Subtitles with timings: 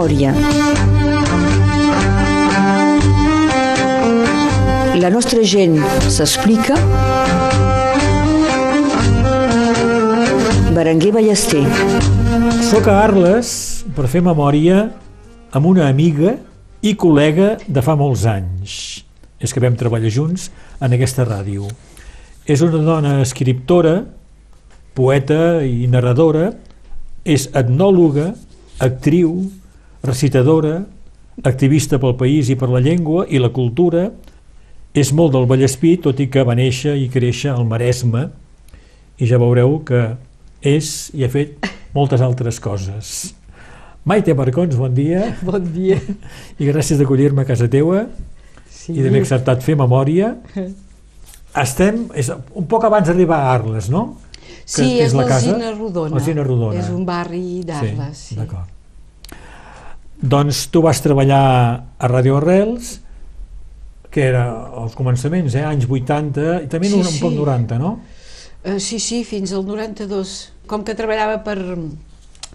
[0.00, 0.32] memòria.
[4.96, 5.76] La nostra gent
[6.08, 6.76] s'explica.
[10.72, 11.64] Berenguer Ballester.
[12.70, 14.86] Soc a Arles per fer memòria
[15.52, 16.38] amb una amiga
[16.80, 19.04] i col·lega de fa molts anys.
[19.40, 20.48] És que vam treballar junts
[20.80, 21.68] en aquesta ràdio.
[22.48, 24.00] És una dona escriptora,
[24.96, 26.54] poeta i narradora,
[27.24, 28.30] és etnòloga,
[28.80, 29.50] actriu,
[30.02, 30.84] recitadora,
[31.44, 34.08] activista pel país i per la llengua i la cultura,
[34.94, 38.28] és molt del Vallespí, tot i que va néixer i créixer al Maresme,
[39.20, 40.00] i ja veureu que
[40.66, 43.34] és i ha fet moltes altres coses.
[44.08, 45.34] Maite Marcons, bon dia.
[45.46, 45.98] Bon dia.
[46.58, 48.06] I gràcies d'acollir-me a casa teua
[48.70, 48.94] Sí.
[48.96, 50.32] i d'haver acceptat fer memòria.
[51.64, 54.16] Estem, és un poc abans d'arribar a Arles, no?
[54.40, 55.52] Que Sí, és la casa?
[55.76, 56.16] Rodona.
[56.46, 56.78] Rodona.
[56.80, 58.36] És un barri d'Arles, sí.
[58.38, 58.68] D'acord.
[60.22, 61.42] Doncs tu vas treballar
[61.98, 62.98] a Radio Arrels,
[64.10, 64.44] que era
[64.82, 67.20] als començaments, eh, anys 80, i també Sí, un, un sí.
[67.22, 68.00] poc 90, no?
[68.64, 70.52] Eh, sí, sí, fins al 92.
[70.68, 71.56] Com que treballava per,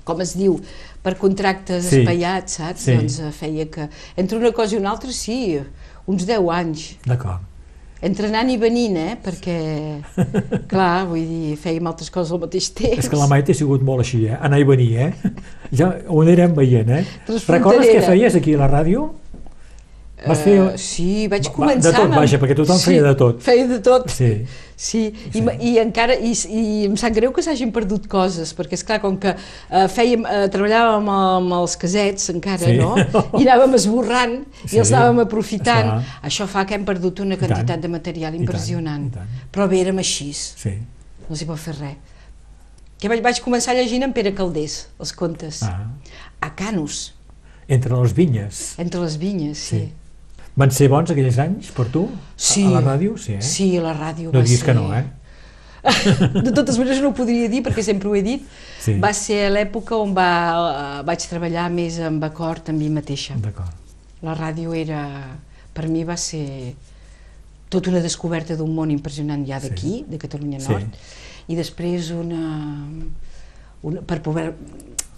[0.05, 0.59] com es diu,
[1.02, 2.02] per contractes Sí.
[2.03, 2.81] espaiats, saps?
[2.86, 2.93] Sí.
[2.99, 3.89] Doncs eh, feia que...
[4.16, 5.58] Entre una cosa i una altra, sí,
[6.05, 6.97] uns 10 anys.
[7.08, 7.41] D'acord.
[8.03, 9.15] Entre anant i venint, eh?
[9.23, 9.57] Perquè,
[10.71, 13.05] clar, vull dir, fèiem altres coses al mateix temps.
[13.05, 14.35] És que la Maite ha sigut molt així, eh?
[14.35, 15.35] Anar i venir, eh?
[15.75, 17.05] Ja ho anirem veient, eh?
[17.47, 19.07] Recordes què feies aquí a la ràdio?
[20.25, 20.53] Vas fer...
[20.58, 21.91] Eh, sí, vaig Va, començar...
[21.91, 23.41] de tot, amb- vaja, perquè tothom feia de tot.
[23.44, 24.08] Feia de tot.
[24.13, 24.30] Sí,
[24.75, 25.02] Sí,
[25.33, 28.81] i, m- i encara, i, i em sap greu que s'hagin perdut coses, perquè és
[28.83, 32.73] clar, com que eh, fèiem, eh, treballàvem amb els casets encara, Sí.
[32.81, 32.89] no?
[33.39, 34.33] I anàvem esborrant
[34.66, 35.88] Sí, i els anàvem aprofitant.
[35.93, 36.19] clar.
[36.27, 39.08] Això fa que hem perdut una quantitat de material i tant, impressionant.
[39.08, 39.39] i tant.
[39.55, 40.75] Però bé, érem així, sí.
[41.30, 41.95] no s'hi pot fer res.
[42.99, 45.86] Que vaig, vaig començar llegint en Pere Caldés, els contes, Ah,
[46.41, 47.14] a Canus,
[47.70, 48.73] entre les vinyes.
[48.77, 49.86] entre les vinyes, sí.
[49.86, 49.93] Sí.
[50.55, 52.05] Van ser bons aquells anys per tu?
[52.08, 52.64] A- Sí.
[52.66, 53.17] A la ràdio?
[53.20, 53.42] Sí, eh?
[53.42, 54.66] Sí, a la ràdio No va diguis ser...
[54.66, 55.05] que no, eh?
[56.45, 58.45] De totes maneres no ho podria dir perquè sempre ho he dit.
[58.82, 58.95] Sí.
[59.04, 60.30] Va ser a l'època on va,
[60.99, 63.36] eh, vaig treballar més amb acord amb mi mateixa.
[63.38, 63.70] D'acord.
[64.26, 65.04] La ràdio era,
[65.76, 66.73] per mi va ser
[67.70, 70.71] tota una descoberta d'un món impressionant ja d'aquí, de Catalunya Sí.
[70.71, 70.95] Nord,
[71.52, 72.88] i després una,
[73.83, 74.54] una per poder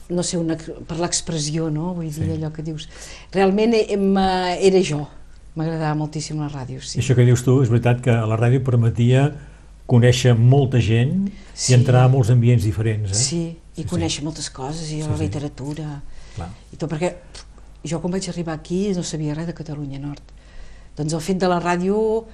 [0.10, 1.94] no sé, una, per l'expressió, no?
[1.94, 2.32] Vull dir, Sí.
[2.38, 2.88] allò que dius.
[3.32, 5.06] Realment em, eh, era jo.
[5.58, 7.00] M'agradava moltíssim la ràdio, sí.
[7.00, 9.32] I això que dius tu, és veritat que la ràdio permetia
[9.90, 11.72] conèixer molta gent Sí.
[11.72, 13.16] i entrar a molts ambients diferents, eh?
[13.16, 13.88] Sí, i Sí, sí.
[13.90, 15.24] conèixer moltes coses, i Sí, la sí.
[15.24, 16.02] literatura,
[16.36, 16.50] Clar.
[16.74, 17.14] i tot, perquè
[17.88, 20.22] jo quan vaig arribar aquí no sabia res de Catalunya Nord.
[20.98, 22.26] Doncs el fet de la ràdio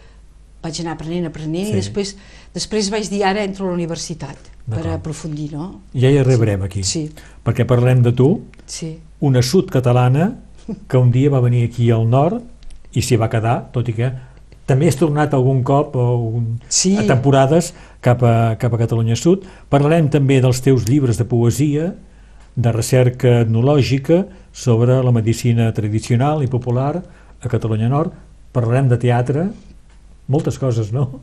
[0.63, 1.71] vaig anar aprenent, aprenent, Sí.
[1.71, 2.15] i després,
[2.53, 4.37] després vaig dir ara entro a la universitat
[4.69, 5.81] per aprofundir, no?
[5.93, 7.11] Ja hi arribarem aquí, Sí,
[7.45, 10.39] perquè parlem de tu, sí, una sud catalana
[10.87, 12.41] que un dia va venir aquí al nord
[12.93, 14.11] i s'hi va quedar, tot i que
[14.69, 16.05] també has tornat algun cop o
[16.39, 16.95] un, Sí.
[16.97, 19.43] a temporades cap a, cap a Catalunya Sud.
[19.69, 21.93] Parlarem també dels teus llibres de poesia,
[22.55, 24.23] de recerca etnològica
[24.53, 27.01] sobre la medicina tradicional i popular
[27.41, 28.13] a Catalunya Nord.
[28.53, 29.47] Parlarem de teatre,
[30.27, 31.21] moltes coses, no?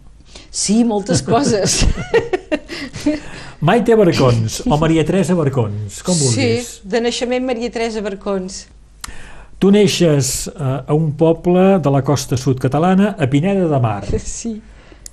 [0.51, 1.87] sí, moltes coses.
[3.61, 6.69] Maite Barcons o Maria Teresa Barcons, com vulguis.
[6.81, 8.67] Sí, de naixement Maria Teresa Barcons.
[9.60, 10.53] Tu neixes eh,
[10.88, 14.54] a un poble de la costa sud catalana, a Pineda de Mar, Sí,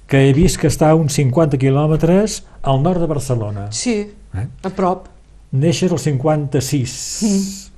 [0.07, 3.67] que he vist que està a uns 50 quilòmetres al nord de Barcelona.
[3.71, 3.97] sí,
[4.37, 4.43] Eh?
[4.63, 5.07] a prop.
[5.51, 7.71] Neixes al 56.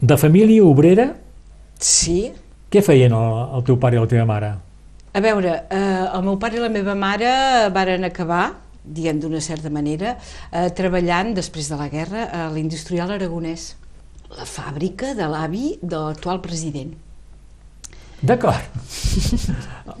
[0.00, 1.14] De família obrera,
[1.78, 2.32] Sí,
[2.72, 4.48] què feien el, el teu pare i la teva mare?
[5.12, 7.28] A veure, eh, el meu pare i la meva mare
[7.74, 10.14] varen acabar, diguem d'una certa manera,
[10.50, 13.74] eh, treballant després de la guerra a l'industrial aragonès,
[14.34, 16.92] la fàbrica de l'avi de l'actual president.
[18.22, 18.58] D'acord.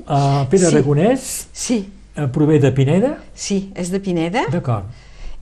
[0.08, 0.70] Uh, Pere Sí.
[0.70, 1.76] Aragonès Sí,
[2.16, 3.16] uh, prové de Pineda?
[3.34, 4.86] sí, és de Pineda, D'acord.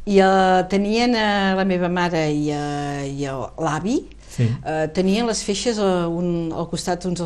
[0.07, 3.25] i eh, tenien eh, la meva mare i, eh, i
[3.63, 4.49] l'avi, Sí.
[4.67, 7.23] eh, tenien les feixes a un, al costat uns...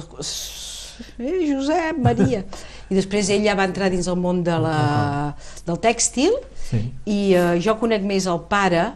[1.19, 2.45] Eh, Josep, Maria.
[2.91, 5.35] I després ell ja va entrar dins el món de la,
[5.67, 6.33] del tèxtil,
[6.71, 6.81] sí.
[7.07, 8.93] I eh, jo conec més el pare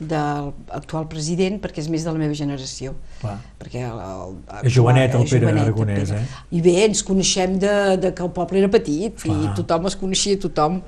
[0.00, 2.92] del actual president perquè és més de la meva generació.
[3.20, 3.36] Clar.
[3.58, 4.36] Perquè el, el,
[4.68, 6.20] És jovenet el Pere jovenet, el Aragonès, Pere.
[6.22, 6.44] eh?
[6.54, 7.72] I bé, ens coneixem de,
[8.04, 9.36] de que el poble era petit Clar.
[9.42, 10.80] i tothom es coneixia tothom.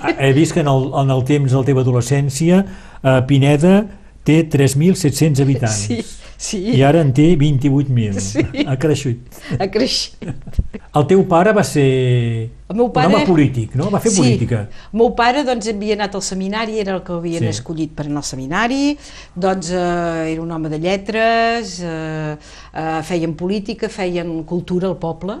[0.00, 2.64] Ah, He vist que en el, en el temps de la teva adolescència
[3.02, 3.84] a Pineda
[4.28, 5.80] té 3.700 habitants.
[5.88, 5.98] Sí,
[6.36, 6.60] sí.
[6.76, 8.20] I ara en té 28.000.
[8.22, 8.44] Sí.
[8.68, 9.40] Ha creixut.
[9.56, 10.28] Ha creixet.
[10.98, 11.88] El teu pare va ser
[12.68, 13.08] El meu pare...
[13.08, 13.88] un home polític, no?
[13.92, 14.22] Va fer sí.
[14.22, 14.62] política.
[14.92, 17.52] El meu pare doncs, havia anat al seminari, era el que havien sí.
[17.56, 18.82] escollit per anar al seminari,
[19.34, 25.40] doncs eh, era un home de lletres, eh, eh, feien política, feien cultura al poble,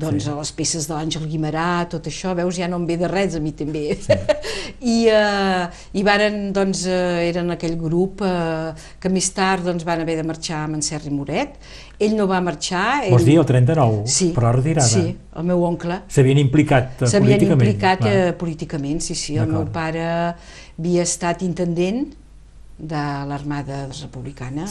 [0.00, 0.30] doncs Sí.
[0.30, 0.36] sí.
[0.38, 3.40] les peces de l'Àngel Guimarà, tot això, veus, ja no em ve de res, a
[3.44, 3.82] mi també.
[4.00, 4.16] Sí.
[4.94, 5.66] I, eh,
[6.00, 10.24] i varen, doncs, eh, eren aquell grup eh, que més tard doncs, van haver de
[10.26, 11.58] marxar amb en Serri Moret.
[12.00, 13.02] Ell no va marxar.
[13.04, 13.12] Ell...
[13.12, 14.88] Vols dir el 39, Sí, però retirada.
[14.88, 16.00] Sí, el meu oncle.
[16.08, 17.66] S'havien implicat eh, S'havien políticament.
[17.68, 18.14] implicat clar.
[18.30, 19.36] eh, políticament, sí, sí.
[19.36, 22.06] El meu pare havia estat intendent
[22.80, 24.64] de l'Armada Republicana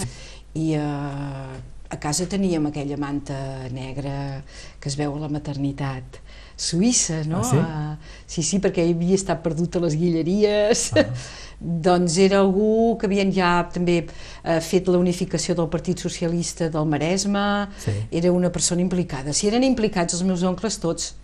[0.58, 1.60] i eh,
[1.90, 3.36] a casa teníem aquella manta
[3.72, 4.44] negra
[4.80, 6.20] que es veu a la maternitat
[6.60, 7.40] suïssa, no?
[7.40, 7.58] Ah, sí?
[7.58, 10.90] Eh, sí, sí, perquè havia estat perdut a les guilleries.
[10.94, 11.06] Ah.
[11.60, 16.86] doncs era algú que havien ja també eh, fet la unificació del Partit Socialista del
[16.88, 17.92] Maresme, Sí.
[18.12, 19.34] era una persona implicada.
[19.34, 21.16] Si eren implicats els meus oncles tots,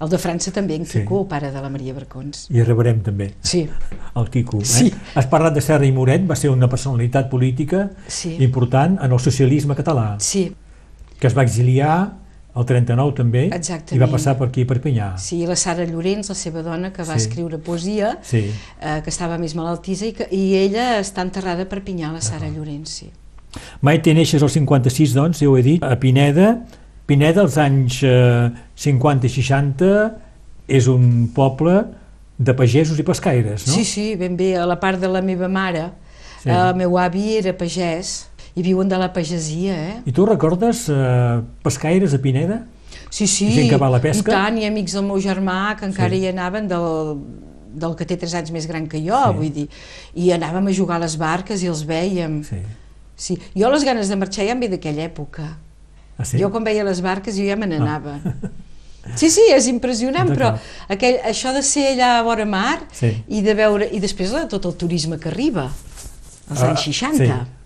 [0.00, 1.00] el de França també, en Sí.
[1.00, 2.46] Quico, el pare de la Maria Barcons.
[2.50, 3.68] I rebrem també Sí,
[4.16, 4.58] el Quico.
[4.60, 4.64] Eh?
[4.64, 4.92] Sí.
[5.14, 9.18] Has parlat de Serra i Moret, va ser una personalitat política sí, important en el
[9.20, 10.54] socialisme català, sí,
[11.18, 12.16] que es va exiliar
[12.56, 13.94] el 39 també Exactament.
[13.94, 15.16] i va passar per aquí, per Perpinyà.
[15.18, 17.28] sí, la Sara Llorenç, la seva dona, que va Sí.
[17.28, 18.50] escriure poesia, Sí.
[18.80, 22.48] eh, que estava més malaltisa, i, que, i ella està enterrada a Perpinyà, la Sara
[22.48, 23.10] Llorenç, sí.
[23.82, 26.64] Maite neixes al 56, doncs, ja ho he dit, a Pineda.
[27.10, 29.88] Pineda, als anys eh, 50 i 60,
[30.70, 31.80] és un poble
[32.38, 33.74] de pagesos i pescaires, no?
[33.74, 35.88] Sí, sí, ben bé, a la part de la meva mare,
[36.40, 36.48] Sí.
[36.48, 36.54] sí.
[36.56, 39.96] el meu avi era pagès, i viuen de la pagesia, eh?
[40.08, 42.62] I tu recordes eh, pescaires a Pineda?
[43.10, 44.30] Sí, sí, Gent que va a la pesca?
[44.30, 46.22] i tant, i amics del meu germà que encara Sí.
[46.22, 47.18] hi anaven del,
[47.74, 49.36] del que té 3 anys més gran que jo, Sí.
[49.36, 49.68] vull dir,
[50.14, 52.42] i anàvem a jugar a les barques i els veiem.
[52.44, 52.62] Sí.
[53.16, 53.36] Sí.
[53.54, 55.58] Jo les ganes de marxar ja em ve d'aquella època.
[56.20, 56.38] Ah, sí?
[56.38, 58.18] Jo quan veia les barques jo ja me n'anava.
[59.16, 60.50] Sí, sí, és impressionant, però
[60.92, 63.08] aquell, això de ser allà a vora mar Sí.
[63.32, 65.64] i de veure i després de tot el turisme que arriba,
[66.50, 67.16] als Ah, anys 60.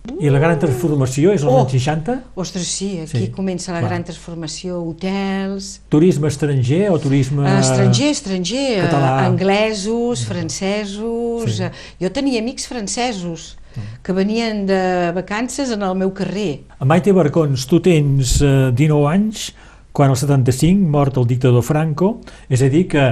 [0.07, 0.15] Sí.
[0.25, 1.59] I la gran transformació és als Oh!
[1.65, 2.15] anys 60?
[2.39, 3.91] Ostres, sí, aquí Sí, comença la clar.
[3.91, 7.43] gran transformació, hotels, Turisme estranger o turisme...
[7.45, 9.25] Eh, Estranger, estranger, català.
[9.27, 11.51] anglesos, francesos...
[11.57, 11.63] Sí.
[11.63, 11.71] eh,
[12.01, 13.57] Jo tenia amics francesos
[14.03, 16.65] que venien de vacances en el meu carrer.
[16.79, 19.49] A Maite Barcons, tu tens eh, 19 anys
[19.95, 22.17] quan al 75 mort el dictador Franco,
[22.51, 23.05] és a dir que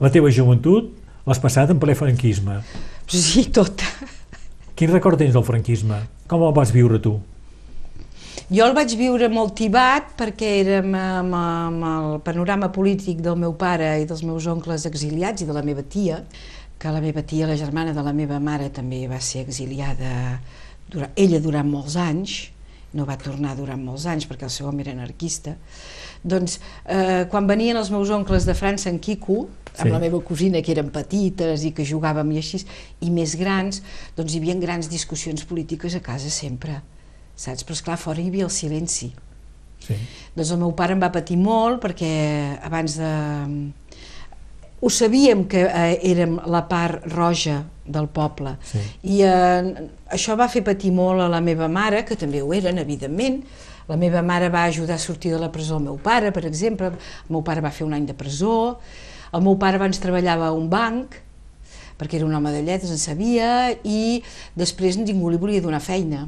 [0.00, 0.88] la teva joventut
[1.28, 2.62] l'has passat en ple franquisme.
[3.06, 3.84] Sí, tot.
[4.74, 6.00] Quin record tens del franquisme?
[6.26, 7.18] Com el vas viure tu?
[8.52, 13.54] Jo el vaig viure molt tibat perquè érem amb, amb el panorama polític del meu
[13.56, 16.18] pare i dels meus oncles exiliats i de la meva tia,
[16.82, 20.40] que la meva tia, la germana de la meva mare, també va ser exiliada,
[20.90, 22.40] durant, ella durant molts anys,
[22.92, 25.54] no va tornar durant molts anys perquè el seu home era anarquista,
[26.22, 29.92] doncs eh, quan venien els meus oncles de França en Quico, amb Sí.
[29.94, 32.60] la meva cosina que eren petites i que jugàvem i així,
[33.00, 33.80] i més grans,
[34.18, 36.82] doncs hi havia grans discussions polítiques a casa sempre,
[37.34, 37.64] saps?
[37.64, 39.14] Però esclar, fora hi havia el silenci.
[39.82, 39.96] Sí.
[40.36, 42.12] Doncs el meu pare em va patir molt perquè
[42.62, 43.08] abans de...
[44.82, 48.80] Ho sabíem que eh, érem la part roja del poble Sí.
[49.14, 52.78] i eh, això va fer patir molt a la meva mare, que també ho eren,
[52.82, 53.42] evidentment.
[53.88, 56.90] La meva mare va ajudar a sortir de la presó el meu pare, per exemple.
[56.90, 58.78] El meu pare va fer un any de presó.
[59.32, 61.14] El meu pare abans treballava a un banc,
[61.98, 64.22] perquè era un home de lletres, en sabia, i
[64.58, 66.26] després ningú li volia donar feina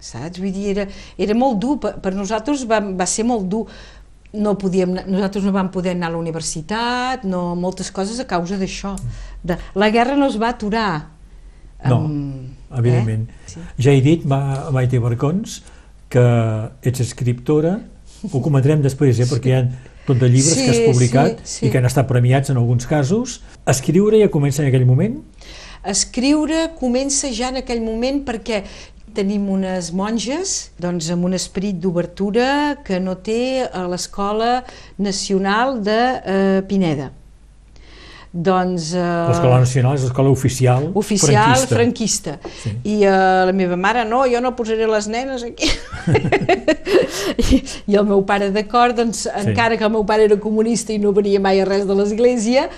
[0.00, 0.40] saps?
[0.40, 0.86] Vull dir, era,
[1.20, 3.66] era molt dur, per, per nosaltres va, va ser molt dur.
[4.32, 8.56] No podíem, nosaltres no vam poder anar a la universitat, no, moltes coses a causa
[8.60, 8.92] d'això.
[9.42, 11.08] De, la guerra no es va aturar.
[11.84, 13.24] No, Amb- evidentment.
[13.30, 13.50] Eh?
[13.50, 13.60] Sí.
[13.82, 15.62] Ja he dit, Ma, Maite Barcons,
[16.10, 16.22] que
[16.86, 17.80] ets escriptora,
[18.30, 19.64] ho comentarem després, eh, perquè hi ha
[20.06, 21.66] tot de llibres Sí, que has publicat sí, sí.
[21.66, 23.40] i que han estat premiats en alguns casos.
[23.66, 25.18] Escriure ja comença en aquell moment?
[25.90, 28.62] Escriure comença ja en aquell moment perquè
[29.14, 34.60] tenim unes monges doncs, amb un esperit d'obertura que no té a l'Escola
[34.98, 37.10] Nacional de eh, Pineda.
[38.30, 42.36] Doncs, eh, L'Escola Nacional és l'escola oficial, oficial franquista.
[42.38, 42.60] franquista.
[42.62, 42.70] Sí.
[42.86, 45.66] I uh, la meva mare, no, jo no posaré les nenes aquí.
[47.34, 47.58] I,
[47.90, 49.34] I el meu pare, d'acord, doncs, sí.
[49.42, 52.68] encara que el meu pare era comunista i no venia mai a res de l'església,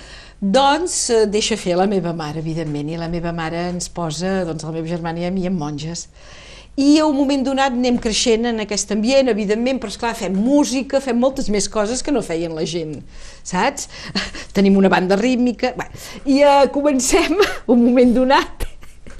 [0.43, 4.65] doncs eh, deixa fer la meva mare, evidentment, i la meva mare ens posa, doncs,
[4.67, 6.09] la meva germana i a mi en monges.
[6.75, 10.99] I a un moment donat anem creixent en aquest ambient, evidentment, però esclar, fem música,
[11.03, 12.97] fem moltes més coses que no feien la gent,
[13.45, 13.89] saps?
[14.57, 15.75] Tenim una banda rítmica...
[15.77, 15.89] Bé,
[16.25, 17.37] I uh, comencem,
[17.73, 18.65] un moment donat,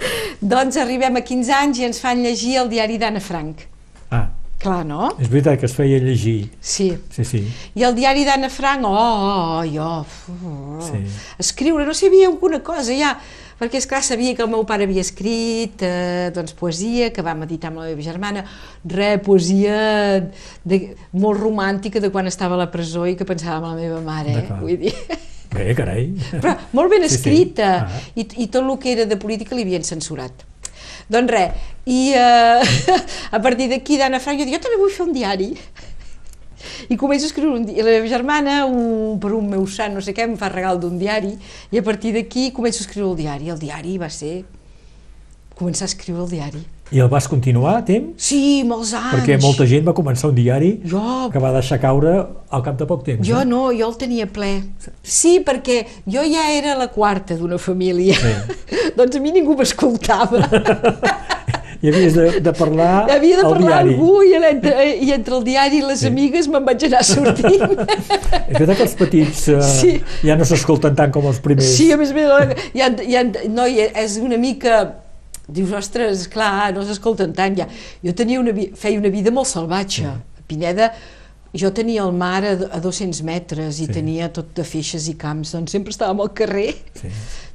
[0.53, 3.65] Doncs arribem a 15 anys i ens fan llegir el diari d'Anna Frank.
[4.11, 4.27] Ah,
[4.63, 5.09] Clar, no?
[5.19, 6.49] és veritat que es feia llegir.
[6.63, 6.89] Sí.
[7.11, 7.41] Sí, sí.
[7.75, 9.87] I el diari d'Anna Frank, oh, oh, oh jo...
[10.31, 11.01] uf, Sí.
[11.43, 13.11] Escriure, no sabia alguna cosa ja,
[13.59, 17.43] perquè és clar, sabia que el meu pare havia escrit eh, doncs, poesia, que vam
[17.45, 18.45] editar amb la meva germana,
[18.87, 19.75] re, poesia
[20.63, 20.79] de,
[21.11, 24.39] molt romàntica de quan estava a la presó i que pensava en la meva mare,
[24.45, 24.47] eh?
[24.63, 24.95] Vull dir...
[25.53, 26.07] Bé, carai.
[26.41, 27.19] Però molt ben Sí, sí.
[27.19, 28.01] escrita, Ah.
[28.15, 30.47] i, i tot el que era de política li havien censurat.
[31.11, 32.97] Doncs res, i eh,
[33.37, 35.49] a partir d'aquí d'Anna Frank jo dic, jo també vull fer un diari.
[36.89, 37.83] I començo a escriure un diari.
[37.83, 40.95] La meva germana, un, per un meu sant, no sé què, em fa regal d'un
[40.99, 41.33] diari,
[41.71, 43.51] i a partir d'aquí començo a escriure el diari.
[43.51, 44.37] El diari va ser
[45.59, 46.63] començar a escriure el diari.
[46.91, 48.11] I el vas continuar a temps?
[48.21, 49.13] Sí, molts anys.
[49.15, 52.11] Perquè molta gent va començar un diari Jo, que va deixar caure
[52.53, 53.25] al cap de poc temps.
[53.27, 53.45] jo eh?
[53.45, 54.51] no, jo el tenia ple.
[55.01, 58.13] Sí, perquè jo ja era la quarta d'una família.
[58.13, 58.33] Sí.
[58.97, 60.43] doncs a mi ningú m'escoltava.
[61.83, 63.93] I havies de, de parlar Havia de parlar diari.
[63.95, 66.07] algú i entre, i entre el diari i les Sí.
[66.07, 67.63] amigues me'n vaig anar sortint.
[67.73, 69.91] És veritat que els petits eh, Sí.
[70.23, 71.73] ja no s'escolten tant com els primers.
[71.75, 74.83] sí, a més a més, ja, ja, no, i és una mica...
[75.47, 77.67] Dius, ostres, clar, no s'escolten tant ja.
[78.03, 80.05] Jo tenia una, feia una vida molt salvatge.
[80.07, 80.91] A Pineda,
[81.53, 83.93] jo tenia el mar a, a 200 metres i Sí.
[83.93, 86.73] tenia tot de feixes i camps, doncs sempre estàvem al carrer.
[86.95, 87.11] Sí.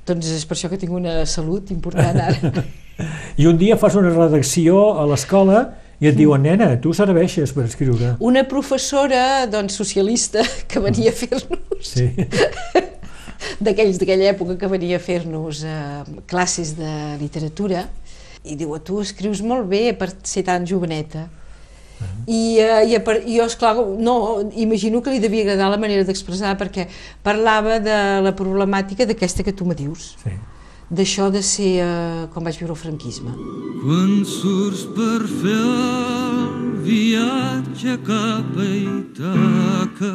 [0.07, 2.65] Doncs és per això que tinc una salut important ara.
[3.41, 5.61] I un dia fas una redacció a l'escola
[6.01, 8.17] i et diuen, nena, tu serveixes per escriure.
[8.21, 11.49] Una professora, doncs, socialista, que venia a fer-nos
[11.95, 12.09] Sí.
[13.59, 17.87] d'aquells d'aquella època que venia a fer-nos eh, classes de literatura
[18.45, 21.27] i diu, tu escrius molt bé per ser tan joveneta.
[22.29, 24.15] I, eh, i, a i jo, esclar, no,
[24.55, 26.87] imagino que li devia agradar la manera d'expressar perquè
[27.27, 30.37] parlava de la problemàtica d'aquesta que tu me dius, sí.
[30.91, 33.35] d'això de ser eh, com vaig viure el franquisme.
[33.83, 40.15] Quan surts per fer el viatge cap a Itaca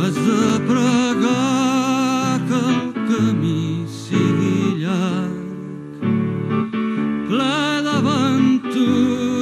[0.00, 1.69] has de pregar
[3.10, 6.00] camí sigui llarg.
[7.28, 9.40] Ple d'aventures,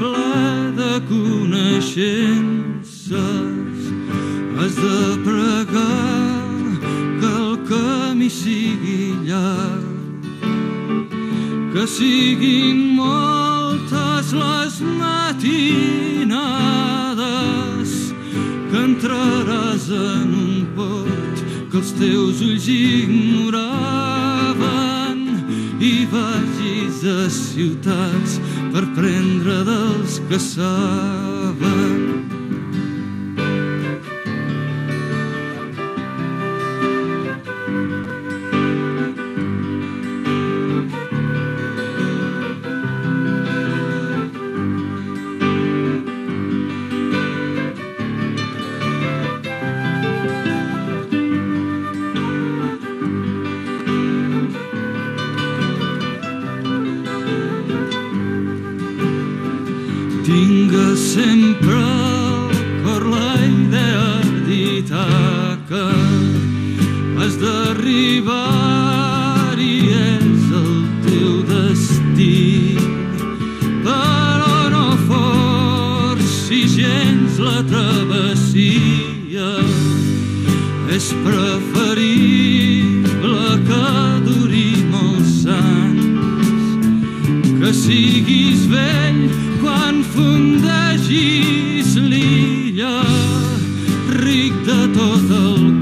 [0.00, 0.40] ple
[0.80, 2.74] de coneixences.
[4.58, 6.56] Has de pregar
[7.20, 10.22] que el camí sigui llarg.
[11.72, 15.46] Que siguin moltes les matinades
[18.70, 21.15] que entraràs en un port
[21.76, 23.58] que els teus ulls ignoraven
[25.84, 28.38] i vagis a ciutats
[28.72, 32.35] per prendre dels que saben
[68.26, 72.76] d'arribar i és el teu destí.
[73.84, 79.50] Però no forci gens la travessia.
[80.96, 81.94] És preferible
[83.68, 83.88] que
[84.24, 86.66] duri molts anys
[87.60, 89.22] que siguis vell
[89.60, 92.96] quan fundegis l'illa,
[94.22, 95.75] ric de tot el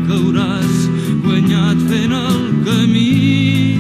[1.88, 3.79] fent el camí,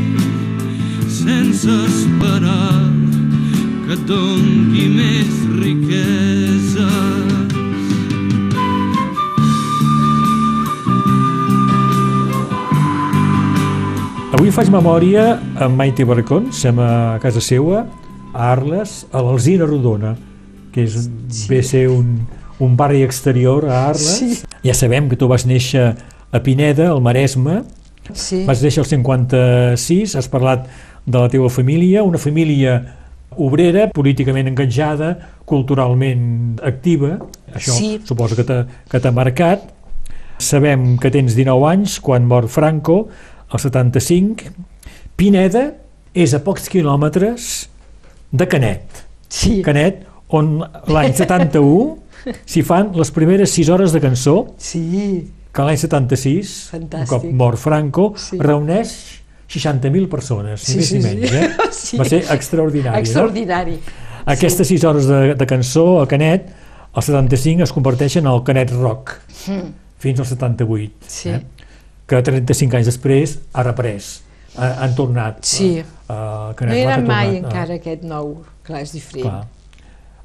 [1.08, 2.82] sense esperar
[3.86, 6.84] que et dongui més riqueses.
[14.34, 17.84] Avui faig memòria amb Maite Barcón, som a casa seua,
[18.34, 20.16] a Arles, a l'Alzina Rodona,
[20.74, 21.46] que és, sí.
[21.48, 22.18] ve a ser un,
[22.60, 24.18] un barri exterior a Arles.
[24.18, 24.58] Sí.
[24.66, 25.94] Ja sabem que tu vas néixer
[26.34, 27.62] a Pineda, al Maresme,
[28.12, 28.44] Sí.
[28.44, 30.66] vas néixer al 56, has parlat
[31.06, 32.78] de la teva família, una família
[33.36, 37.18] obrera, políticament enganjada, culturalment activa,
[37.54, 38.00] això Sí.
[38.04, 39.60] suposo que t'ha marcat.
[40.38, 43.08] Sabem que tens 19 anys quan mor Franco,
[43.52, 44.44] el 75.
[45.16, 45.74] Pineda
[46.14, 47.68] és a pocs quilòmetres
[48.32, 49.04] de Canet.
[49.28, 49.62] Sí.
[49.62, 50.58] Canet, on
[50.88, 51.98] l'any 71
[52.46, 55.26] s'hi fan les primeres 6 hores de cançó, Sí.
[55.54, 57.08] Que l'any 76, un Fantàstic.
[57.12, 58.38] cop mor Franco, Sí.
[58.42, 58.94] reuneix
[59.48, 61.08] 60.000 persones, Sí, ni més sí, ni sí.
[61.08, 61.32] menys.
[61.32, 61.50] Eh?
[61.84, 61.96] Sí.
[62.00, 62.98] Va ser extraordinari.
[63.04, 63.76] Extraordinari.
[63.78, 64.32] No?
[64.32, 66.48] Aquestes 6 hores de, de cançó, a Canet,
[66.96, 69.18] el 75 es converteixen al Canet Rock,
[69.98, 70.94] fins al 78.
[71.00, 71.06] Mm.
[71.06, 71.28] Sí.
[71.30, 71.42] Eh?
[72.06, 74.22] Que 35 anys després ha reprès,
[74.56, 75.38] ha, han tornat.
[75.44, 75.78] Sí.
[75.78, 78.42] Eh, uh, No hi ha anat mai eh, encara aquest nou.
[78.64, 79.28] Clar, és diferent.
[79.28, 79.46] Clar.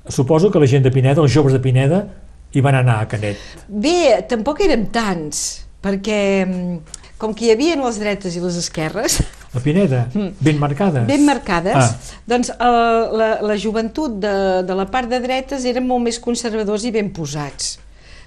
[0.10, 2.06] Suposo que la gent de Pineda, els joves de Pineda,
[2.54, 3.38] hi van anar a Canet.
[3.68, 6.80] Bé, tampoc érem tants, perquè mm,
[7.20, 10.04] com que hi havia les dretes i les esquerres, A Pineda,
[10.40, 11.02] ben marcades.
[11.04, 11.08] Mm.
[11.10, 12.18] ben marcades, Ah.
[12.30, 16.86] doncs el, la, la joventut de, de la part de dretes eren molt més conservadors
[16.86, 17.80] i ben posats.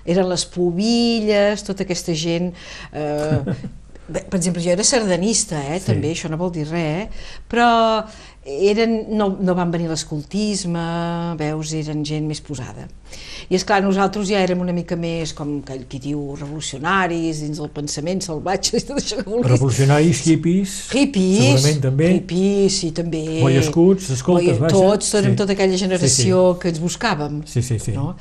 [0.05, 2.51] Eren les pobilles, tota aquesta gent...
[2.93, 3.39] Eh,
[4.13, 5.87] per exemple, jo era sardanista, eh, Sí.
[5.93, 7.37] també, això no vol dir res, eh?
[7.49, 7.69] però
[8.45, 10.83] eren, no, no van venir l'escoltisme,
[11.39, 12.89] veus, eren gent més posada.
[13.53, 17.61] I és clar, nosaltres ja érem una mica més, com aquell qui diu, revolucionaris, dins
[17.61, 19.51] del pensament salvatge, i tot això que vulguis.
[19.53, 22.09] Revolucionaris, hippies, Hippies, segurament també.
[22.17, 23.23] hippies, sí, també.
[23.43, 24.73] Boiescuts, escoltes, vaja.
[24.75, 25.41] Tots, érem Sí.
[25.43, 27.43] tota aquella generació que ens buscàvem.
[27.47, 27.93] Sí, sí, sí.
[27.97, 28.15] No?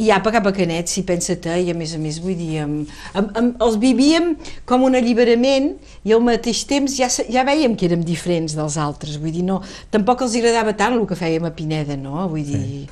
[0.00, 2.88] I ja cap a Canet, si pensa-te, i a més a més, vull dir, amb,
[3.12, 4.32] amb, amb, els vivíem
[4.64, 5.74] com un alliberament
[6.08, 9.59] i al mateix temps ja, ja veiem que érem diferents dels altres, vull dir, no,
[9.92, 12.26] tampoc els agradava tant el que fèiem a Pineda, no?
[12.32, 12.84] Vull dir,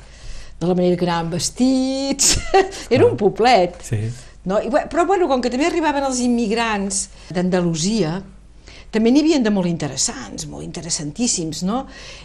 [0.59, 2.35] de la manera que anàvem vestits,
[2.95, 3.79] era un poblet.
[3.85, 4.03] Sí.
[4.49, 4.59] No?
[4.63, 8.19] I, però bueno, com que també arribaven els immigrants d'Andalusia,
[8.89, 11.83] també n'hi havien de molt interessants, molt interessantíssims, no?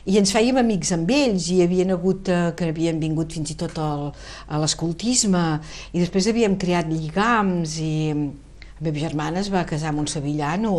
[0.08, 3.52] I ens fèiem amics amb ells, i hi havien hagut, eh, que havien vingut fins
[3.52, 4.06] i tot al,
[4.48, 5.44] a l'escoltisme,
[5.92, 7.92] i després havíem creat lligams, i
[8.81, 10.71] la meva germana es va casar amb un sevillano,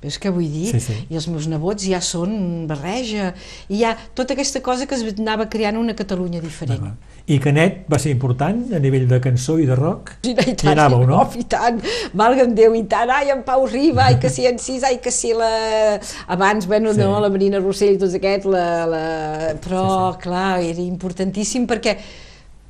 [0.00, 0.70] veus què vull dir?
[0.72, 0.94] Sí, sí.
[1.12, 3.34] I els meus nebots ja són barreja,
[3.68, 6.86] i hi ha tota aquesta cosa que es anava creant una Catalunya diferent.
[6.88, 6.94] Ah,
[7.28, 10.14] I Canet va ser important a nivell de cançó i de rock?
[10.24, 11.20] I tant, anàveu, no?
[11.38, 11.78] i tant,
[12.16, 15.12] valga'm Déu, i tant, ai, en Pau Riba, ai, que si en Cis, ai, que
[15.12, 16.00] si la...
[16.32, 17.00] Abans, bueno, Sí.
[17.04, 19.04] no, la Marina Rossell i tots aquests, la, la...
[19.62, 21.98] però, Sí, sí, clar, era importantíssim perquè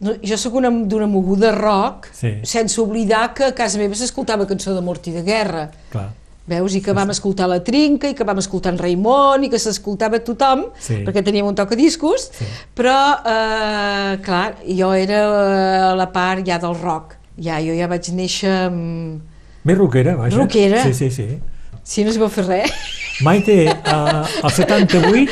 [0.02, 2.34] no, jo sóc una, d'una moguda rock, Sí.
[2.42, 5.70] sense oblidar que a casa meva s'escoltava cançó de mort i de guerra.
[5.92, 6.10] Clar.
[6.44, 6.74] Veus?
[6.74, 10.18] I que vam escoltar la Trinca, i que vam escoltar en Raimon, i que s'escoltava
[10.26, 11.04] tothom, Sí.
[11.06, 12.44] perquè teníem un tocadiscos, Sí.
[12.74, 17.14] però, eh, clar, jo era eh, a la part ja del rock.
[17.40, 19.22] Ja, jo ja vaig néixer amb...
[19.64, 20.36] Més rockera, vaja.
[20.36, 20.82] Rockera.
[20.82, 21.38] Sí, sí, sí.
[21.84, 22.72] Si no es va fer res.
[23.20, 25.30] Maite, uh, al 78,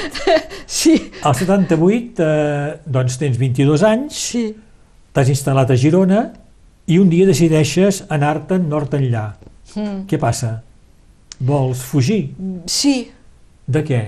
[0.71, 0.95] Sí,
[1.27, 4.45] al 78 uh, doncs tens 22 anys, sí.
[5.17, 6.27] t'has instal·lat a Girona
[6.91, 9.31] i un dia decideixes anar-te'n nord enllà.
[9.75, 10.05] Mm.
[10.11, 10.61] Què passa?
[11.41, 12.35] Vols fugir?
[12.69, 13.11] Sí,
[13.71, 14.03] De què?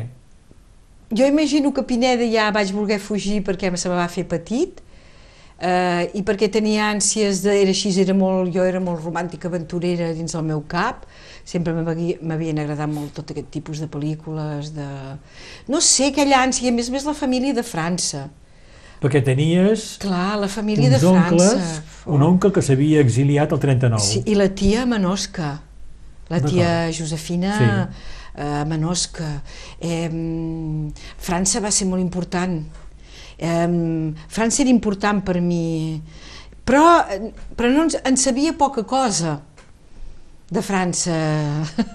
[1.13, 4.81] jo imagino que a Pineda ja vaig voler fugir perquè se me va fer petit
[5.61, 10.13] eh, i perquè tenia ànsies de, era així, era molt, jo era molt romàntica aventurera
[10.17, 11.05] dins del meu cap
[11.45, 14.87] sempre m'havien agradat molt tot aquest tipus de pel·lícules de...
[15.69, 18.29] no sé, aquella ànsia, a més a més la família de França
[19.03, 23.59] Perquè tenies clar, la família uns de França oncles, un oncle que s'havia exiliat al
[23.59, 23.99] 39.
[24.05, 25.57] Sí, i la tia Manosca,
[26.31, 26.69] la tia.
[26.95, 27.99] Josefina Sí.
[28.37, 29.43] eh, Manosca.
[29.81, 30.07] Eh,
[31.19, 32.61] França va ser molt important.
[33.39, 35.99] Eh, França era important per mi,
[36.65, 37.03] però,
[37.59, 39.41] però no ens, en sabia poca cosa
[40.53, 41.17] de França.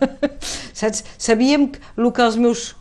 [0.79, 1.03] Saps?
[1.21, 2.73] Sabíem el que els meus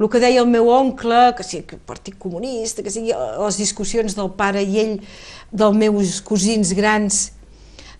[0.00, 4.16] el que deia el meu oncle, que que el Partit Comunista, que sigui les discussions
[4.18, 4.96] del pare i ell,
[5.52, 7.30] dels meus cosins grans,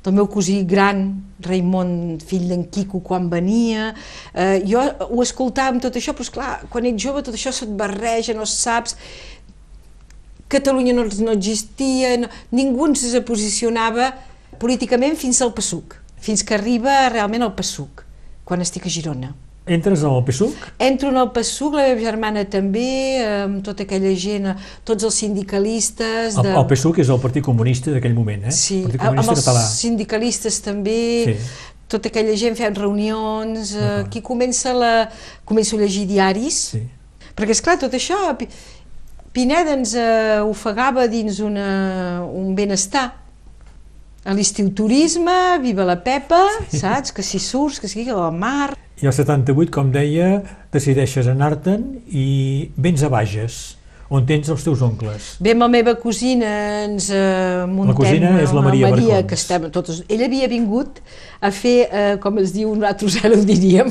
[0.03, 3.93] del meu cosí gran, Raimon, fill d'en Quico, quan venia.
[4.35, 7.77] Eh, jo ho escoltava amb tot això, però esclar, quan ets jove tot això se't
[7.79, 8.97] barreja, no saps...
[10.53, 14.11] Catalunya no, no existia, no, ningú ens posicionava
[14.61, 18.05] políticament fins al PSUC, fins que arriba realment al PSUC,
[18.47, 19.33] quan estic a Girona.
[19.67, 20.57] Entres al PSUC?
[20.83, 22.87] Entro en el PSUC, la meva germana també,
[23.45, 24.49] amb tota aquella gent,
[24.87, 26.35] tots els sindicalistes...
[26.43, 28.55] El, el PSUC és el Partit Comunista d'aquell moment, eh?
[28.55, 29.63] Sí, Partit amb els Català.
[29.71, 31.37] sindicalistes també, Sí.
[31.93, 34.07] tota aquella gent fent reunions, eh, D'acord.
[34.09, 34.93] aquí comença la,
[35.47, 36.83] començo a llegir diaris, Sí.
[37.37, 38.49] perquè és clar tot això, Pi-
[39.33, 43.22] Pineda ens eh, ofegava dins una, un benestar,
[44.25, 49.09] a l'estiu turisme, viva la Pepa, saps, que si surts, que sigui al mar, I
[49.11, 52.27] al 78, com deia, decideixes anar-te'n i
[52.79, 53.57] vens a Bages,
[54.13, 55.33] on tens els teus oncles.
[55.43, 56.51] Ve amb la meva cosina,
[56.85, 57.97] ens eh, muntem...
[57.99, 59.29] cosina és la Maria Maria Barcons.
[59.31, 60.03] que estem totes...
[60.07, 61.01] Ella havia vingut
[61.41, 63.91] a fer, eh, com es diu, nosaltres ara ho diríem,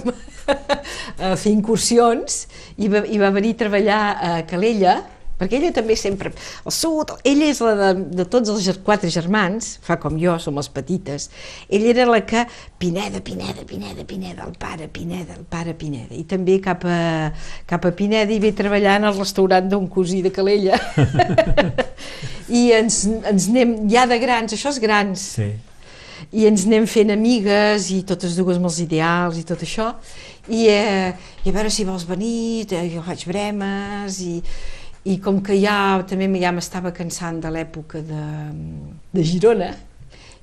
[1.28, 2.46] a fer incursions,
[2.80, 5.02] i va, i va venir a treballar a Calella,
[5.41, 6.30] perquè ella també sempre,
[6.65, 7.88] el sud, ella és la de,
[8.21, 11.32] de tots els quatre germans, fa com jo, som les petites,
[11.67, 12.45] ella era la que,
[12.82, 17.32] Pineda, Pineda, Pineda, Pineda, el pare Pineda, el pare Pineda, i també cap a,
[17.69, 20.77] cap a Pineda hi ve treballant al restaurant d'un cosí de Calella,
[22.62, 25.49] i ens, ens anem, ja de grans, això és grans, Sí.
[26.38, 29.91] i ens anem fent amigues i totes dues amb els ideals i tot això.
[30.51, 31.10] I, eh,
[31.45, 34.39] i a veure si vols venir eh, jo faig bremes i,
[35.06, 38.26] i com que ja també ja m'estava cansant de l'època de,
[39.14, 39.72] de Girona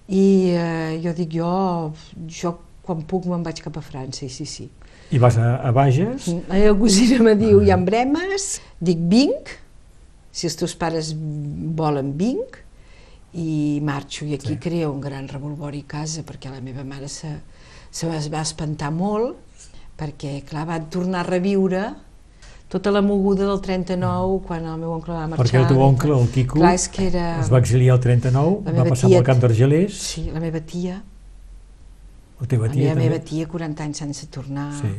[0.08, 1.92] i eh, jo dic jo,
[2.26, 4.64] jo quan puc me'n vaig cap a França, i sí, sí.
[5.12, 8.46] I vas a, a Bages, La meva cosina me diu, hi ha bremes?
[8.80, 9.52] Dic, vinc,
[10.32, 11.12] si els teus pares
[11.76, 12.56] volen, vinc,
[13.36, 14.24] i marxo.
[14.24, 14.58] I aquí Sí.
[14.58, 17.28] creo un gran revolvori a casa, perquè la meva mare se,
[17.90, 19.36] se va, es va espantar molt,
[20.00, 21.84] perquè, clar, va tornar a reviure
[22.68, 25.44] tota la moguda del 39, quan el meu oncle va marxar.
[25.46, 27.40] perquè el teu oncle, el Quico, Clar, és que era...
[27.40, 30.60] es va exiliar el 39, La va meva passar pel camp d'Argelers, Sí, la meva
[30.60, 31.02] tia,
[32.40, 33.08] la teva la tia meva, també.
[33.08, 34.68] meva tia, 40 anys sense tornar.
[34.80, 34.92] Sí.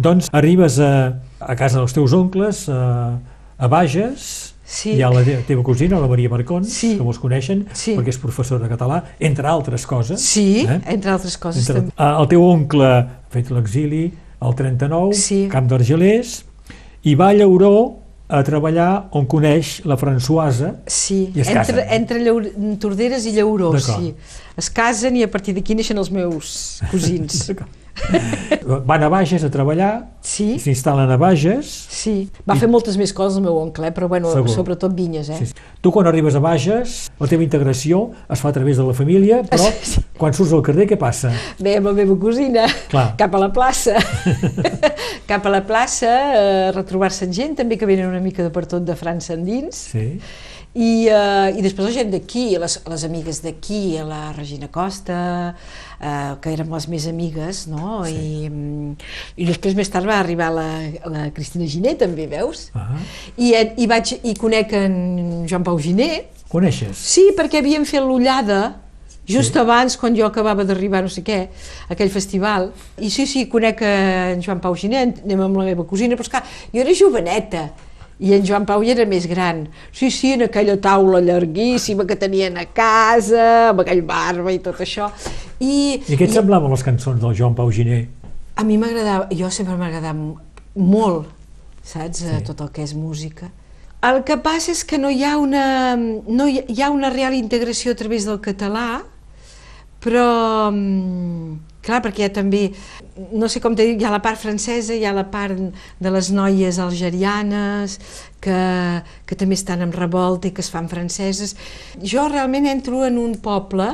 [0.00, 0.92] Doncs arribes a,
[1.40, 3.18] a casa dels teus oncles, a,
[3.58, 4.92] a Bages, Sí.
[4.94, 6.92] hi ha la te- teva cosina, la Maria Marcons, Sí.
[6.96, 7.96] que molts coneixen, Sí.
[7.96, 10.20] perquè és professora de català, entre altres coses.
[10.22, 10.80] Sí, eh?
[10.86, 12.20] entre altres coses Entre, també.
[12.22, 15.48] El teu oncle ha fet l'exili al 39, Sí.
[15.50, 16.44] Camp d'Argelers,
[17.02, 17.96] i va a Llauró
[18.30, 21.88] a treballar on coneix la Françoise, Sí, I es entre, casen.
[21.90, 22.44] entre Llaur
[22.78, 24.14] Torderes i Llauró, sí.
[24.58, 27.50] Es casen i a partir d'aquí neixen els meus cosins.
[28.86, 29.90] van a Bages a treballar,
[30.24, 32.12] Sí, i s'instal·len a Bages, sí.
[32.48, 33.92] Va fer moltes més coses el meu oncle, eh?
[33.96, 34.52] però bueno, Segur.
[34.52, 35.38] sobretot vinyes, eh?
[35.40, 35.54] Sí, sí.
[35.80, 39.42] Tu quan arribes a Bages, la teva integració es fa a través de la família,
[39.48, 40.02] però Sí.
[40.20, 41.32] quan surts al carrer què passa?
[41.58, 43.10] Bé, amb la meva cosina, Clar.
[43.20, 43.96] cap a la plaça.
[45.30, 48.84] cap a la plaça, a retrobar-se gent, també que venen una mica de per tot
[48.86, 49.86] de França endins.
[49.92, 50.06] Sí.
[50.70, 55.16] I, uh, i després la gent d'aquí, les, les amigues d'aquí, la Regina Costa,
[55.98, 58.04] uh, que érem les més amigues, no?
[58.06, 58.14] Sí.
[58.14, 59.08] I, mm,
[59.42, 60.68] I després més tard va arribar la,
[61.10, 62.68] la Cristina Giné, també, veus?
[62.78, 62.94] Ah,
[63.34, 64.94] I, eh, i, vaig, i conec en
[65.50, 67.02] Joan Pau Giné, coneixes?
[67.02, 68.76] sí, perquè havien fet l'ullada
[69.26, 69.58] just Sí.
[69.58, 71.44] abans, quan jo acabava d'arribar, no sé què,
[71.90, 72.70] aquell festival.
[72.98, 76.46] I sí, sí, conec en Joan Pau Giné, anem amb la meva cosina, però esclar,
[76.72, 77.68] jo era joveneta,
[78.20, 79.62] i en Joan Pau ja era més gran.
[79.96, 84.80] Sí, sí, en aquella taula llarguíssima que tenien a casa, amb aquell barba i tot
[84.84, 85.08] això.
[85.60, 88.06] I, I què et semblaven les cançons del Joan Pau Giné?
[88.60, 90.18] a mi m'agradava, jo sempre m'ha agradat
[90.76, 91.30] molt,
[91.82, 92.26] saps, Sí.
[92.28, 92.42] sí.
[92.44, 93.48] tot el que és música.
[94.04, 97.32] El que passa és que no hi ha una, no hi, hi ha una real
[97.32, 99.00] integració a través del català,
[100.00, 102.68] però, mm, clar, perquè també,
[103.32, 105.56] no sé com te dic, hi ha la part francesa, hi ha la part
[106.00, 107.98] de les noies algerianes,
[108.40, 108.60] que,
[109.26, 111.56] que també estan en revolta i que es fan franceses.
[112.00, 113.92] Jo realment entro en un poble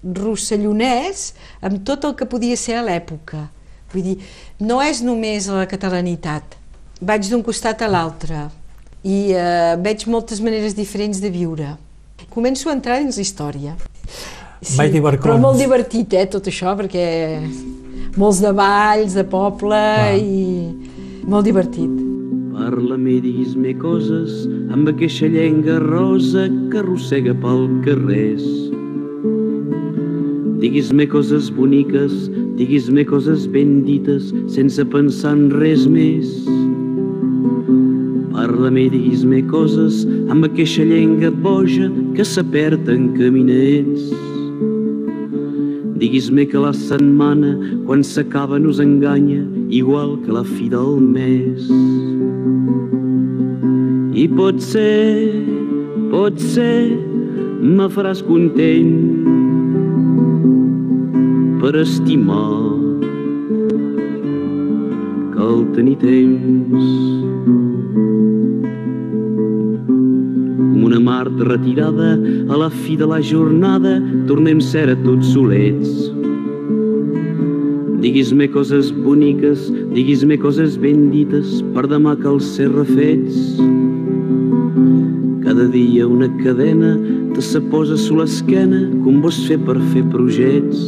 [0.00, 1.30] rossellonès
[1.66, 3.48] amb tot el que podia ser a l'època.
[3.92, 4.16] Vull dir,
[4.62, 6.56] no és només la catalanitat.
[7.00, 8.46] Vaig d'un costat a l'altre
[9.02, 11.74] i eh, veig moltes maneres diferents de viure.
[12.30, 13.76] Començo a entrar dins la història.
[14.60, 15.24] Barcons.
[15.24, 17.40] però molt divertit, eh, tot això, perquè
[18.16, 20.16] molts de balls, de poble Clar.
[20.18, 21.88] i molt divertit.
[22.52, 28.44] Parla-me, diguis-me coses amb aquesta llenga rosa que arrossega pel carrers.
[30.60, 36.28] Diguis-me coses boniques, diguis-me coses ben dites, sense pensar en res més.
[38.34, 44.12] Parla-me, diguis-me coses amb aquesta llenga boja que s'apert en caminets.
[46.00, 47.50] Diguis-me que la setmana,
[47.84, 51.68] quan s'acaba, nos enganya, igual que la fi del mes.
[54.16, 55.28] I pot ser,
[56.08, 56.96] pot ser,
[57.60, 58.96] me faràs content
[61.60, 62.48] per estimar
[65.34, 67.29] que el tenir temps
[71.20, 72.14] Mart retirada
[72.48, 75.90] a la fi de la jornada tornem ser a tots solets
[78.00, 83.60] Diguis-me coses boniques, diguis-me coses ben dites per demà els ser refets.
[85.44, 86.96] Cada dia una cadena
[87.34, 90.80] te se posa a l'esquena com vols fer per fer projets.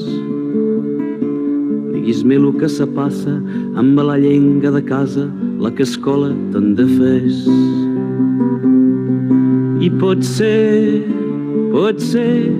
[1.92, 3.37] Diguis-me el que se passa
[3.77, 5.29] amb la llenga de casa,
[5.61, 7.92] la que escola te'n de fes.
[9.83, 11.03] I pot ser,
[11.75, 12.51] pot ser,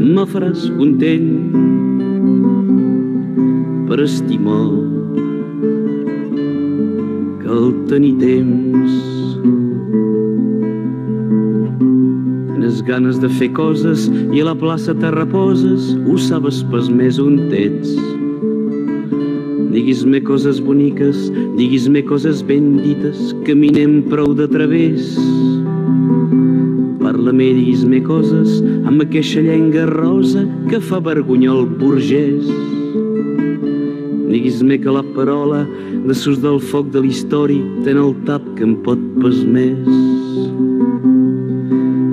[0.00, 1.30] me faràs content
[3.88, 4.64] per estimar
[7.40, 9.00] que el tenir temps
[12.90, 17.38] ganes de fer coses i a la plaça te reposes, ho sabes pas més on
[17.54, 17.92] ets.
[19.70, 25.14] Diguis-me coses boniques, diguis-me coses ben dites, caminem prou de través.
[27.30, 28.56] Parla-me, diguis-me coses
[28.90, 32.48] amb aquesta llenga rosa que fa vergonya el burgès.
[34.32, 35.60] Diguis-me que la parola
[36.08, 39.78] de sus del foc de l'història ten el tap que em pot pas més.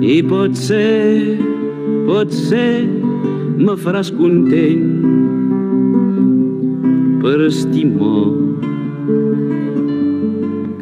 [0.06, 1.34] I pot ser,
[2.06, 2.86] pot ser,
[3.58, 4.86] me faràs content
[7.26, 8.47] per estimar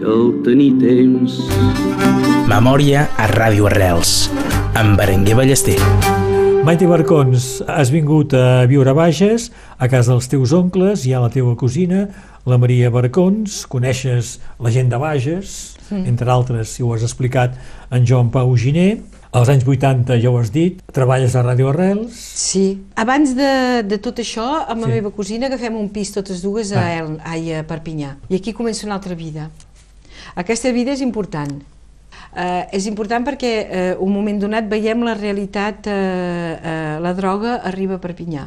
[0.07, 1.41] el tenir temps.
[2.47, 4.29] Memòria a Ràdio Arrels,
[4.79, 5.79] amb Berenguer Ballester.
[6.67, 11.21] Maite Barcons, has vingut a viure a Bages, a casa dels teus oncles, hi ha
[11.23, 12.07] la teva cosina,
[12.47, 16.07] la Maria Barcons, coneixes la gent de Bages, mm.
[16.11, 17.55] entre altres, si ho has explicat,
[17.91, 19.03] en Joan Pau Giné,
[19.37, 22.15] als anys 80 ja ho has dit, treballes a Ràdio Arrels...
[22.17, 22.65] Sí.
[22.97, 24.97] Abans de, de tot això, amb la Sí.
[24.97, 26.99] meva cosina agafem un pis totes dues a, Ah.
[27.03, 28.17] El, ai, a Perpinyà.
[28.31, 29.51] I aquí comença una altra vida.
[30.37, 31.57] Aquesta vida és important.
[32.37, 37.57] Uh, és important perquè uh, un moment donat veiem la realitat, uh, uh, la droga
[37.65, 38.45] arriba a Perpinyà.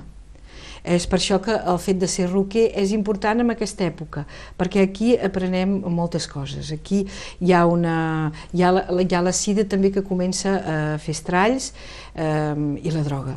[0.83, 4.23] És per això que el fet de ser roquer és important en aquesta època,
[4.57, 6.71] perquè aquí aprenem moltes coses.
[6.71, 7.01] Aquí
[7.41, 11.17] hi ha, una, hi ha, la, hi ha la sida també que comença a fer
[11.17, 11.73] estralls
[12.15, 13.35] eh, i la droga.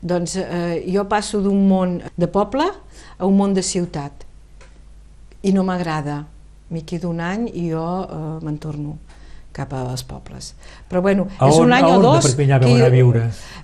[0.00, 2.68] Doncs eh, jo passo d'un món de poble
[3.18, 4.24] a un món de ciutat
[5.42, 6.22] i no m'agrada.
[6.70, 8.96] M'hi quedo un any i jo eh, me'n torno
[9.56, 10.54] cap als pobles.
[10.88, 12.26] Però bueno, A és on- un any a o on de dos...
[12.26, 13.22] Perpinyà vau anar a viure?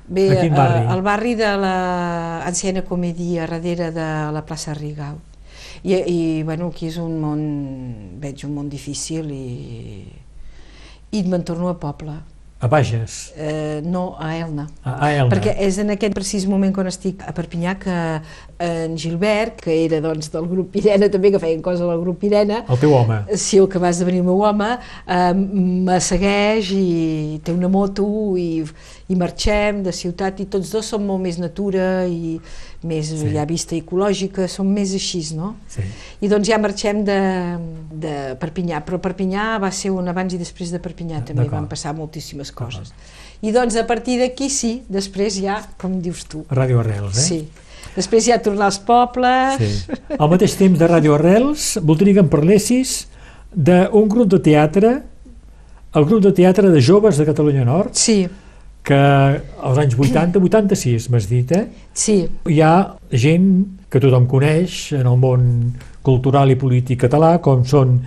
[0.08, 0.84] Bé, A quin barri?
[0.84, 5.18] eh, al barri de l'Anciana Comedia, darrere de la plaça Rigau.
[5.82, 7.40] I, I, bueno, aquí és un món,
[8.22, 10.06] veig un món difícil i,
[11.12, 12.14] i me'n torno a poble.
[12.62, 14.68] A Bages, Eh, no, a Elna.
[14.84, 15.28] a, a Elna.
[15.34, 17.96] Perquè és en aquest precís moment quan estic a Perpinyà que
[18.62, 22.60] en Gilbert, que era doncs, del grup Pirena, també que feien coses al grup Pirena,
[22.70, 23.18] El teu home.
[23.34, 24.68] si el que va esdevenir el meu home,
[25.08, 28.06] eh, me segueix i té una moto
[28.38, 28.62] i,
[29.10, 32.38] i marxem de ciutat i tots dos som molt més natura i
[32.84, 33.30] més Sí.
[33.34, 35.54] ja vista ecològica, som més així, no?
[35.68, 35.82] Sí.
[36.20, 37.18] I doncs ja marxem de,
[37.92, 41.60] de Perpinyà, però Perpinyà va ser un abans i després de Perpinyà, també D'acord.
[41.60, 42.92] van passar moltíssimes coses.
[43.42, 47.28] I doncs a partir d'aquí sí, després ja, com dius tu, Ràdio Arrels, eh?
[47.28, 47.48] sí.
[47.96, 49.58] Després ja tornar als pobles...
[49.60, 49.96] Sí.
[50.18, 53.06] Al mateix temps de Ràdio Arrels, voldria que em parlessis
[53.52, 55.02] d'un grup de teatre,
[55.92, 58.22] el grup de teatre de joves de Catalunya Nord, Sí,
[58.82, 58.94] que
[59.62, 61.66] als anys 80, 86 m'has dit, eh?
[61.94, 62.16] sí,
[62.50, 63.46] Hi ha gent
[63.92, 65.44] que tothom coneix en el món
[66.02, 68.00] cultural i polític català, com són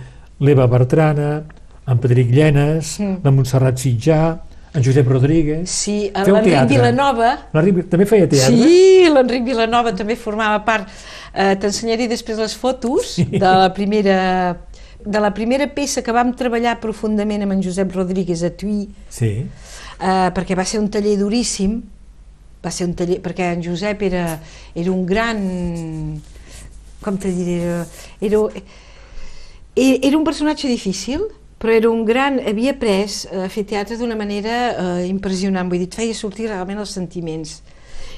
[0.44, 1.42] l'Eva Bertrana,
[1.86, 3.20] en Pedric Llenes, Mm.
[3.24, 4.20] la Montserrat Sitjà,
[4.74, 5.70] en Josep Rodríguez...
[5.70, 6.10] sí.
[6.12, 6.68] Feu L'Enric.
[6.68, 7.30] Vilanova...
[7.54, 8.52] L'Enric també feia teatre?
[8.52, 10.90] Sí, l'Enric Vilanova també formava part.
[11.32, 13.24] Eh, T'ensenyaré després les fotos Sí.
[13.24, 14.56] de la primera
[15.06, 19.46] de la primera peça que vam treballar profundament amb en Josep Rodríguez a Tuí, Sí.
[20.00, 21.80] Eh, perquè va ser un taller duríssim,
[22.64, 24.26] va ser un taller, perquè en Josep era,
[24.74, 25.40] era un gran,
[27.04, 27.58] com te diré,
[28.20, 28.42] era,
[29.76, 31.28] era, era un personatge difícil,
[31.58, 35.88] però era un gran, havia après a fer teatre d'una manera eh, impressionant, vull dir,
[35.88, 37.60] et feia sortir realment els sentiments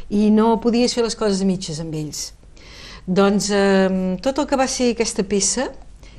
[0.09, 2.33] i no podies fer les coses a mitges amb ells.
[3.07, 5.69] Doncs eh, tot el que va ser aquesta peça,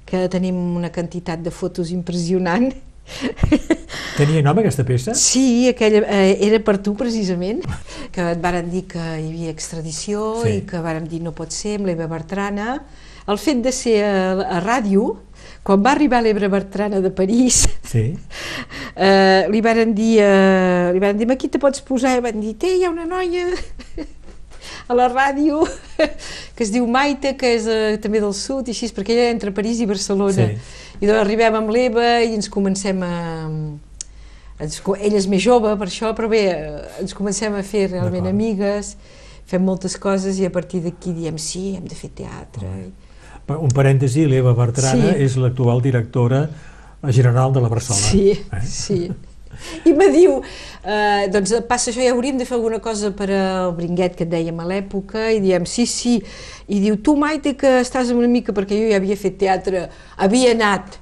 [0.10, 2.72] que tenim una quantitat de fotos impressionant,
[4.20, 5.14] Tenia nom aquesta peça?
[5.18, 7.64] Sí, aquella, eh, era per tu precisament,
[8.14, 10.58] que et varen dir que hi havia extradició Sí.
[10.60, 12.80] i que vàrem dir no pot ser, amb l'Eva Bertrana.
[13.30, 14.14] El fet de ser a,
[14.58, 15.18] a ràdio,
[15.64, 18.06] quan va arribar l'Eva Bertrana de París, Sí.
[18.96, 22.56] eh, li varen dir, eh, li varen dir, aquí te pots posar, i van dir,
[22.62, 23.48] té, hi ha una noia
[24.88, 25.62] a la ràdio
[26.56, 29.52] que es diu Maite, que és eh, també del sud, i així, perquè ella entre
[29.56, 30.50] París i Barcelona.
[30.50, 30.96] Sí.
[31.02, 33.14] I doncs arribem amb l'Eva i ens comencem a...
[34.60, 38.28] Ens, ella és més jove per això, però bé, eh, ens comencem a fer realment
[38.28, 38.96] amigues,
[39.48, 42.68] fem moltes coses i a partir d'aquí diem sí, hem de fer teatre.
[43.50, 45.24] Un parèntesi, l'Eva Bertrana Sí.
[45.26, 46.44] és l'actual directora
[47.10, 48.04] general de la Barcelona.
[48.12, 48.66] Sí, Eh?
[48.68, 49.00] sí.
[49.90, 50.40] I me diu,
[50.84, 54.32] eh, doncs passa això, ja hauríem de fer alguna cosa per al bringuet que et
[54.32, 56.18] dèiem a l'època, i diem sí, sí,
[56.68, 60.54] i diu, tu Maite que estàs una mica, perquè jo ja havia fet teatre, havia
[60.56, 61.00] anat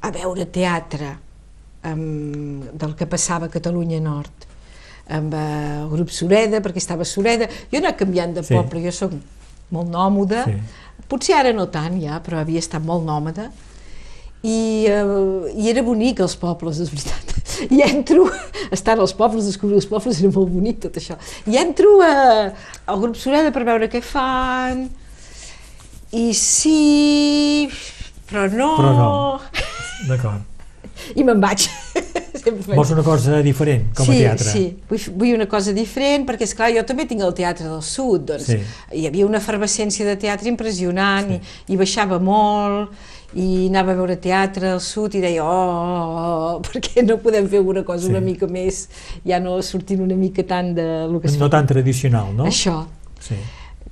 [0.00, 1.16] a veure teatre
[1.84, 4.46] um, del que passava a Catalunya Nord,
[5.08, 8.54] amb eh, el grup Sureda, perquè estava Sureda, jo he anat canviant de Sí.
[8.54, 9.14] poble, jo sóc
[9.70, 10.58] molt nòmode, Sí.
[11.08, 13.48] potser ara no tant ja, però havia estat molt nòmada,
[14.42, 17.34] i, eh, i era bonic els pobles, és veritat.
[17.74, 18.28] I entro,
[18.74, 21.16] estan als pobles, descobrir els pobles, era molt bonic tot això.
[21.50, 22.12] I entro a,
[22.86, 24.86] al grup Sureda per veure què fan,
[26.14, 27.68] i sí,
[28.30, 28.70] però no...
[28.78, 29.10] Però no.
[30.08, 30.46] D'acord.
[31.18, 31.66] I me'n vaig.
[32.38, 34.48] Sempre Vols una cosa diferent, com a sí, teatre?
[34.52, 37.82] Sí, vull, vull una cosa diferent, perquè, és clar jo també tinc el Teatre del
[37.84, 38.58] Sud, doncs Sí.
[38.94, 41.40] hi havia una efervescència de teatre impressionant, i,
[41.74, 42.94] i baixava molt,
[43.36, 47.18] i anava a veure teatre al sud i deia, oh, oh, oh per què no
[47.20, 48.10] podem fer alguna cosa Sí.
[48.10, 48.88] una mica més,
[49.26, 51.58] ja no sortint una mica tant de lo que es No fa.
[51.58, 52.46] tan tradicional, no?
[52.46, 52.86] Això,
[53.20, 53.34] Sí.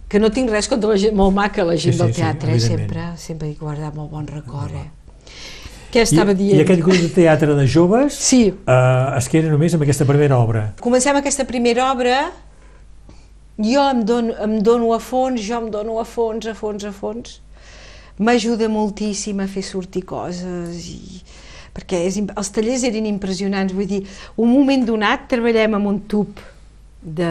[0.08, 2.20] que no tinc res contra la gent, molt maca la gent Sí, sí, del sí,
[2.22, 2.88] teatre, eh, evidentment.
[2.90, 4.90] sempre, sempre he guardat molt bon record, eh.
[5.92, 6.58] Què estava I, dient?
[6.58, 10.38] I aquest grup de teatre de joves Sí, eh, es queda només amb aquesta primera
[10.38, 10.72] obra.
[10.80, 12.30] comencem aquesta primera obra,
[13.58, 16.92] jo em dono, em dono a fons, jo em dono a fons, a fons, a
[16.92, 17.40] fons.
[18.18, 21.22] M'ajuda moltíssim a fer sortir coses i
[21.76, 24.02] perquè és, els tallers eren impressionants, vull dir,
[24.40, 26.40] un moment donat treballem amb un tub
[27.06, 27.28] de...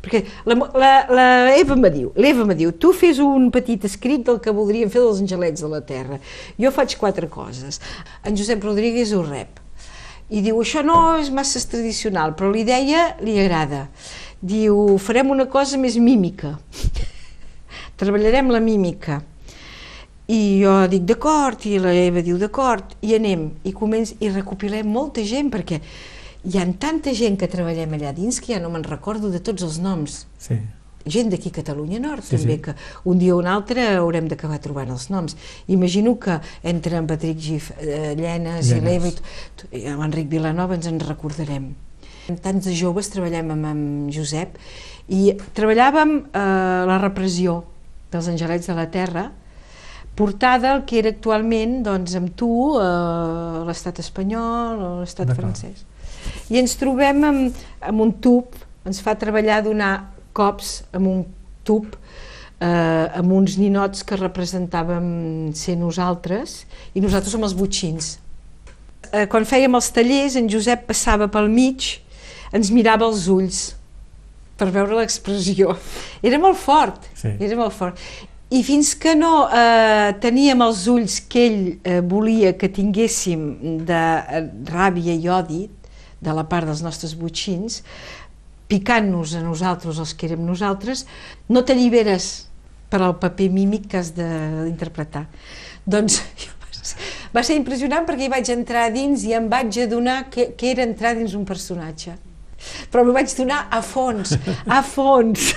[0.00, 1.26] perquè la, la, la
[1.58, 5.02] Eva me diu, l'Eva me diu, tu fes un petit escrit del que voldríem fer
[5.02, 6.20] dels angelets de la Terra.
[6.60, 7.80] Jo faig quatre coses.
[8.24, 9.60] En Josep Rodríguez ho rep.
[10.30, 13.86] I diu, això no és massa tradicional, però l'idea li agrada.
[14.40, 16.56] Diu, farem una cosa més mímica.
[18.00, 19.20] Treballarem la mímica.
[20.28, 24.88] I jo dic d'acord, i la Eva diu d'acord, i anem, i, començ, i recopilem
[24.90, 25.78] molta gent, perquè
[26.46, 29.62] hi ha tanta gent que treballem allà dins que ja no me'n recordo de tots
[29.62, 30.24] els noms.
[30.38, 30.58] Sí.
[31.06, 32.62] Gent d'aquí Catalunya Nord, Sí, també, sí.
[32.62, 32.74] que
[33.06, 35.36] un dia o un altre haurem d'acabar trobant els noms.
[35.70, 38.82] Imagino que entre en Patrick Gif, eh, Llenes, i Llenes.
[38.82, 41.68] l'Eva i, t- i amb Enric Vilanova ens en recordarem.
[42.42, 44.58] Tants de joves treballem amb, amb Josep
[45.08, 46.40] i treballàvem eh,
[46.90, 47.60] la repressió
[48.10, 49.28] dels Angelets de la Terra,
[50.16, 52.50] portada el que era actualment doncs, amb tu
[52.80, 55.84] eh, l'estat espanyol o l'estat francès.
[56.50, 59.92] I ens trobem amb, amb un tub, ens fa treballar donar
[60.36, 61.24] cops amb un
[61.66, 61.94] tub
[62.60, 65.08] eh, amb uns ninots que representàvem
[65.56, 66.62] ser nosaltres
[66.94, 68.16] i nosaltres som els butxins.
[69.12, 71.98] Eh, quan fèiem els tallers, en Josep passava pel mig,
[72.56, 73.74] ens mirava als ulls
[74.56, 75.76] per veure l'expressió.
[76.24, 77.34] Era molt fort, Sí.
[77.38, 77.98] era molt fort.
[78.46, 83.40] I fins que no eh, teníem els ulls que ell eh, volia que tinguéssim
[83.88, 84.02] de
[84.38, 85.64] eh, ràbia i odi
[86.22, 87.80] de la part dels nostres butxins,
[88.70, 91.04] picant-nos a nosaltres, els que érem nosaltres,
[91.50, 92.46] no t'alliberes
[92.90, 95.26] per al paper mímic que has d'interpretar.
[95.82, 96.20] Doncs
[97.34, 100.86] va ser impressionant perquè hi vaig entrar dins i em vaig adonar que, que era
[100.86, 102.14] entrar dins un personatge.
[102.90, 104.38] Però m'ho vaig donar a fons,
[104.70, 105.50] a fons.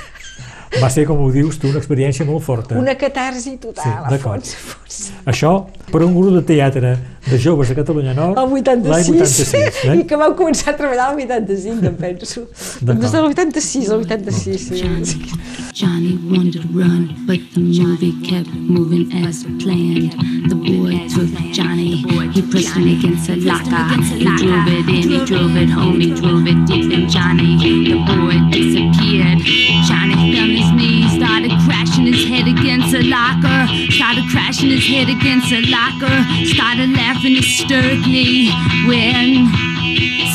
[0.77, 2.77] Va ser, com ho dius tu, una experiència molt forta.
[2.77, 4.99] Una catarsi total, Sí, a fons, a fons.
[5.33, 5.53] Això
[5.89, 6.93] per un grup de teatre
[7.29, 10.05] de joves de Catalunya Nord 86, l'any 86 i eh?
[10.09, 12.45] que vam començar a treballar el 85, em penso.
[12.85, 15.39] Des del 86 al 86, sí.
[15.73, 20.13] Johnny wanted to run, but the movie kept moving as planned.
[20.49, 22.03] The boy took Johnny,
[22.33, 24.01] he pressed him against a locker.
[24.01, 27.57] He drove it in, he drove it home, he drove it deep in Johnny.
[27.89, 29.39] The boy disappeared.
[29.87, 33.67] Johnny fell his started crashing his head against a locker.
[33.91, 36.17] Started crashing his head against a locker.
[36.45, 38.49] Started laughing hysterically
[38.87, 39.47] when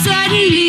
[0.02, 0.63] suddenly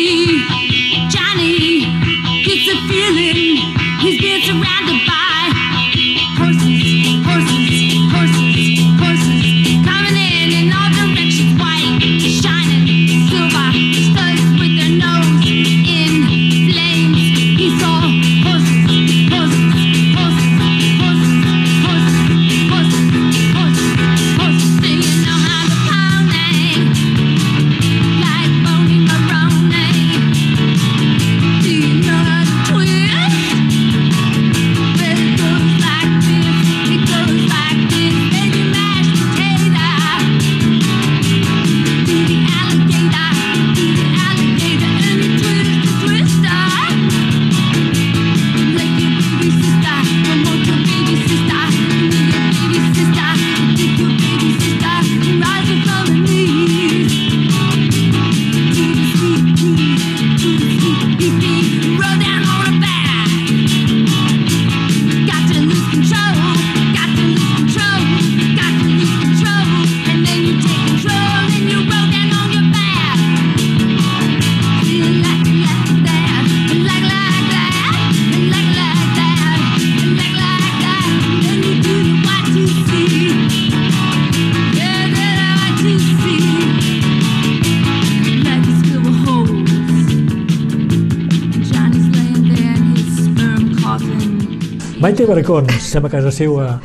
[95.06, 96.80] Maite Baracons, estem a casa seva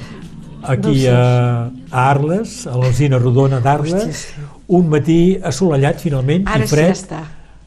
[0.69, 4.27] aquí a, a Arles, a l'Alzina Rodona d'Arles,
[4.77, 7.21] un matí assolellat finalment Ara i sí fred ja està.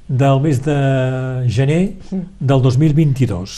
[0.07, 0.77] del mes de
[1.51, 1.81] gener
[2.39, 3.57] del 2022.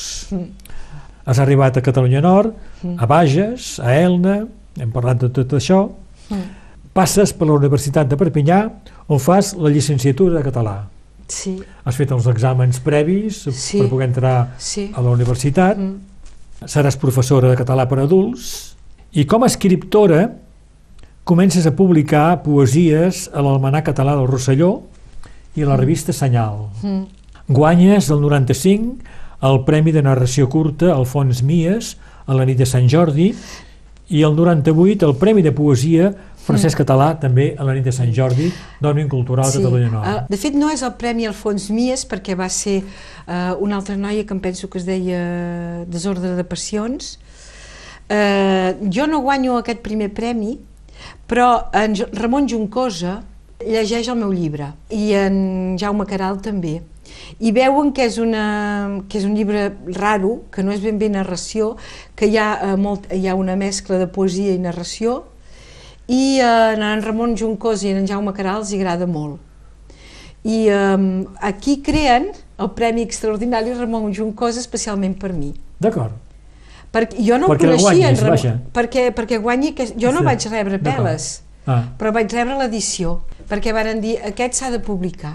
[1.28, 2.56] Has arribat a Catalunya Nord,
[2.96, 4.38] a Bages, a Elna,
[4.80, 5.82] hem parlat de tot això,
[6.96, 8.62] passes per la Universitat de Perpinyà,
[9.12, 10.78] on fas la llicenciatura de català.
[11.28, 13.82] Sí, Has fet els exàmens previs Sí.
[13.82, 14.88] per poder entrar sí.
[14.96, 16.14] a la universitat, Mm.
[16.64, 18.76] Seràs professora de català per adults
[19.12, 20.30] i com a escriptora
[21.26, 24.70] comences a publicar poesies a l'Almanar Català del Rosselló
[25.56, 26.68] i a la revista Senyal.
[26.82, 27.02] Mm.
[27.52, 31.94] Guanyes el 95 el Premi de Narració Curta Alfons Mies
[32.26, 33.32] a la nit de Sant Jordi
[34.08, 36.12] i el 98 el Premi de Poesia
[36.46, 38.48] Francesc Català també a la nit de Sant Jordi
[38.82, 39.58] d'Òmnium Cultural sí.
[39.58, 40.06] Catalunya Nord.
[40.06, 43.96] Eh, de fet, no és el Premi Alfons Mies, perquè va ser eh, una altra
[43.98, 47.16] noia que em penso que es deia Desordre de Passions.
[48.08, 50.54] Eh, jo no guanyo aquest primer premi,
[51.26, 53.18] però en Ramon Juncosa
[53.66, 56.78] llegeix el meu llibre i en Jaume Caral també.
[57.42, 61.08] I veuen que és, una, que és un llibre raro, que no és ben bé
[61.10, 61.74] narració,
[62.14, 65.24] que hi ha, eh, molt, hi ha una mescla de poesia i narració,
[66.08, 69.40] i eh, en Ramon Juncosa i en Jaume Caral els agrada molt.
[70.46, 72.28] I eh, aquí creen
[72.58, 75.52] el Premi Extraordinari Ramon Juncosa especialment per mi.
[75.80, 76.12] D'acord.
[76.92, 78.52] Perquè jo no Perquè el coneixia, guanyis, en Ramon, vaja.
[78.72, 81.82] perquè, perquè guanyi, que jo no Sí, vaig rebre peles, Ah.
[81.98, 85.34] però vaig rebre l'edició, perquè varen dir, aquest s'ha de publicar.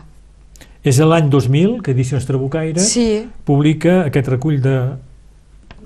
[0.83, 4.77] És l'any 2000 que Edicions Trabucaire Sí, publica aquest recull de,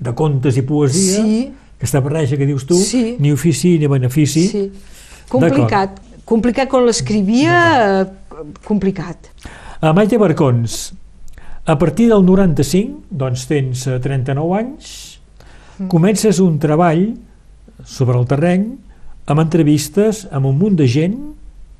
[0.00, 3.16] de contes i poesia, sí, que està barreja, que dius tu, Sí.
[3.18, 4.46] ni ofici ni benefici.
[4.48, 4.72] sí.
[5.28, 6.00] Complicat.
[6.24, 8.06] Complicat quan l'escrivia, eh,
[8.64, 9.16] complicat.
[9.80, 10.92] A Maite Barcons,
[11.66, 15.20] a partir del 95, doncs tens eh, 39 anys,
[15.78, 15.88] Mm.
[15.88, 17.16] comences un treball
[17.84, 18.78] sobre el terreny
[19.26, 21.18] amb entrevistes amb un munt de gent,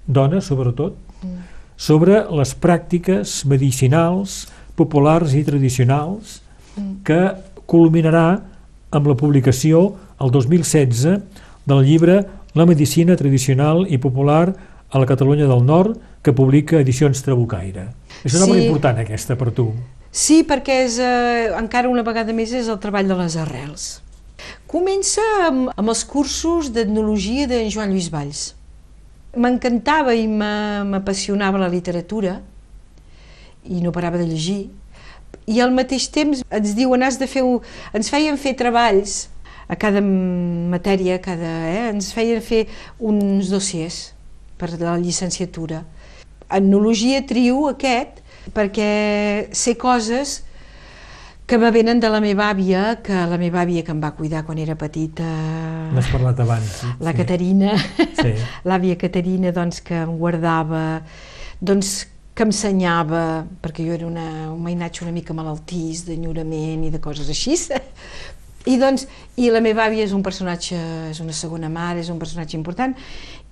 [0.06, 1.28] dones sobretot, Mm.
[1.76, 6.42] sobre les pràctiques medicinals, populars i tradicionals
[6.76, 7.02] Mm.
[7.04, 7.32] que
[7.66, 8.42] culminarà
[8.90, 11.20] amb la publicació el 2016
[11.66, 12.26] del llibre
[12.56, 14.54] La medicina tradicional i popular
[14.88, 17.88] a la Catalunya del Nord que publica Edicions Trabucaire.
[18.24, 18.66] És una obra Sí.
[18.66, 19.72] important aquesta per tu.
[20.10, 24.00] Sí, perquè és, eh, encara una vegada més és el treball de les arrels.
[24.66, 28.54] Comença amb, amb els cursos d'etnologia d'en Joan Lluís Valls.
[29.36, 32.40] M'encantava i m'a- m'apassionava la literatura
[33.68, 34.70] i no parava de llegir.
[35.46, 37.42] I al mateix temps ens diuen has de fer,
[37.94, 39.28] ens feien fer treballs
[39.68, 41.88] a cada matèria, a cada, eh?
[41.90, 42.66] ens feien fer
[42.98, 44.12] uns dossiers
[44.58, 45.84] per la llicenciatura.
[46.50, 48.22] Etnologia trio aquest
[48.54, 50.40] perquè sé coses
[51.46, 54.42] que me venen de la meva àvia, que la meva àvia que em va cuidar
[54.46, 55.26] quan era petita,
[55.94, 56.80] N'has parlat abans.
[56.98, 57.16] la sí.
[57.20, 57.76] Caterina,
[58.18, 58.34] Sí.
[58.68, 61.02] l'àvia Caterina doncs, que em guardava,
[61.60, 66.90] doncs, que em senyava, perquè jo era una, un mainatge una mica malaltís, d'enyorament i
[66.92, 67.56] de coses així.
[68.66, 69.06] I, doncs,
[69.40, 70.76] I la meva àvia és un personatge,
[71.08, 72.92] és una segona mare, és un personatge important,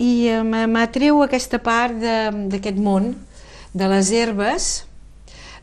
[0.03, 1.97] i eh, m'atreu aquesta part
[2.51, 3.15] d'aquest món,
[3.75, 4.69] de les herbes,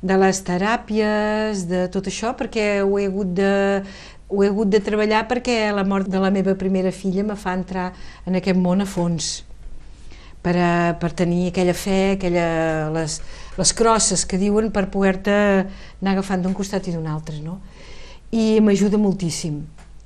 [0.02, 3.52] de les teràpies, de tot això, perquè ho he hagut de,
[4.32, 7.54] ho he hagut de treballar perquè la mort de la meva primera filla me fa
[7.54, 7.92] entrar
[8.26, 9.42] en aquest món a fons
[10.42, 13.20] per, a, per tenir aquella fe, aquella, les,
[13.58, 15.36] les crosses que diuen per poder-te
[16.02, 17.60] anar agafant d'un costat i d'un altre, no?
[18.32, 19.62] I m'ajuda moltíssim.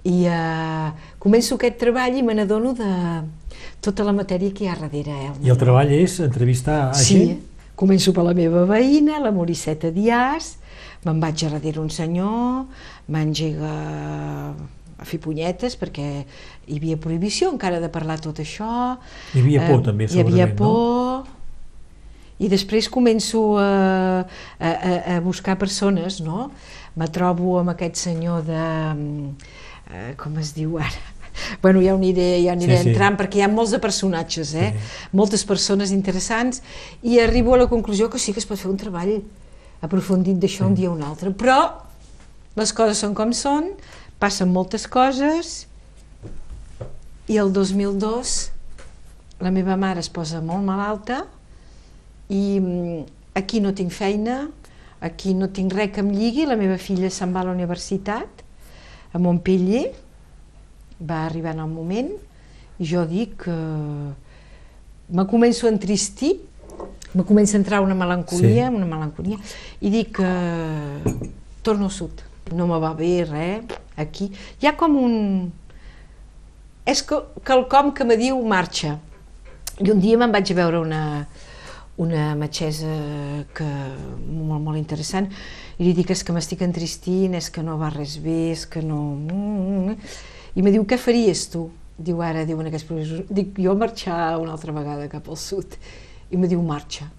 [0.05, 0.89] I eh,
[1.21, 2.91] començo aquest treball i me n'adono de
[3.81, 5.13] tota la matèria que hi ha darrere.
[5.13, 7.39] Eh, I el treball és entrevistar a Sí, gent?
[7.75, 10.55] començo per la meva veïna, la Morisseta Diàs,
[11.05, 12.65] me'n vaig a darrere un senyor,
[13.13, 13.73] m'engega
[14.95, 16.23] a fer punyetes perquè
[16.68, 18.97] hi havia prohibició encara de parlar tot això.
[19.34, 20.66] Hi havia por Eh, també, Hi havia segurament, no?
[20.66, 21.36] por,
[22.39, 24.26] i després començo a,
[24.59, 24.72] a,
[25.16, 26.49] a, buscar persones, no?
[26.99, 28.63] Me trobo amb aquest senyor de...
[29.86, 31.03] Eh, com es diu ara?
[31.61, 32.89] Bueno, ja ho aniré, ja aniré Sí, sí.
[32.93, 34.70] entrant perquè hi ha molts de personatges, eh?
[35.11, 36.61] moltes persones interessants
[37.03, 39.18] i arribo a la conclusió que sí que es pot fer un treball
[39.84, 41.57] aprofundit d'això un dia o un altre, però
[42.55, 43.74] les coses són com són,
[44.16, 45.66] passen moltes coses
[47.28, 48.36] i el 2002
[49.41, 51.23] la meva mare es posa molt malalta
[52.30, 52.99] i mm,
[53.36, 54.45] aquí no tinc feina,
[55.03, 58.43] aquí no tinc res que em lligui, la meva filla se'n va a la universitat,
[59.13, 59.89] a Montpellier,
[61.01, 62.09] va arribar en el moment,
[62.80, 63.57] i jo dic que
[65.15, 66.38] me començo a entristir,
[67.13, 68.76] me comença a entrar una melancolia, Sí.
[68.76, 69.38] una melancolia,
[69.82, 70.32] i dic que
[71.61, 72.23] torno al sud,
[72.53, 74.32] no me va bé res, aquí.
[74.61, 75.51] Hi ha com un...
[76.86, 78.99] És que, quelcom que me diu marxa.
[79.81, 81.03] I un dia me'n vaig a veure una,
[81.97, 82.91] una metgessa
[83.55, 85.31] que, molt, molt interessant
[85.75, 88.83] i li dic és que m'estic entristint, és que no va res bé, és que
[88.86, 89.01] no...
[90.55, 91.65] I me diu, què faries tu?
[91.97, 95.75] Diu, ara, diu en aquests professors, dic, jo marxar una altra vegada cap al sud.
[96.31, 97.09] I me diu, marxa.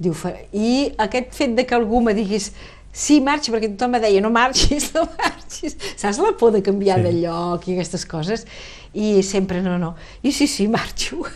[0.00, 0.16] Diu.
[0.52, 2.52] I aquest fet de que algú me digués,
[2.94, 5.76] sí, marxa, perquè tothom me deia, no marxis, no marxis.
[5.98, 7.08] Saps la por de canviar sí.
[7.08, 8.46] de lloc i aquestes coses?
[8.94, 9.94] I sempre, no, no.
[10.22, 11.26] I sí, sí, marxo.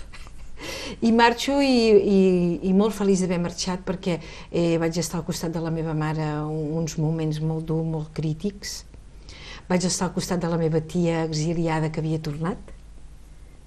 [1.02, 2.20] I marxo i, i,
[2.66, 6.26] i molt feliç d'haver marxat perquè eh, vaig estar al costat de la meva mare
[6.48, 8.80] uns moments molt durs, molt crítics.
[9.68, 12.74] Vaig estar al costat de la meva tia exiliada que havia tornat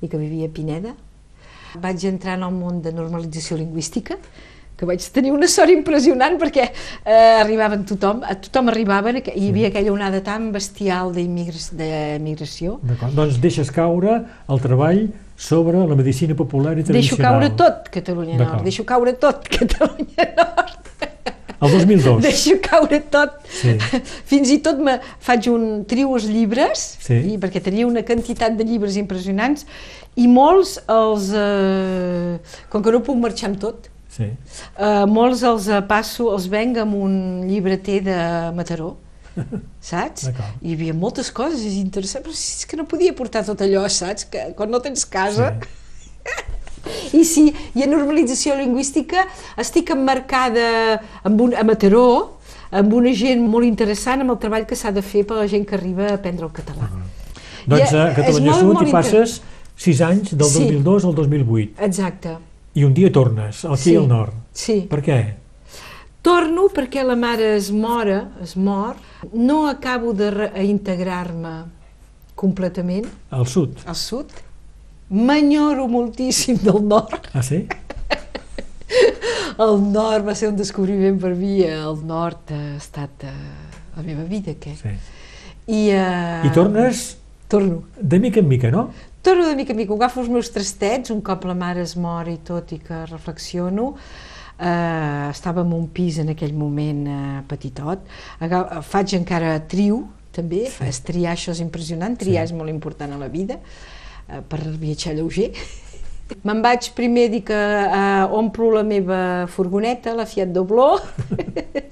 [0.01, 0.95] i que vivia a Pineda.
[1.79, 4.17] Vaig entrar en el món de normalització lingüística,
[4.81, 9.49] que vaig tenir una sort impressionant perquè eh, arribaven tothom, a tothom arribaven, i hi
[9.51, 12.79] havia aquella onada tan bestial d'immigració.
[13.13, 15.03] Doncs deixes caure el treball
[15.37, 16.97] sobre la medicina popular i tradicional.
[16.97, 20.89] Deixo caure tot Catalunya Nord, deixo caure tot Catalunya Nord.
[21.61, 22.23] El 2002.
[22.25, 23.37] Deixo caure tot.
[23.45, 23.75] Sí.
[24.31, 27.19] Fins i tot me faig un trio els llibres, sí.
[27.35, 29.67] i, perquè tenia una quantitat de llibres impressionants,
[30.17, 31.29] i molts els...
[31.37, 34.27] Eh, com que no puc marxar amb tot, Sí.
[34.75, 37.13] Uh, molts els uh, passo, els venc amb un
[37.47, 38.17] llibreter de
[38.57, 38.95] Mataró,
[39.91, 40.27] saps?
[40.59, 44.27] Hi havia moltes coses interessants, però és que no podia portar tot allò, saps?
[44.31, 45.53] Que quan no tens casa...
[45.61, 45.77] Sí.
[47.13, 47.43] I sí,
[47.77, 49.27] i a normalització lingüística
[49.61, 50.97] estic emmarcada
[51.27, 52.39] amb un, a Mataró,
[52.73, 55.49] amb una gent molt interessant amb el treball que s'ha de fer per a la
[55.51, 56.87] gent que arriba a aprendre el català.
[56.87, 57.11] Uh -huh.
[57.67, 59.41] Doncs a Catalunya Sud hi passes
[59.77, 60.63] sis anys, del sí.
[60.65, 61.83] 2002 al 2008.
[61.85, 62.37] Exacte.
[62.73, 64.35] I un dia tornes, aquí sí, al nord.
[64.55, 64.77] Sí.
[64.87, 65.19] Per què?
[66.21, 68.95] Torno perquè la mare es mora, es mor,
[69.33, 70.29] no acabo de
[70.63, 71.55] integrar-me
[72.35, 73.07] completament.
[73.29, 73.81] Al sud?
[73.85, 74.31] Al sud.
[75.11, 77.27] M'enyoro moltíssim del nord.
[77.33, 77.65] Ah, sí?
[79.65, 83.33] el nord va ser un descobriment per mi, el nord ha estat uh,
[83.97, 84.77] la meva vida, què?
[84.79, 84.93] Sí.
[85.67, 87.09] I, uh, I tornes?
[87.51, 87.81] Torno.
[87.99, 88.87] De mica en mica, no?
[89.21, 92.29] Torno de mica en mica, agafo els meus trastets, un cop la mare es mor
[92.29, 93.93] i tot i que reflexiono,
[94.57, 98.07] eh, estava en un pis en aquell moment eh, petitot,
[98.39, 100.87] Agaf, faig encara trio, també, sí.
[100.87, 102.53] es triar això és impressionant, triar sí.
[102.53, 103.59] és molt important a la vida,
[104.27, 105.51] eh, per viatjar lleuger.
[106.41, 109.21] Me'n vaig primer dir que eh, omplo la meva
[109.51, 110.95] furgoneta, la Fiat Dobló,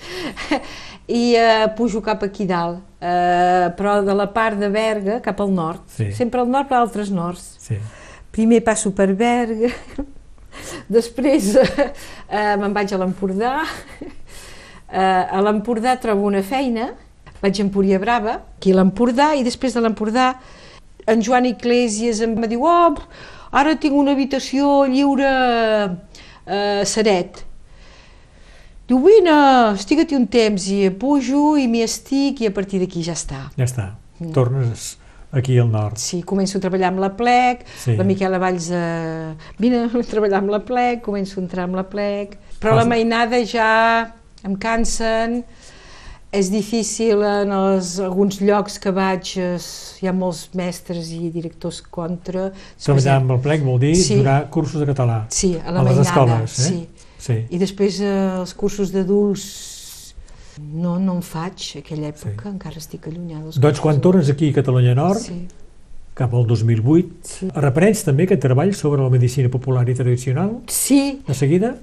[1.10, 5.52] i eh, pujo cap aquí dalt, eh, però de la part de Berga cap al
[5.54, 6.12] nord, sí.
[6.18, 7.56] sempre al nord per altres nords.
[7.62, 7.78] Sí.
[8.34, 9.72] Primer passo per Berga,
[10.98, 13.56] després eh, me'n vaig a l'Empordà,
[14.02, 16.92] eh, a l'Empordà trobo una feina,
[17.42, 20.34] vaig a Empúria Brava, aquí a l'Empordà, i després de l'Empordà
[21.10, 22.98] en Joan Iglesias em va dir oh,
[23.52, 25.86] ara tinc una habitació lliure a
[26.46, 27.46] eh, Saret,
[28.90, 29.34] Diu, vine,
[29.78, 33.44] estiga-t'hi un temps i pujo i m'hi estic i a partir d'aquí ja està.
[33.54, 33.86] Ja està,
[34.18, 34.32] mm.
[34.34, 34.96] tornes
[35.30, 36.00] aquí al nord.
[36.02, 37.94] Sí, començo a treballar amb la plec, sí.
[38.00, 41.86] la Miquela Valls, eh, vine a treballar amb la plec, començo a entrar amb la
[41.92, 42.82] plec, però Fas...
[42.82, 43.70] la mainada ja
[44.42, 45.44] em cansen,
[46.36, 49.68] és difícil en els, alguns llocs que vaig, es,
[50.02, 52.52] hi ha molts mestres i directors contra.
[52.78, 54.20] Treballar amb el plec vol dir sí.
[54.22, 56.60] donar cursos de català sí, a, la a les mainada, escoles.
[56.60, 56.72] Eh?
[56.72, 57.44] Sí Sí.
[57.52, 59.46] I després eh, els cursos d'adults
[60.60, 62.54] no, no en faig, aquella època, sí.
[62.54, 63.52] encara estic allunyada.
[63.60, 65.38] Doncs quan tornes aquí a Catalunya Nord, sí.
[66.18, 67.52] cap al 2008, sí.
[67.60, 70.58] reprens també aquest treball sobre la medicina popular i tradicional?
[70.72, 71.20] Sí.
[71.28, 71.76] De seguida?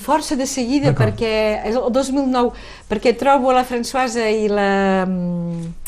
[0.00, 1.32] Força de seguida, perquè
[1.68, 2.50] és el 2009,
[2.90, 5.80] perquè trobo la Françoise i la mm,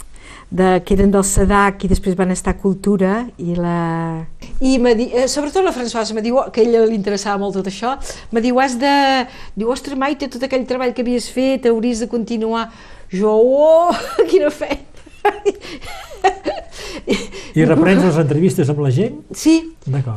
[0.53, 4.25] de, que eren del SEDAC i després van estar a Cultura i la...
[4.61, 7.73] I di, eh, sobretot la Françoise me diu, que a ella li interessava molt tot
[7.73, 7.97] això,
[8.31, 8.95] me diu, has de...
[9.57, 12.69] Diu, ostres, Maite, tot aquell treball que havies fet, hauries de continuar.
[13.13, 13.93] Jo, oh,
[14.31, 14.92] quina feina!
[17.53, 19.19] I reprens les entrevistes amb la gent?
[19.37, 19.59] Sí,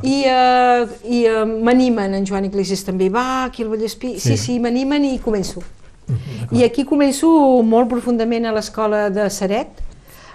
[0.07, 4.37] i, uh, i uh, m'animen, en Joan Iglesias també va, aquí al Vallespí, sí, sí,
[4.39, 5.63] sí m'animen i començo.
[6.05, 7.27] Mm, I aquí començo
[7.65, 9.81] molt profundament a l'escola de Saret,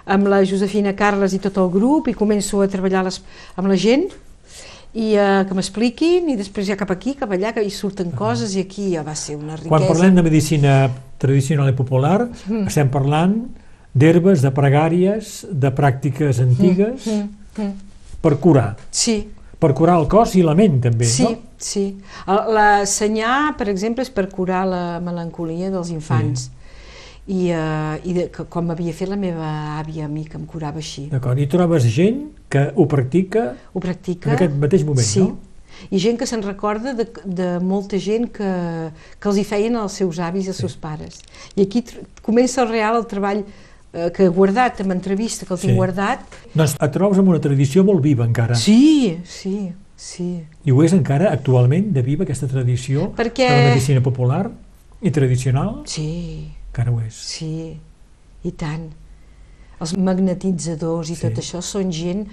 [0.05, 3.21] amb la Josefina Carles i tot el grup i començo a treballar les,
[3.55, 4.09] amb la gent
[4.91, 8.57] i uh, que m'expliquin i després ja cap aquí, cap allà, que hi surten coses
[8.57, 9.71] i aquí ja va ser una riquesa.
[9.71, 10.73] Quan parlem de medicina
[11.21, 12.65] tradicional i popular, mm.
[12.67, 13.37] estem parlant
[13.93, 17.61] d'herbes, de pregàries, de pràctiques antigues, mm.
[17.61, 17.91] Mm.
[18.21, 18.75] per curar.
[18.91, 19.19] Sí.
[19.61, 21.35] Per curar el cos i la ment, també, sí, no?
[21.57, 22.31] Sí, sí.
[22.55, 26.47] La senyà, per exemple, és per curar la melancolia dels infants.
[26.47, 26.57] Sí
[27.27, 30.45] i, uh, i de, que, com havia fet la meva àvia a mi, que em
[30.49, 31.07] curava així.
[31.11, 34.31] D'acord, i trobes gent que ho practica Ho practica...
[34.31, 35.23] en aquest mateix moment, sí.
[35.23, 35.37] no?
[35.89, 38.49] I gent que se'n recorda de, de molta gent que,
[39.17, 41.21] que els hi feien els seus avis i els seus pares.
[41.55, 41.81] I aquí
[42.21, 43.45] comença el real el treball
[43.91, 45.75] que he guardat, amb entrevista que el tinc Sí.
[45.77, 46.21] guardat.
[46.53, 48.55] Doncs et trobes amb una tradició molt viva encara.
[48.55, 50.43] Sí, sí, sí.
[50.65, 54.49] I ho és encara actualment de viva aquesta tradició Perquè- de la medicina popular
[55.01, 55.81] i tradicional?
[55.85, 57.13] Sí, Encara ho és.
[57.13, 57.77] sí,
[58.43, 58.89] i tant.
[59.81, 61.21] Els magnetitzadors i Sí.
[61.27, 62.27] tot això són gent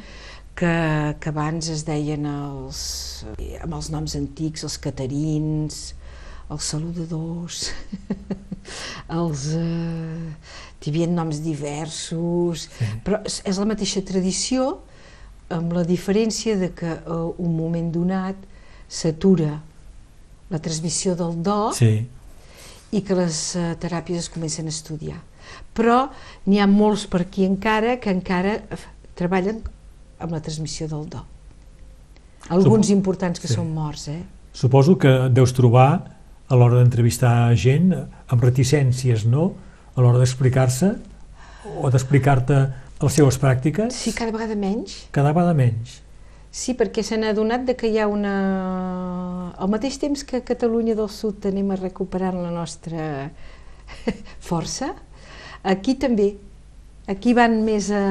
[0.55, 3.25] que, que abans es deien els,
[3.63, 5.95] amb els noms antics, els caterins,
[6.51, 7.73] els saludadors,
[9.09, 9.47] els...
[9.55, 10.35] Eh,
[10.85, 12.85] hi havia noms diversos, Sí.
[13.05, 14.79] però és, és la mateixa tradició
[15.51, 18.37] amb la diferència de que a un moment donat
[18.89, 19.61] s'atura
[20.51, 22.07] la transmissió del do Sí,
[22.93, 25.19] i que les eh, teràpies es comencen a estudiar.
[25.75, 26.09] Però
[26.47, 28.79] n'hi ha molts per aquí encara que encara eh,
[29.15, 29.63] treballen
[30.21, 31.21] amb la transmissió del do.
[32.49, 33.55] Alguns Supo- importants que sí.
[33.59, 34.23] són morts, eh?
[34.53, 36.17] suposo que deus trobar
[36.49, 39.53] a l'hora d'entrevistar gent amb reticències, no?
[39.99, 40.93] A l'hora d'explicar-se
[41.83, 42.59] o d'explicar-te
[43.03, 45.09] les seves pràctiques, Sí, cada vegada menys.
[45.11, 45.99] cada vegada menys.
[46.55, 48.33] Sí, perquè se n'ha adonat de que hi ha una...
[49.59, 53.31] Al mateix temps que a Catalunya del Sud anem a recuperar la nostra
[54.49, 54.95] força,
[55.63, 56.37] aquí també.
[57.09, 58.03] Aquí van més a...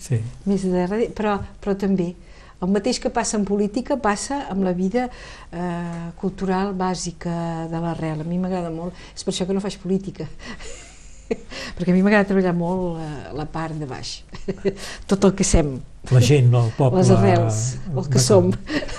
[0.00, 0.20] Sí.
[0.46, 2.14] més de darrere, però, però també
[2.58, 5.04] el mateix que passa en política passa amb la vida
[5.52, 8.24] eh, cultural bàsica de l'arrel.
[8.24, 10.26] A mi m'agrada molt, és per això que no faig política,
[11.76, 14.22] perquè a mi m'agrada treballar molt eh, la part de baix,
[15.10, 15.74] tot el que sem,
[16.10, 17.02] La gent, el poble.
[17.02, 17.58] les arrels,
[17.94, 18.50] el que som.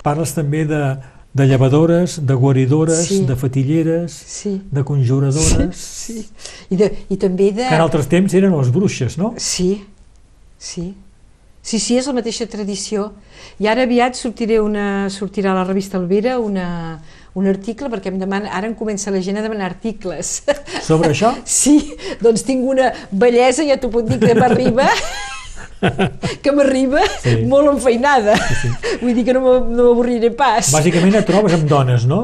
[0.05, 0.81] Parles també de,
[1.33, 3.23] de llevadores, de guaridores, Sí.
[3.25, 5.75] de fatilleres, Sí, de conjuradores...
[6.05, 6.27] sí.
[6.69, 7.65] I, de, I també de...
[7.67, 9.33] Que en altres temps eren les bruixes, no?
[9.37, 9.85] Sí,
[10.57, 10.91] sí.
[11.61, 13.09] Sí, sí, és la mateixa tradició.
[13.59, 16.67] I ara aviat sortiré una, sortirà a la revista Alvera una,
[17.35, 20.43] un article, perquè em demana, ara em comença la gent a demanar articles.
[20.81, 21.33] Sobre això?
[21.45, 24.87] Sí, doncs tinc una bellesa, ja t'ho puc dir, que m'arriba,
[26.43, 27.37] que m'arriba Sí.
[27.47, 28.35] molt enfeinada.
[29.01, 30.71] Vull dir que no m'a- no m'avorriré pas.
[30.73, 32.21] Bàsicament et trobes amb dones, no?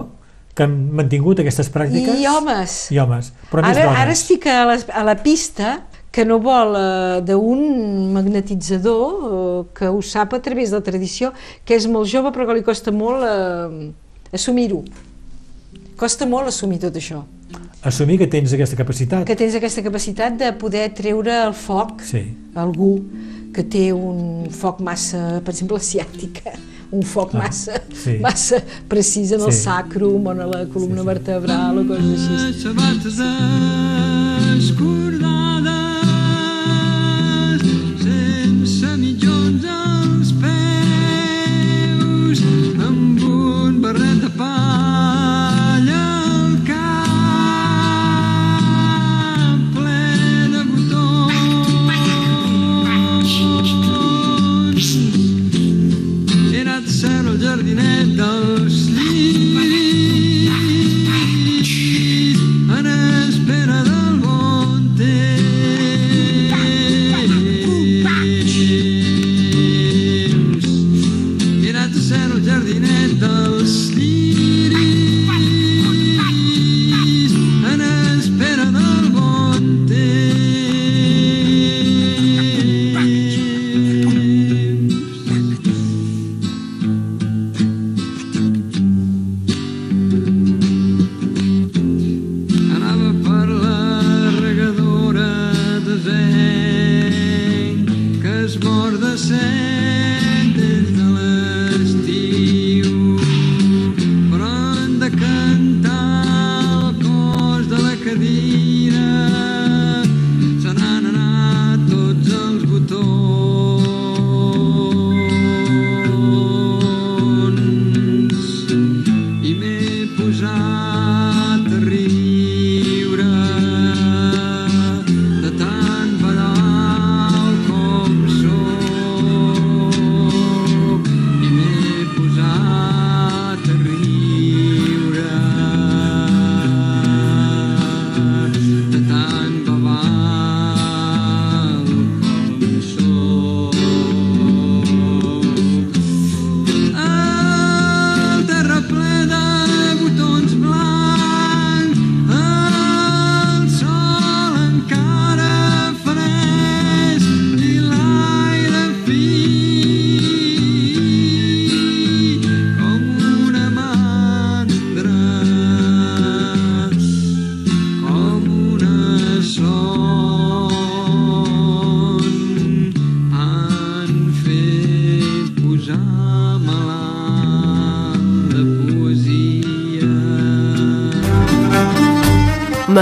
[0.55, 2.15] Que han mantingut aquestes pràctiques.
[2.19, 2.75] I homes.
[2.91, 3.33] I homes.
[3.51, 3.99] Però més Ara, dones.
[4.01, 5.81] ara estic a la, a la pista
[6.15, 11.33] que no vol eh, d'un magnetitzador eh, que ho sap a través de la tradició,
[11.65, 13.91] que és molt jove però que li costa molt eh,
[14.35, 14.83] assumir-ho.
[15.97, 17.23] Costa molt assumir tot això.
[17.85, 19.25] Assumir que tens aquesta capacitat.
[19.29, 22.23] Que tens aquesta capacitat de poder treure el foc Sí.
[22.55, 22.99] a algú
[23.53, 26.55] que té un foc massa, per exemple, asiàtica,
[26.91, 28.17] un foc Ah, massa, sí.
[28.21, 28.59] massa
[28.89, 29.61] precís en el Sí.
[29.63, 31.07] sacrum o en la columna Sí, sí.
[31.13, 32.65] vertebral o coses així.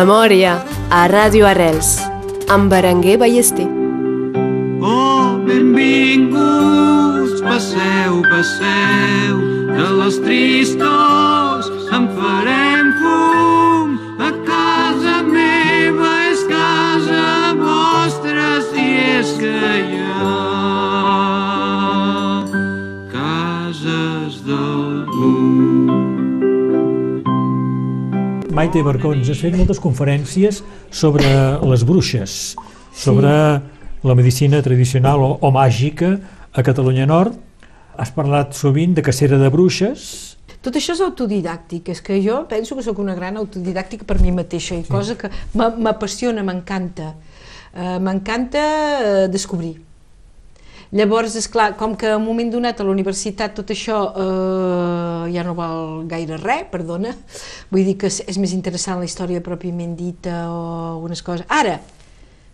[0.03, 0.53] Memòria
[0.91, 1.93] a Ràdio Arrels
[2.51, 3.67] amb Berenguer Ballester.
[4.83, 9.39] Oh, benvinguts, passeu, passeu,
[9.77, 10.92] de les tristors
[28.63, 31.27] Maite Barcons, has fet moltes conferències sobre
[31.67, 32.53] les bruixes,
[32.95, 33.27] sobre
[34.07, 36.13] la medicina tradicional o, o màgica
[36.55, 37.35] a Catalunya Nord.
[37.99, 40.05] Has parlat sovint de cacera de bruixes.
[40.63, 44.31] Tot això és autodidàctic, és que jo penso que sóc una gran autodidàctica per mi
[44.31, 45.27] mateixa, i cosa que
[45.59, 47.17] m'a- m'apassiona, m'encanta.
[47.75, 49.75] Eh, m'encanta eh, descobrir.
[50.93, 55.31] Llavors, és clar, com que en un moment donat a la universitat tot això eh,
[55.33, 57.15] ja no val gaire res, perdona,
[57.71, 60.59] vull dir que és, és més interessant la història pròpiament dita o
[60.91, 61.47] algunes coses.
[61.49, 61.79] Ara,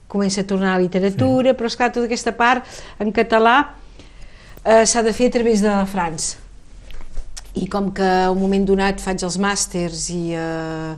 [0.08, 1.58] comença a tornar a la literatura, sí.
[1.60, 3.58] però esclar, tota aquesta part en català
[4.64, 6.30] eh, s'ha de fer a través de Franç.
[7.60, 10.94] I com que a un moment donat faig els màsters i eh,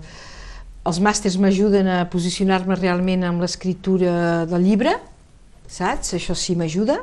[0.85, 4.93] els màsters m'ajuden a posicionar-me realment amb l'escriptura del llibre,
[5.65, 6.13] saps?
[6.19, 6.99] Això sí m'ajuda,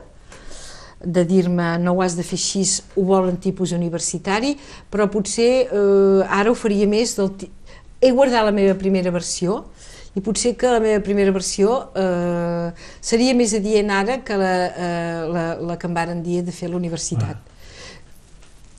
[1.05, 2.65] de dir-me no ho has de fer així,
[2.97, 4.57] ho volen tipus universitari,
[4.91, 7.31] però potser eh, ara ho faria més del...
[8.01, 9.65] He guardat la meva primera versió
[10.15, 12.71] i potser que la meva primera versió eh,
[13.01, 16.69] seria més adient ara que la, eh, la, la que em varen dir de fer
[16.69, 17.55] a la universitat.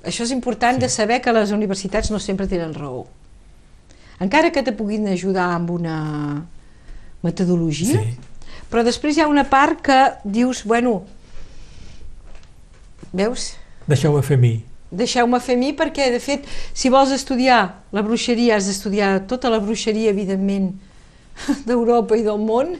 [0.03, 0.85] Això és important sí.
[0.85, 3.05] de saber que les universitats no sempre tenen raó.
[4.19, 5.99] Encara que te puguin ajudar amb una
[7.23, 8.17] metodologia, Sí.
[8.71, 11.03] però després hi ha una part que dius, bueno,
[13.13, 13.53] veus?
[13.89, 14.53] Deixeu-me fer mi.
[14.91, 19.59] Deixeu-me fer mi perquè, de fet, si vols estudiar la bruixeria, has d'estudiar tota la
[19.61, 20.71] bruixeria, evidentment,
[21.67, 22.73] d'Europa i del món,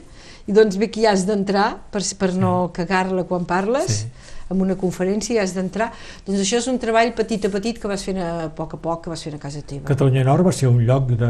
[0.50, 4.08] i doncs bé que hi has d'entrar per, per no cagar-la quan parles, Sí.
[4.50, 5.92] en una conferència hi has d'entrar.
[6.26, 9.04] Doncs això és un treball petit a petit que vas fent a poc a poc,
[9.04, 9.86] que vas fent a casa teva.
[9.86, 11.28] Catalunya Nord va ser un lloc de,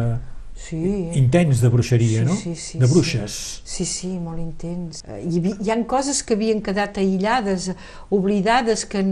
[0.60, 1.10] Sí.
[1.16, 2.34] intens de bruixeria, Sí, no?
[2.36, 3.62] sí, sí, de bruixes.
[3.64, 5.00] Sí, sí, molt intens.
[5.08, 7.70] Eh, Hi, havia, hi ha coses que havien quedat aïllades,
[8.10, 9.02] oblidades, que,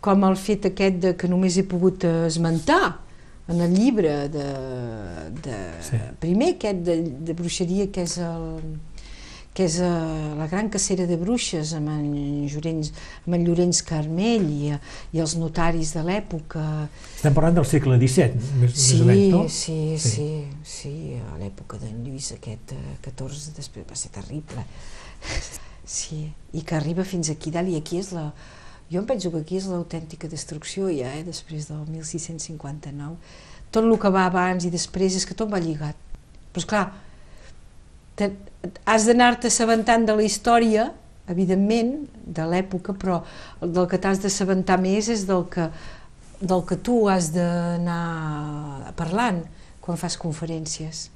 [0.00, 3.00] com el fet aquest de, que només he pogut esmentar
[3.52, 4.48] en el llibre de,
[5.44, 6.00] de Sí.
[6.20, 6.96] primer aquest de,
[7.28, 8.78] de bruixeria que és el
[9.54, 9.88] que és eh,
[10.34, 12.08] la gran cacera de bruixes amb en,
[12.50, 12.88] Llorenç,
[13.24, 14.78] amb en Llorenç Carmell i, eh,
[15.14, 16.64] i els notaris de l'època,
[17.14, 19.44] Estem parlant del segle XVII, més, Sí, més menys, no?
[19.48, 20.10] sí, Sí.
[20.16, 20.26] sí,
[20.64, 24.66] sí, a l'època d'en Lluís aquest eh, 14 després va ser terrible.
[25.84, 28.30] Sí, i que arriba fins aquí dalt i aquí és la...
[28.88, 33.18] Jo em penso que aquí és l'autèntica destrucció ja, eh, després del 1659.
[33.70, 35.96] Tot el que va abans i després és que tot va lligat.
[36.54, 36.86] Però esclar,
[38.16, 38.30] te,
[38.84, 40.90] has d'anar-te assabentant de la història,
[41.30, 43.22] evidentment, de l'època, però
[43.60, 45.68] del que t'has d'assabentar més és del que,
[46.40, 49.42] del que tu has d'anar parlant
[49.84, 51.08] quan fas conferències.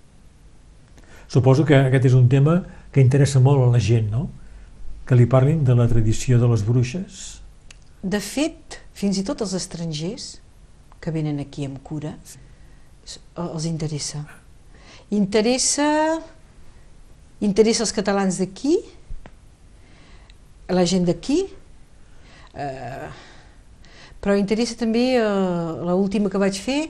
[1.29, 4.29] Suposo que aquest és un tema que interessa molt a la gent, no?
[5.09, 7.41] Que li parlin de la tradició de les bruixes.
[8.01, 10.39] De fet, fins i tot els estrangers
[11.01, 12.15] que venen aquí amb cura,
[13.37, 14.23] els interessa.
[15.15, 16.19] Interessa,
[17.45, 18.77] interessa els catalans d'aquí,
[20.69, 21.41] a la gent d'aquí,
[22.55, 23.09] eh,
[24.21, 25.23] però interessa també eh,
[25.89, 26.81] l'última que vaig fer,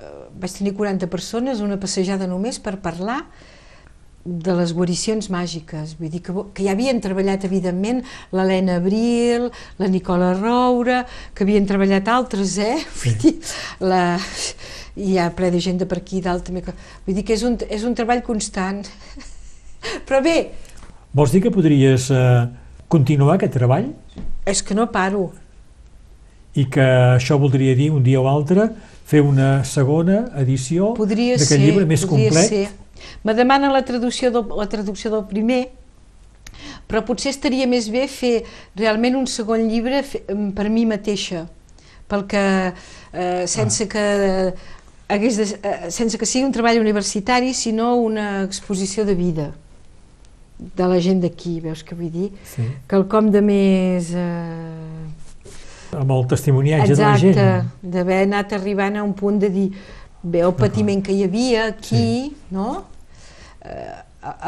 [0.00, 3.24] eh, vaig tenir 40 persones, una passejada només per parlar
[4.24, 8.02] de les guaricions màgiques, vull dir que, que ja havien treballat evidentment
[8.36, 9.46] l'Helena Abril,
[9.80, 11.02] la Nicola Roura,
[11.34, 12.76] que havien treballat altres, eh?
[13.02, 13.32] Vull dir,
[13.80, 14.02] la,
[15.00, 16.60] hi ha ple de gent de per aquí, dalt també.
[16.66, 16.76] que-
[17.06, 18.84] Vull dir que és un, és un treball constant.
[20.06, 20.50] Però bé,
[21.12, 22.46] Vols dir que podries eh,
[22.90, 23.88] continuar aquest treball
[24.46, 25.32] és que no paro.
[26.54, 26.82] i que
[27.16, 28.68] això voldria dir un dia o altre
[29.06, 32.48] fer una segona edició Podria d'aquest llibre més podria complet?
[32.48, 32.68] ser.
[33.24, 35.70] Me demana la traducció, del, la traducció del primer,
[36.86, 38.44] però potser estaria més bé fer
[38.76, 41.46] realment un segon llibre em, per mi mateixa,
[42.10, 42.44] pel que,
[43.14, 44.04] eh, sense que
[45.08, 49.48] hagués de, eh, sense que sigui un treball universitari, sinó una exposició de vida
[50.76, 52.28] de la gent d'aquí, veus què vull dir?
[52.44, 52.66] Sí.
[52.90, 54.10] Quelcom de més...
[54.12, 57.70] Eh, Amb el testimoniatge de la Exacte, gent.
[57.94, 59.68] d'haver anat arribant a un punt de dir
[60.22, 62.84] bé el patiment que hi havia aquí, no?
[63.64, 63.88] Eh,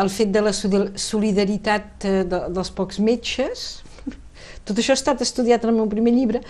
[0.02, 3.64] el fet de la soli- solidaritat eh, de, dels pocs metges,
[4.68, 6.44] tot això ha estat estudiat en el meu primer llibre,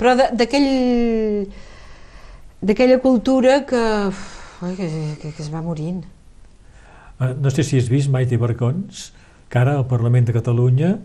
[0.00, 1.46] però d'aquell
[2.64, 3.84] d'aquella cultura que,
[4.64, 4.88] ui, que,
[5.20, 6.00] que, que es va morint.
[7.30, 9.12] Eh, No sé si has vist Maite Barcons,
[9.48, 10.98] que ara el Parlament de Catalunya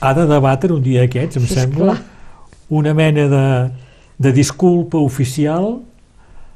[0.00, 2.02] ha de debatre un dia d'aquests, em Sí, sembla, esclar.
[2.70, 3.70] una mena de,
[4.18, 5.80] de disculpa oficial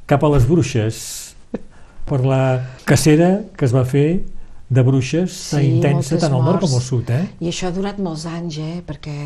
[0.06, 1.34] cap a les bruixes
[2.08, 4.24] per la cacera que es va fer
[4.68, 7.26] de bruixes tan Sí, intensa moltes tant al nord com al sud, eh?
[7.40, 8.82] I això ha durat molts anys, eh?
[8.86, 9.16] perquè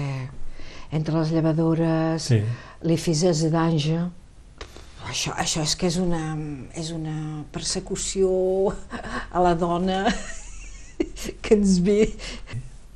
[0.92, 2.40] entre les llevadores, Sí.
[2.82, 3.98] l'Efises d'Ange,
[5.12, 6.22] això, això és que és una,
[6.78, 8.30] és una persecució
[9.30, 10.06] a la dona
[11.44, 12.06] que ens ve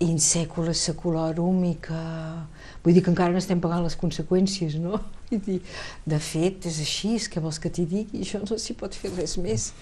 [0.05, 2.01] in secula seculorum i que...
[2.85, 5.01] Vull dir que encara n'estem pagant les conseqüències, no?
[5.31, 5.59] Vull dir,
[6.07, 9.11] de fet, és així, és que vols que t'hi digui, això no s'hi pot fer
[9.17, 9.73] res més.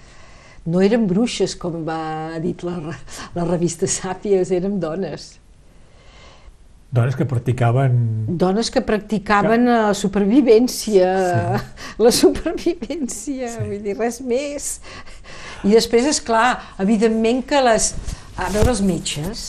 [0.64, 2.78] No érem bruixes, com va dit la,
[3.36, 5.34] la revista Sàpies, érem dones.
[6.94, 7.94] Dones que practicaven...
[8.38, 11.08] Dones que practicaven la supervivència,
[12.04, 13.64] la supervivència, Sí.
[13.66, 14.68] vull dir, res més.
[15.66, 17.92] I després, és clar, evidentment que les...
[18.38, 19.44] A veure, els metges,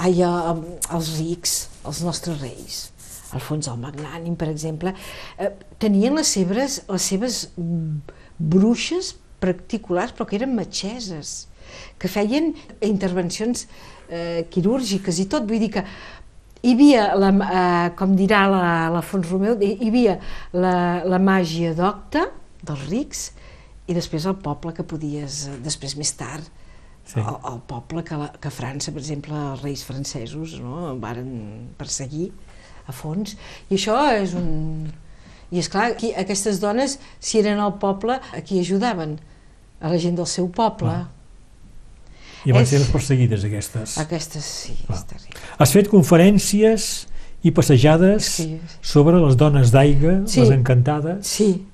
[0.00, 1.56] ai, eh, els rics,
[1.88, 2.82] els nostres reis,
[3.36, 4.92] Alfons el Magnànim, per exemple,
[5.40, 5.50] eh,
[5.82, 7.38] tenien les seves, les seves
[8.38, 11.46] bruixes particulars, però que eren metgeses,
[11.98, 12.52] que feien
[12.84, 13.66] intervencions
[14.08, 15.48] eh, quirúrgiques i tot.
[15.48, 15.82] Vull dir que
[16.66, 20.18] hi havia, la, eh, com dirà la, la Fons Romeu, hi havia
[20.52, 20.74] la,
[21.06, 22.26] la màgia docta
[22.66, 23.24] dels rics
[23.86, 26.52] i després el poble que podies, eh, després més tard,
[27.06, 27.20] Sí.
[27.22, 32.32] el, el poble que, la, que França, per exemple, els reis francesos no, varen perseguir
[32.90, 33.36] a fons.
[33.70, 34.88] I això és un...
[35.54, 39.12] I és clar, aquí, aquestes dones, si eren al poble, a qui ajudaven?
[39.78, 40.90] A la gent del seu poble.
[40.90, 41.06] Clar.
[42.46, 43.94] I van És- ser les perseguides, aquestes.
[44.02, 45.25] Aquestes sí, és terrible.
[45.58, 47.06] Has fet conferències
[47.42, 48.58] i passejades Sí.
[48.82, 50.40] sobre les dones d'aigua, Sí.
[50.40, 51.26] les encantades.
[51.26, 51.64] Sí,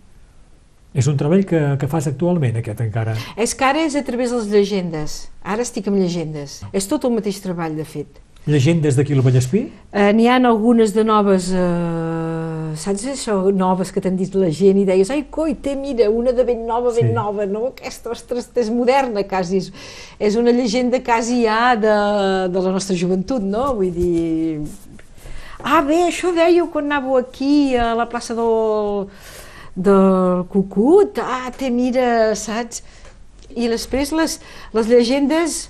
[0.94, 3.14] És un treball que, que fas actualment, aquest encara.
[3.40, 5.30] És que ara és a través de les llegendes.
[5.42, 6.58] Ara estic amb llegendes.
[6.70, 8.06] És tot el mateix treball, de fet.
[8.46, 9.68] Llegendes d'aquí al Vallespí?
[9.94, 14.80] Eh, N'hi ha algunes de noves, eh, saps això, noves que t'han dit la gent
[14.80, 17.12] i deies, ai, coi, té, mira, una de ben nova, ben Sí.
[17.14, 17.66] nova, no?
[17.68, 19.58] Aquesta, ostres, és moderna, quasi.
[19.58, 19.70] És,
[20.18, 21.94] és una llegenda quasi ja de,
[22.50, 23.74] de la nostra joventut, no?
[23.76, 24.60] Vull dir...
[25.62, 29.06] Ah, bé, això dèieu quan anàveu aquí a la plaça del,
[29.76, 32.82] del Cucut, ah, té, mira, saps?
[33.54, 34.40] I després les,
[34.74, 35.68] les llegendes,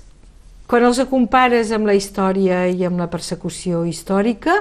[0.67, 4.55] quan els compares amb la història i amb la persecució històrica,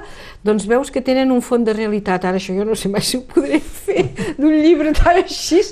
[0.44, 2.26] doncs veus que tenen un font de realitat.
[2.28, 5.62] Ara això jo no sé mai si ho podré fer d'un llibre tan així,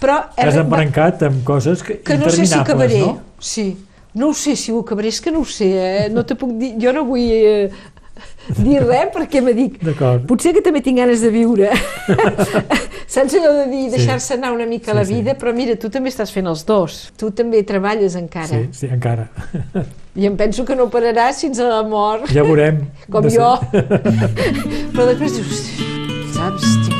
[0.00, 0.22] però...
[0.38, 3.02] T'has embrancat amb coses que, que no sé si acabaré.
[3.02, 3.18] no?
[3.40, 3.72] Sí,
[4.14, 6.08] no ho sé si ho acabaré, és que no ho sé, eh?
[6.10, 7.70] no te puc dir, jo no vull eh,
[8.64, 9.78] dir res perquè me dic,
[10.28, 11.70] potser que també tinc ganes de viure.
[13.10, 15.14] Saps allò de dir, deixar-se anar una mica Sí, la sí.
[15.18, 17.00] vida, però mira, tu també estàs fent els dos.
[17.18, 18.46] Tu també treballes encara.
[18.46, 19.28] Sí, sí, encara.
[20.14, 22.84] I em penso que no pararàs fins a la mort, Ja veurem.
[23.10, 23.50] com De jo.
[23.72, 23.84] ser-
[24.94, 25.64] però després dius,
[26.36, 26.99] saps, tinc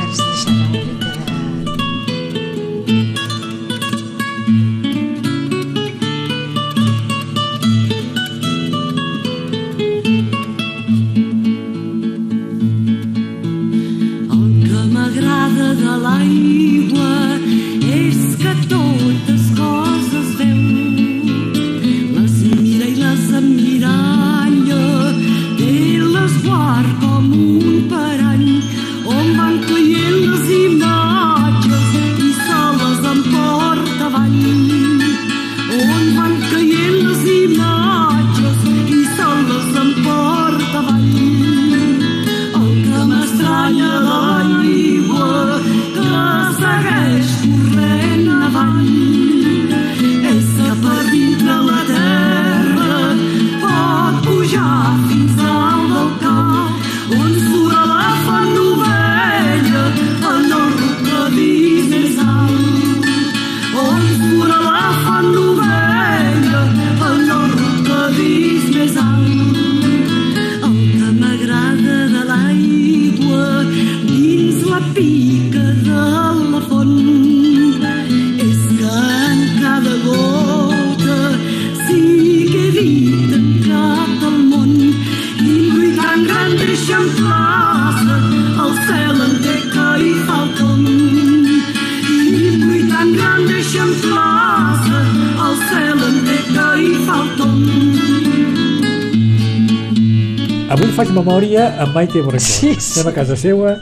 [101.91, 102.38] Amb Maite Bracó.
[102.38, 103.01] Sí, sí.
[103.01, 103.72] Estem a casa seua,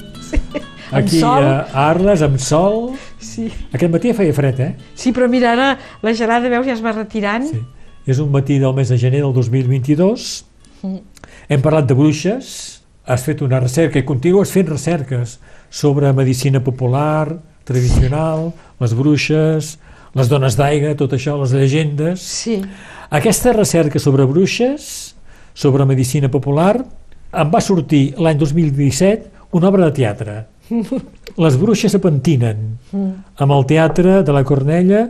[0.89, 1.45] Amb Aquí sol.
[1.45, 2.95] a Arles, amb sol.
[3.21, 3.51] Sí.
[3.69, 4.69] Aquest matí feia fred, eh?
[4.97, 5.67] Sí, però mira, ara
[6.01, 7.45] la gelada, veus, ja es va retirant.
[7.51, 7.61] Sí.
[8.09, 10.25] És un matí del mes de gener del 2022.
[10.81, 10.97] Mm.
[11.53, 12.49] Hem parlat de bruixes,
[13.05, 15.37] has fet una recerca i continues fent recerques
[15.69, 17.37] sobre medicina popular,
[17.69, 19.75] tradicional, les bruixes,
[20.17, 22.25] les dones d'aigua, tot això, les llegendes.
[22.25, 22.63] Sí.
[23.13, 25.13] Aquesta recerca sobre bruixes,
[25.53, 26.79] sobre medicina popular,
[27.33, 30.37] em va sortir l'any 2017 una obra de teatre.
[31.39, 35.07] Les bruixes se pentinen, amb el teatre de la Cornella,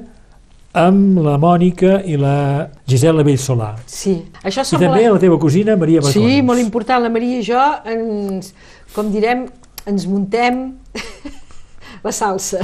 [0.78, 3.72] amb la Mònica i la Gisela Bellsolà.
[3.88, 4.14] Sí.
[4.44, 6.14] Això I també la teva cosina Maria Bacons.
[6.14, 7.02] Sí, molt important.
[7.02, 8.52] La Maria i jo, ens,
[8.94, 9.46] com direm,
[9.88, 10.60] ens muntem
[12.04, 12.62] la salsa.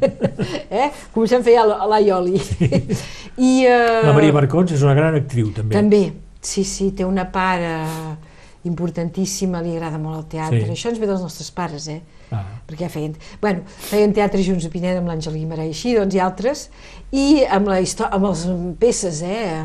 [0.70, 0.90] eh?
[1.14, 2.38] Comencem a fer l'aioli.
[3.40, 5.74] I, eh, La Maria Marcons és una gran actriu, també.
[5.74, 6.04] També,
[6.44, 8.29] sí, sí, té una part eh,
[8.68, 10.64] importantíssima, li agrada molt el teatre.
[10.66, 10.74] Sí.
[10.74, 12.00] Això ens ve dels nostres pares, eh?
[12.30, 12.44] Ah.
[12.62, 16.14] perquè ja feien, bueno, feien teatre junts a Pineda amb l'Àngel Guimarà i així, doncs
[16.14, 16.60] i altres,
[17.10, 18.44] i amb, la amb les
[18.78, 19.64] peces, eh?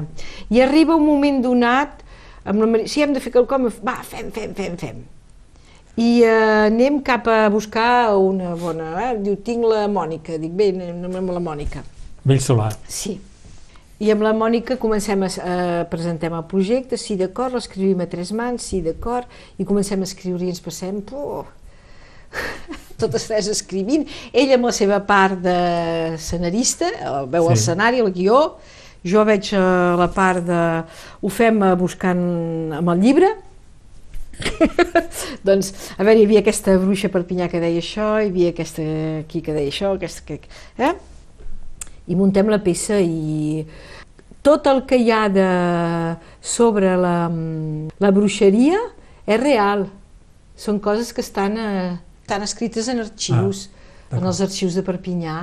[0.49, 2.01] I arriba un moment donat,
[2.43, 5.03] amb la Maria, si hem de fer quelcom, va, fem, fem, fem, fem.
[5.95, 8.89] I eh, anem cap a buscar una bona...
[9.05, 9.13] Eh?
[9.23, 10.35] Diu, tinc la Mònica.
[10.41, 11.85] Dic, bé, anem amb la Mònica.
[12.25, 12.71] Bellsolà.
[12.89, 13.15] Sí.
[14.03, 18.33] I amb la Mònica comencem a, a presentem el projecte, sí, d'acord, l'escrivim a tres
[18.35, 21.45] mans, sí, d'acord, i comencem a escriure i ens passem, puh,
[23.01, 24.03] totes tres escrivint,
[24.35, 25.55] ell amb la seva part de
[26.19, 27.53] scenarista, eh, veu sí.
[27.53, 28.43] el escenari, el guió,
[29.07, 29.63] jo veig eh,
[30.01, 30.61] la part de...
[31.23, 32.23] ho fem eh, buscant
[32.75, 33.31] amb el llibre,
[35.47, 38.83] doncs, a veure, hi havia aquesta bruixa Perpinyà que deia això, hi havia aquesta
[39.21, 40.41] aquí que deia això, aquesta que...
[40.83, 40.95] Eh?
[42.07, 43.65] I muntem la peça i
[44.45, 45.49] tot el que hi ha de,
[46.45, 47.17] sobre la,
[47.99, 48.77] la bruixeria
[49.25, 49.87] és real.
[50.55, 53.65] Són coses que estan, eh, estan escrites en arxius,
[54.11, 55.39] ah, en els arxius de Perpinyà,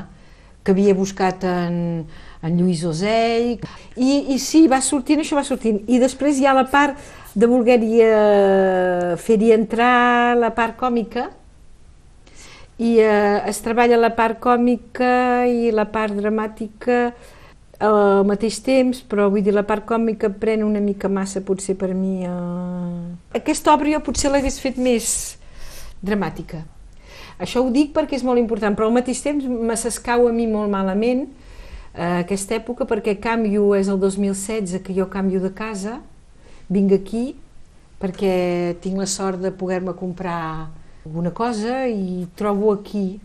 [0.62, 2.06] que havia buscat en,
[2.46, 3.56] en Lluís Osell.
[3.98, 5.82] I, I sí, va sortint, això va sortint.
[5.90, 6.94] I després hi ha la part
[7.34, 11.26] de voler-hi eh, fer-hi entrar la part còmica,
[12.82, 17.12] i eh, es treballa la part còmica i la part dramàtica
[17.82, 21.92] al mateix temps, però vull dir, la part còmica pren una mica massa potser per
[21.94, 22.22] mi.
[22.26, 23.38] Eh...
[23.38, 25.08] Aquesta obra jo potser l'hagués fet més
[26.02, 26.62] dramàtica.
[27.42, 30.46] Això ho dic perquè és molt important, però al mateix temps me s'escau a mi
[30.50, 31.24] molt malament
[31.94, 36.00] eh, aquesta època perquè canvio, és el 2016 que jo canvio de casa,
[36.70, 37.24] vinc aquí
[38.02, 40.70] perquè tinc la sort de poder-me comprar
[41.06, 43.20] alguna cosa i trobo aquí.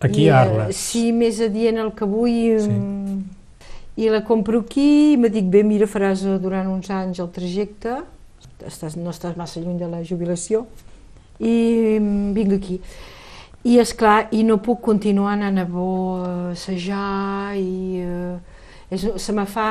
[0.00, 0.76] Aquí I, a eh, Arles.
[0.76, 2.58] Sí, més adient el que vull.
[2.64, 2.80] Sí.
[4.02, 7.98] I la compro aquí i me dic, bé, mira, faràs durant uns anys el trajecte,
[8.64, 10.64] estàs, no estàs massa lluny de la jubilació,
[11.36, 11.98] i
[12.32, 12.78] vinc aquí.
[13.68, 15.90] I és clar, i no puc continuar anant a bo
[16.24, 18.38] a assajar i eh,
[18.90, 19.68] és, se me fa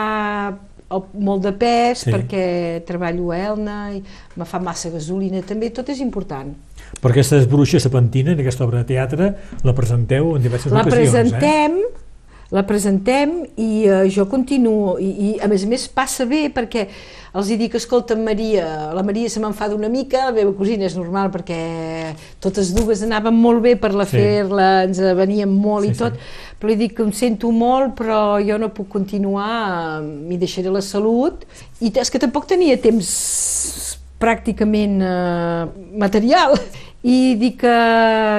[0.91, 2.11] el, molt de pes Sí.
[2.11, 4.03] perquè treballo a Elna i
[4.35, 6.53] me fa massa gasolina també, tot és important.
[7.01, 11.77] Per aquestes bruixes sapentines, aquesta obra de teatre, la presenteu en diverses La ocasions, presentem,
[12.52, 16.88] la presentem i eh, jo continuo, i, i a més a més passa bé perquè
[17.32, 20.97] els hi dic, escolta Maria, la Maria se m'enfada una mica, la meva cosina és
[20.99, 21.60] normal perquè
[22.43, 24.18] totes dues anaven molt bé per la Sí.
[24.20, 26.20] fer-la, ens veníem molt Sí, i tot,
[26.60, 30.84] però li dic que em sento molt però jo no puc continuar, m'hi deixaré la
[30.84, 31.45] salut,
[31.80, 35.66] i és que tampoc tenia temps pràcticament eh,
[35.97, 36.60] material.
[37.02, 37.72] I dic que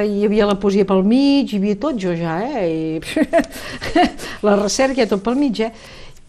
[0.07, 3.01] hi havia la poesia pel mig, hi havia tot jo ja, eh?
[3.03, 3.57] I
[4.47, 5.73] la recerca tot pel mig, eh?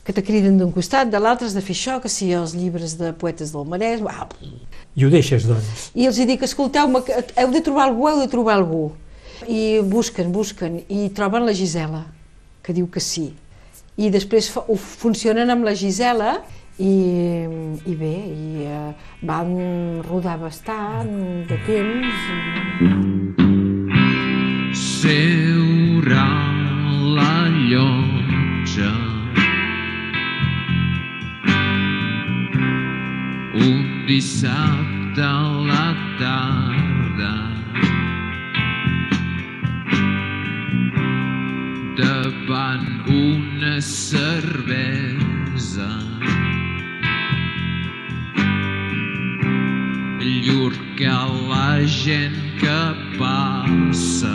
[0.04, 2.98] Que te criden d'un costat, de l'altre has de fer això, que si els llibres
[3.00, 4.02] de poetes del Marès...
[4.02, 4.34] Uau.
[4.98, 5.86] I ho deixes, doncs.
[5.94, 7.04] I els dic, escolteu-me,
[7.38, 8.84] heu de trobar algú, heu de trobar algú.
[9.46, 12.02] I busquen, busquen, i troben la Gisela,
[12.66, 13.30] que diu que sí.
[14.02, 16.40] I després ho funcionen amb la Gisela
[16.78, 17.46] i,
[17.86, 22.22] i bé, i eh, van rodar bastant de temps.
[24.74, 26.30] Seurà
[27.14, 27.36] la
[27.70, 28.92] llotja
[33.54, 37.34] un dissabte a la tarda.
[41.94, 44.74] Davant una cervesa
[50.24, 52.82] llurca la gent que
[53.18, 54.34] passa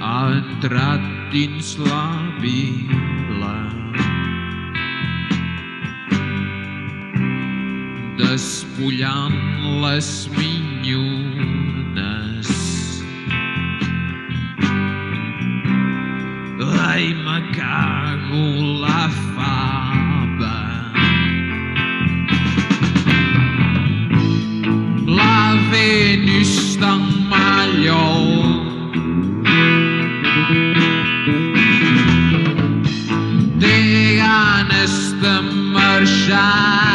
[0.00, 2.06] a entrat dins la
[2.40, 3.58] vila.
[8.20, 9.36] Despullant
[9.84, 11.55] les minyones.
[16.88, 18.44] Ai, me cago
[18.82, 20.58] la fava.
[25.18, 25.38] La
[25.72, 28.30] Venus tan mallol.
[33.60, 33.76] Té
[34.22, 35.36] ganes de
[35.74, 36.86] marxar.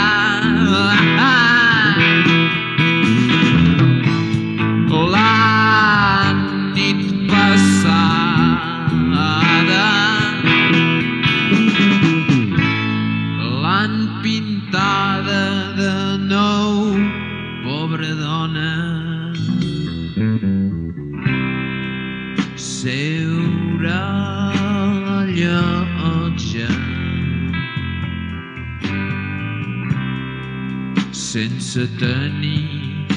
[31.71, 33.07] Sense tenir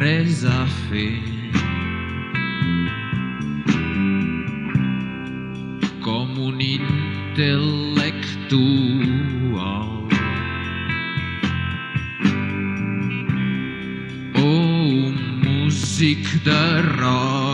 [0.00, 1.20] res a fer.
[6.06, 7.68] Com un intel·lectual.
[14.40, 16.62] O un músic de
[16.96, 17.49] rock.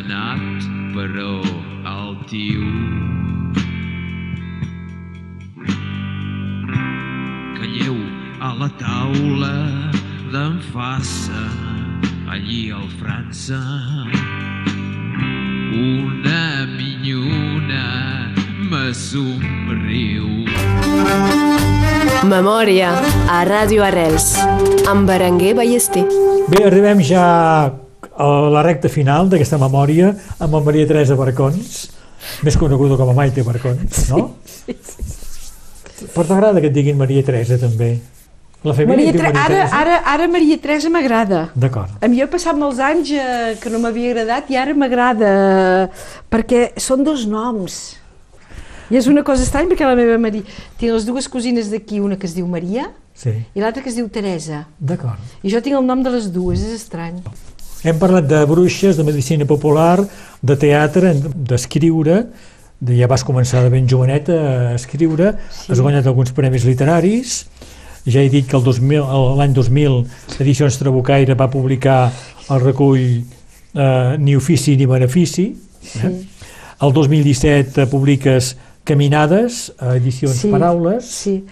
[0.00, 0.40] Desganat
[0.94, 1.40] però
[1.84, 2.64] altiu.
[7.58, 7.96] Calleu
[8.40, 9.90] a la taula
[10.32, 11.44] d'en Fassa,
[12.28, 13.60] allí al França.
[15.72, 18.32] Una minyona
[18.70, 20.46] me somriu.
[22.24, 22.90] Memòria
[23.28, 24.36] a Ràdio Arrels
[24.88, 26.04] amb Berenguer Ballester.
[26.50, 27.89] Bé, arribem ja
[28.20, 31.86] a la recta final d'aquesta memòria amb la Maria Teresa Barcons,
[32.44, 34.26] més coneguda com a Maite Barcons, no?
[34.44, 36.06] Sí, sí.
[36.14, 37.94] Però t'agrada que et diguin Maria Teresa, també?
[38.64, 39.76] La Maria Tre Maria ara, Teresa?
[39.80, 41.40] ara, ara Maria Teresa m'agrada.
[41.56, 41.94] D'acord.
[42.04, 45.30] A mi he passat molts anys eh, que no m'havia agradat i ara m'agrada,
[46.32, 47.78] perquè són dos noms.
[48.90, 50.44] I és una cosa estranya perquè la meva Maria...
[50.76, 52.90] Tinc les dues cosines d'aquí, una que es diu Maria
[53.20, 54.64] Sí, i l'altra que es diu Teresa.
[54.78, 55.20] d'acord.
[55.44, 57.18] I jo tinc el nom de les dues, és estrany.
[57.84, 60.02] Hem parlat de bruixes, de medicina popular,
[60.42, 62.26] de teatre, d'escriure,
[62.80, 65.72] de, ja vas començar de ben joveneta a escriure, Sí.
[65.72, 67.46] has guanyat alguns premis literaris,
[68.06, 69.04] ja he dit que el 2000
[69.38, 70.04] l'any 2000
[70.40, 72.10] Edicions Trabucaire va publicar
[72.50, 73.22] el recull
[73.74, 75.54] eh, Ni ofici ni benefici.
[76.02, 76.12] Eh?
[76.82, 81.04] El 2017 publiques Caminades, a Edicions Sí, Paraules.
[81.04, 81.44] Sí,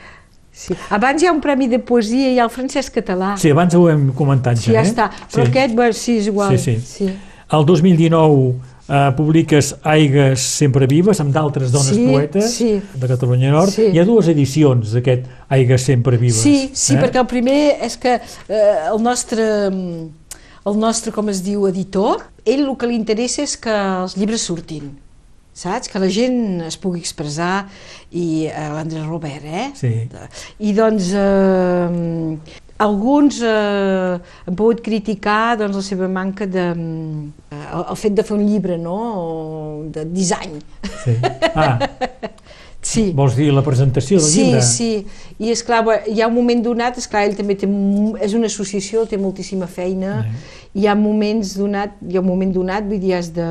[0.59, 0.77] sí.
[0.95, 3.35] Abans hi ha un premi de poesia i el Francesc Català.
[3.41, 4.91] Sí, abans ho hem comentat Sí, ja, ja eh?
[4.93, 5.11] està.
[5.33, 5.53] Però Sí.
[5.53, 6.59] aquest, bueno, sí, és igual.
[6.59, 7.05] Sí, sí.
[7.07, 7.15] sí.
[7.51, 8.55] El 2019
[8.89, 12.71] eh, publiques Aigues sempre vives amb d'altres dones Sí, poetes sí.
[12.95, 13.73] de Catalunya Nord.
[13.73, 13.89] Sí.
[13.93, 16.43] Hi ha dues edicions d'aquest Aigues sempre vives.
[16.43, 17.01] Sí, sí, eh?
[17.03, 19.45] perquè el primer és que eh, el nostre
[20.69, 24.43] el nostre, com es diu, editor, ell el que li interessa és que els llibres
[24.45, 24.91] surtin,
[25.59, 25.91] saps?
[25.91, 27.67] Que la gent es pugui expressar
[28.11, 29.69] i eh, l'Andrés Robert, eh?
[29.79, 29.93] Sí.
[30.63, 36.69] I doncs eh, alguns eh, han pogut criticar doncs, la seva manca de...
[36.75, 38.99] mm, el, el fet de fer un llibre, no?
[39.19, 39.27] O
[39.95, 40.59] de disseny.
[41.03, 41.19] Sí.
[41.55, 41.79] Ah,
[42.81, 43.11] Sí.
[43.13, 44.61] vols dir la presentació del sí, llibre?
[44.63, 45.07] Sí,
[45.43, 47.67] I és clar, hi ha un moment donat, és clar, ell també té,
[48.23, 50.25] és una associació, té moltíssima feina,
[50.79, 53.45] hi ha moments donat, hi ha un moment donat, vull dir, has de...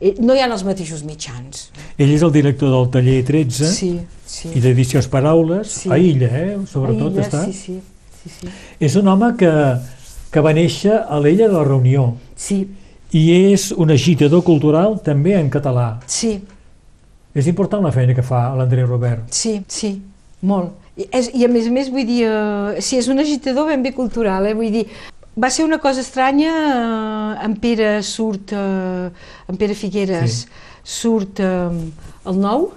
[0.00, 1.68] eh, No hi ha els mateixos mitjans.
[1.98, 3.92] Ell és el director del taller 13 Sí,
[4.26, 4.48] sí.
[4.56, 5.90] i d'Edicions Paraules, Sí.
[5.92, 6.56] a Illa, eh?
[6.66, 7.44] sobretot Aïlla, està.
[7.44, 7.80] Sí, sí,
[8.24, 8.48] sí, sí.
[8.80, 9.52] És un home que,
[10.32, 12.62] que va néixer a l'Ella de la Reunió Sí,
[13.12, 16.00] i és un agitador cultural també en català.
[16.06, 16.40] sí,
[17.34, 19.28] És important la feina que fa l'André Robert.
[19.30, 20.00] sí, sí,
[20.42, 20.72] molt.
[20.96, 23.82] I, és, I a més a més, vull dir, eh, sí, és un agitador ben
[23.82, 24.54] bé cultural, eh?
[24.54, 24.86] vull dir,
[25.40, 29.08] va ser una cosa estranya, eh, en Pere surt, eh,
[29.48, 30.48] en Pere Figueres Sí.
[30.82, 31.70] surt eh,
[32.26, 32.72] el nou,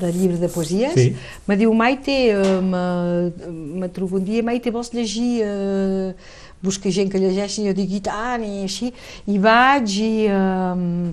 [0.00, 1.14] del llibre de poesies, Sí.
[1.46, 3.30] me diu Maite, eh, me,
[3.80, 6.12] me trobo un dia, Maite, vols llegir, eh,
[6.60, 8.92] busca gent que llegeixi, jo dic, i tant, i així,
[9.28, 10.26] i vaig i...
[10.26, 11.12] Eh,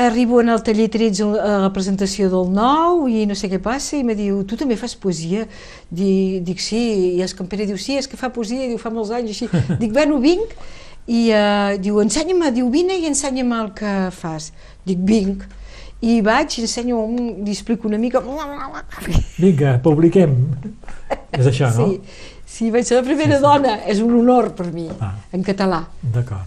[0.00, 3.98] Arribo en el taller 13 a la presentació del nou i no sé què passa
[3.98, 5.42] i me diu, tu també fas poesia?
[5.92, 6.80] Dic, dic sí,
[7.18, 9.34] i és que en Pere diu, sí, és que fa poesia, diu, fa molts anys,
[9.34, 9.50] així.
[9.82, 10.54] Dic, bueno, vinc,
[11.04, 14.54] i uh, diu, ensenya-me, diu, vine i ensenya-me el que fas.
[14.88, 15.44] Dic, vinc.
[16.00, 18.22] i vaig ensenyo, un, li explico una mica...
[19.36, 20.32] Vinga, publiquem.
[21.36, 21.90] És això, no?
[21.90, 23.42] Sí, sí, vaig ser la primera sí, sí.
[23.42, 25.14] dona, és un honor per mi, Ah.
[25.32, 25.84] en català,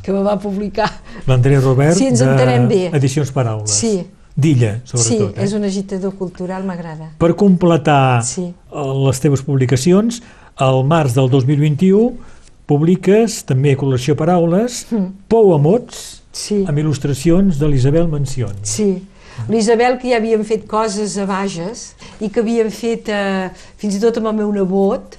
[0.04, 0.90] que me va publicar.
[1.28, 2.90] L'Andrés Robert, Sí, ens entenem bé.
[2.94, 3.72] Edicions Paraules.
[3.72, 4.04] Sí.
[4.36, 5.38] D'Illa, Sí, sobretot.
[5.38, 5.56] és eh?
[5.56, 7.12] un agitador cultural, m'agrada.
[7.20, 8.42] Per completar Sí.
[8.72, 10.22] eh, les teves publicacions,
[10.58, 12.18] al març del 2021
[12.66, 14.86] publiques també col·lecció Paraules,
[15.30, 16.20] Pou a mots, Mm.
[16.34, 16.66] Sí.
[16.68, 18.54] amb il·lustracions de l'Isabel Mencion.
[18.64, 19.04] Sí,
[19.50, 24.00] l'Isabel que ja havien fet coses a Bages i que havien fet eh, fins i
[24.00, 25.18] tot amb el meu nebot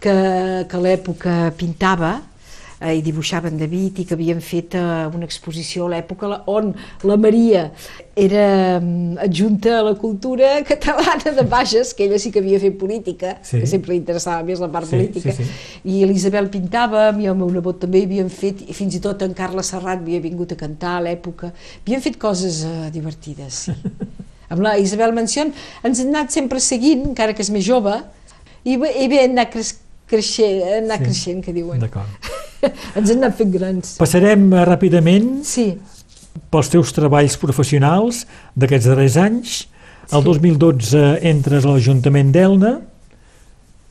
[0.00, 0.16] que,
[0.68, 2.16] que a l'època pintava
[2.80, 6.70] eh, i dibuixava en David i que havien fet eh, una exposició a l'època on
[7.04, 7.66] la Maria
[8.20, 12.78] era mm, adjunta a la cultura catalana de Bages, que ella sí que havia fet
[12.80, 13.60] política, Sí.
[13.60, 15.80] que sempre li interessava més la part Sí, política, sí, sí.
[15.84, 19.32] i l'Isabel pintava, i el meu nebot també havien fet, i fins i tot en
[19.36, 21.52] Carles Serrat havia vingut a cantar a l'època.
[21.84, 23.76] Havien fet coses eh, divertides, sí.
[24.50, 25.52] Amb la Isabel Mencion
[25.86, 27.92] ens han anat sempre seguint, encara que és més jove,
[28.66, 29.52] i bé, i bé hem anat
[30.10, 31.04] creixent, hem anat Sí.
[31.08, 31.80] creixent, que diuen.
[31.80, 32.30] D'acord.
[32.98, 33.94] ens han anat fent grans.
[34.00, 35.70] Passarem eh, ràpidament Sí,
[36.50, 38.24] pels teus treballs professionals
[38.58, 39.56] d'aquests darrers anys.
[40.10, 40.26] El Sí.
[40.26, 42.80] 2012 entres a l'Ajuntament d'Elna,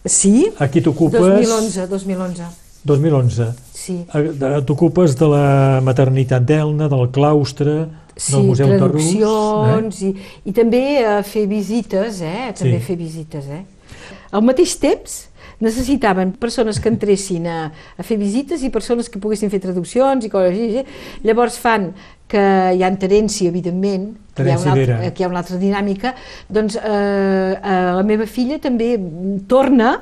[0.06, 1.20] sí, aquí t'ocupes...
[1.20, 2.44] 2011, 2011,
[2.86, 3.48] 2011.
[3.74, 4.06] sí.
[4.14, 7.88] Eh, de- T'ocupes de la maternitat d'Elna, del claustre,
[8.20, 9.06] Sí, del Museu Tarrús.
[9.06, 9.16] Eh?
[9.16, 10.10] traduccions i,
[10.44, 12.52] i també eh, fer visites, eh?
[12.58, 12.86] també Sí.
[12.86, 13.46] fer visites.
[13.48, 13.64] Eh?
[14.32, 15.29] Al mateix temps
[15.60, 20.30] necessitaven persones que entressin a, a fer visites i persones que poguessin fer traduccions i
[20.32, 20.86] coses així.
[21.28, 21.92] Llavors fan
[22.30, 22.42] que
[22.78, 26.14] hi ha Terència, evidentment, que hi ha, una altra, que hi ha una altra dinàmica,
[26.48, 28.94] doncs eh, eh, la meva filla també
[29.50, 29.96] torna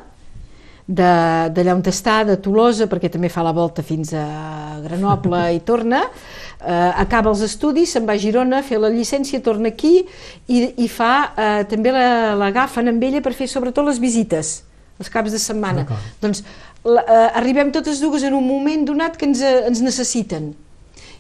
[0.88, 5.60] de- d'allà on està, de Tolosa, perquè també fa la volta fins a Grenoble i
[5.68, 10.06] torna, eh, acaba els estudis, se'n va a Girona, fer la llicència, torna aquí
[10.48, 14.64] i, i fa, eh, també la- l'agafen amb ella per fer sobretot les visites,
[15.00, 15.86] els caps de setmana.
[16.22, 16.44] Doncs
[16.86, 20.54] la, eh, arribem totes dues en un moment donat que ens, eh, ens necessiten.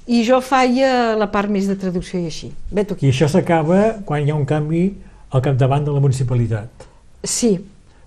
[0.07, 2.51] I jo faia la part més de traducció i així.
[2.71, 3.07] Veto aquí.
[3.07, 4.93] I això s'acaba quan hi ha un canvi
[5.31, 6.69] al capdavant de la municipalitat.
[7.23, 7.57] Sí,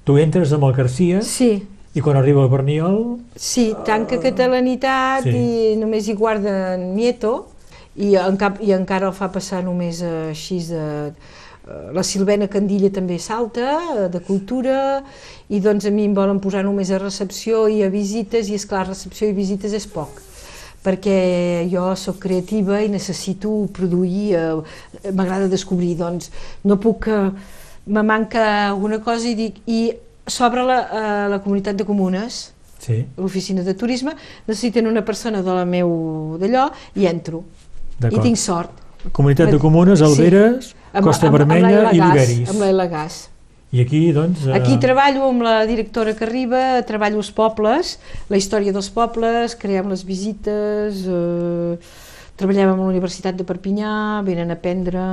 [0.04, 1.62] Tu entres amb el Garcia sí.
[1.94, 5.30] i quan arriba el Berniol Sí, tanca catalanitat Sí.
[5.36, 7.48] i només hi guarden Nieto
[7.96, 11.12] i, en cap, i encara el fa passar només eh, així de...
[11.94, 15.04] La Silvena Candilla també salta, de cultura,
[15.50, 18.66] i doncs a mi em volen posar només a recepció i a visites, i és
[18.70, 20.22] clar, recepció i visites és poc
[20.80, 26.30] perquè jo sóc creativa i necessito produir, eh, m'agrada descobrir, doncs
[26.64, 27.08] no puc...
[27.08, 27.58] Eh,
[27.90, 29.60] me manca alguna cosa i dic...
[29.66, 29.90] I
[30.30, 34.14] s'obre la, eh, la comunitat de comunes, Sí, l'oficina de turisme,
[34.46, 37.42] necessiten una persona de la meu d'allò i entro.
[38.00, 38.70] I tinc sort.
[39.12, 39.60] Comunitat de Sí.
[39.60, 40.70] Comunes, Alberes,
[41.02, 42.48] Costa Vermella i Liberis.
[42.48, 43.18] Amb l'Ela Gas.
[43.72, 44.46] I aquí, doncs...
[44.48, 47.98] eh, Aquí treballo amb la directora que arriba, treballo els pobles,
[48.28, 51.76] la història dels pobles, creem les visites, eh,
[52.40, 55.04] treballem amb la Universitat de Perpinyà, venen a aprendre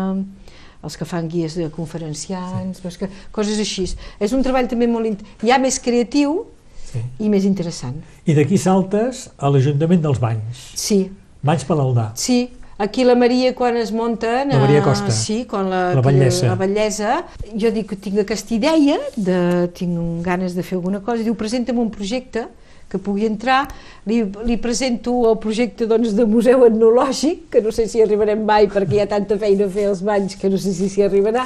[0.87, 2.97] els que fan guies de conferenciants, sí.
[3.01, 3.85] que, coses així.
[4.21, 6.45] És un treball també molt, ja més creatiu
[6.87, 7.01] Sí.
[7.19, 7.97] i més interessant.
[8.25, 10.61] I d'aquí saltes a l'Ajuntament dels Banys.
[10.79, 11.01] Sí,
[11.43, 12.13] Banys Palaldà.
[12.15, 12.47] Sí,
[12.77, 14.53] aquí la Maria quan es munten...
[14.53, 15.11] La Maria eh, Costa.
[15.11, 16.47] sí, quan la, La batllessa.
[16.51, 17.17] La batllessa.
[17.53, 19.41] Jo dic que tinc aquesta idea, de,
[19.77, 22.47] tinc ganes de fer alguna cosa, diu, presenta'm un projecte
[22.87, 23.65] que pugui entrar,
[24.07, 28.69] li, li presento el projecte doncs, de museu etnològic, que no sé si arribarem mai
[28.71, 31.43] perquè hi ha tanta feina a fer els banys que no sé si s'hi arribarà,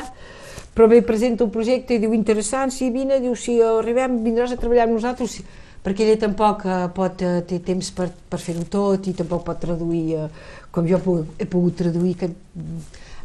[0.76, 4.60] però bé, presento un projecte i diu interessant, sí, vine, diu, si arribem vindràs a
[4.62, 5.40] treballar amb nosaltres,
[5.82, 9.60] perquè ella tampoc eh, pot, eh, té temps per, per fer-ho tot i tampoc pot
[9.60, 10.28] traduir eh,
[10.72, 10.98] com jo
[11.38, 12.36] he pogut, traduir aquest,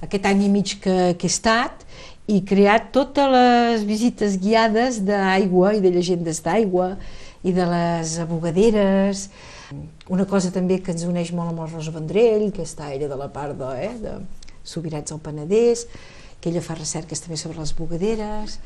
[0.02, 1.86] aquest any i mig que, que he estat
[2.26, 6.96] i creat totes les visites guiades d'aigua i de llegendes d'aigua
[7.46, 9.28] i de les abogaderes.
[10.10, 13.18] Una cosa també que ens uneix molt amb el Rosa Vendrell, que està ella de
[13.18, 14.18] la part de, eh, de
[14.66, 15.86] Sobirats al Penedès,
[16.40, 18.58] que ella fa recerques també sobre les bogaderes.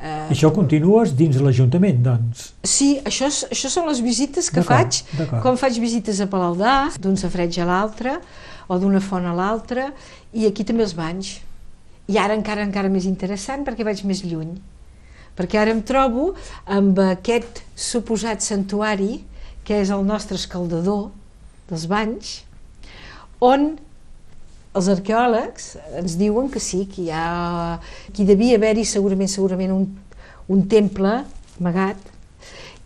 [0.00, 2.46] I això continues dins l'Ajuntament, doncs.
[2.64, 5.02] Sí, això, és, això són les visites que faig,
[5.44, 8.16] com faig visites a Palaldà, d'un safreig a l'altre,
[8.70, 9.90] o d'una font a l'altra,
[10.32, 11.34] i aquí també els banys.
[12.10, 14.54] I ara encara encara més interessant perquè vaig més lluny.
[15.36, 16.32] Perquè ara em trobo
[16.64, 19.20] amb aquest suposat santuari,
[19.64, 21.10] que és el nostre escaldador
[21.68, 22.40] dels banys,
[23.40, 23.74] on
[24.76, 27.80] els arqueòlegs ens diuen que sí, que hi ha,
[28.14, 29.86] que hi devia haver-hi segurament, segurament un,
[30.50, 31.16] un temple
[31.58, 32.10] amagat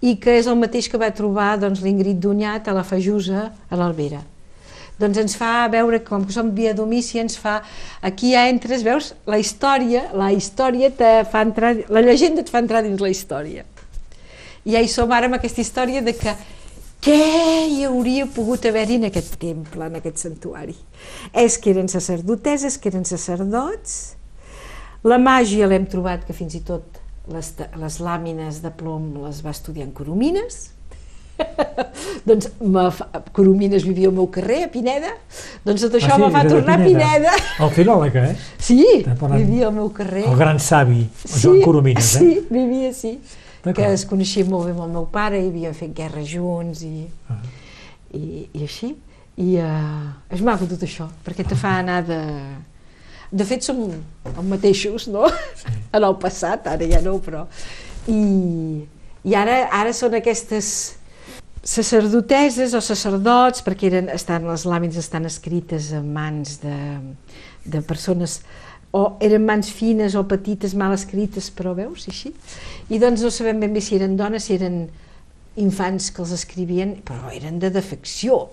[0.04, 3.76] i que és el mateix que va trobar doncs, l'Ingrid Dunyat a la Fajusa, a
[3.80, 4.22] l'Albera.
[4.98, 7.56] doncs ens fa veure, com que som via domici, ens fa,
[8.00, 12.60] aquí ja entres, veus, la història, la història te fa entrar, la llegenda et fa
[12.62, 13.64] entrar dins la història.
[14.64, 16.36] I ja hi som ara amb aquesta història de que
[17.04, 20.76] què hi hauria pogut haver-hi en aquest temple, en aquest santuari.
[21.36, 24.14] És que eren sacerdoteses, que eren sacerdots,
[25.04, 27.50] la màgia l'hem trobat que fins i tot les,
[27.80, 30.70] les làmines de plom les va estudiar en Coromines,
[32.28, 32.48] doncs
[33.36, 35.12] Coromines vivia al meu carrer, a Pineda,
[35.66, 37.38] doncs tot això Ah, sí, me de tornar a Pineda.
[37.66, 38.34] El filòleg, eh?
[38.56, 40.24] Sí, vivia al meu carrer.
[40.30, 42.20] El gran savi, el Joan Coromines, eh?
[42.22, 43.18] Sí, vivia sí.
[43.72, 47.06] Que es coneixia molt bé amb el meu pare i havíem fet guerra junts i,
[47.32, 47.38] Ah.
[48.12, 48.94] i, i així.
[49.40, 52.20] I uh, és maco tot això, perquè te fa anar de...
[53.34, 55.26] De fet, som els mateixos, no?
[55.58, 55.72] Sí.
[55.96, 57.46] En el passat, ara ja no, però...
[58.06, 58.84] I,
[59.24, 60.68] i ara, ara són aquestes
[61.64, 66.76] sacerdoteses o sacerdots, perquè eren, estan, les làmines estan escrites en mans de,
[67.64, 68.42] de persones
[68.94, 72.30] o eren mans fines o petites, mal escrites, però veus, així.
[72.94, 74.84] I doncs no sabem ben bé si eren dones, si eren
[75.58, 78.44] infants que els escrivien, però eren de defecció.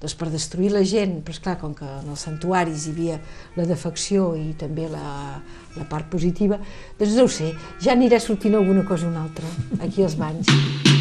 [0.00, 3.20] Doncs per destruir la gent, però esclar, com que en els santuaris hi havia
[3.56, 5.40] la defecció i també la,
[5.76, 6.60] la part positiva,
[6.98, 9.48] doncs no ho sé, ja anirà sortint alguna cosa o una altra,
[9.80, 10.95] aquí als banys.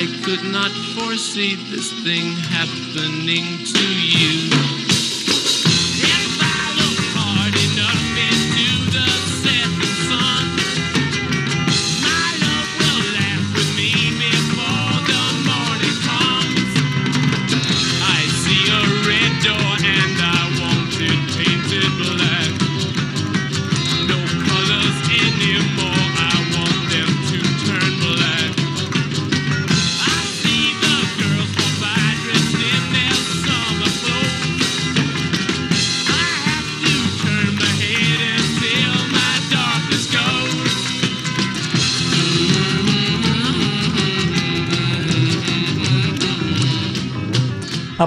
[0.00, 4.79] I could not foresee this thing happening to you.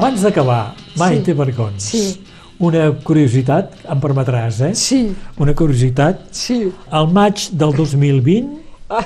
[0.03, 1.33] Abans d'acabar, Maite sí.
[1.33, 2.23] Barcons, Sí.
[2.59, 4.73] una curiositat, em permetràs, eh?
[4.75, 5.13] Sí.
[5.39, 6.25] Una curiositat.
[6.35, 6.71] Sí.
[6.91, 8.59] Al maig del 2020
[8.89, 9.05] Ai,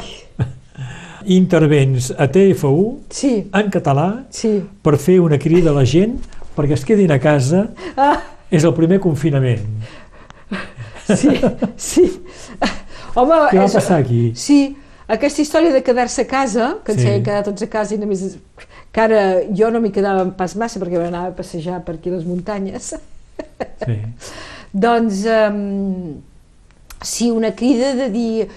[1.26, 3.48] intervens a TF1 sí.
[3.54, 4.64] en català Sí.
[4.82, 6.18] per fer una crida a la gent
[6.58, 7.68] perquè es quedin a casa.
[7.96, 8.18] Ah.
[8.50, 9.62] És el primer confinament.
[11.08, 11.30] Sí,
[11.78, 12.22] sí.
[13.14, 14.32] Home, Què va és- passar aquí?
[14.36, 14.76] Sí,
[15.08, 17.08] aquesta història de quedar-se a casa, que ens Sí.
[17.08, 18.38] feien quedar tots a casa i només...
[18.92, 22.26] que ara jo no m'hi quedava pas massa perquè m'anava a passejar per aquí les
[22.26, 22.96] muntanyes.
[23.84, 23.98] Sí.
[24.86, 26.16] doncs, um,
[27.02, 28.48] sí, una crida de dir...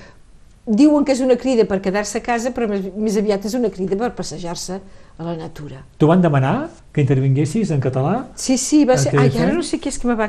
[0.71, 3.71] Diuen que és una crida per quedar-se a casa, però més, més aviat és una
[3.75, 5.81] crida per passejar-se a la natura.
[5.99, 8.29] T'ho van demanar que intervinguessis en català?
[8.39, 9.17] Sí, sí, va ser...
[9.19, 10.29] Ai, ara no sé qui és que me va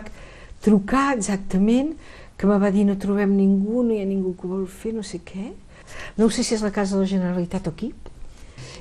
[0.64, 1.94] trucar exactament,
[2.38, 5.04] que me va dir no trobem ningú, no hi ha ningú que vol fer no
[5.06, 5.52] sé què.
[6.18, 7.94] No sé si és la casa de la Generalitat o aquí.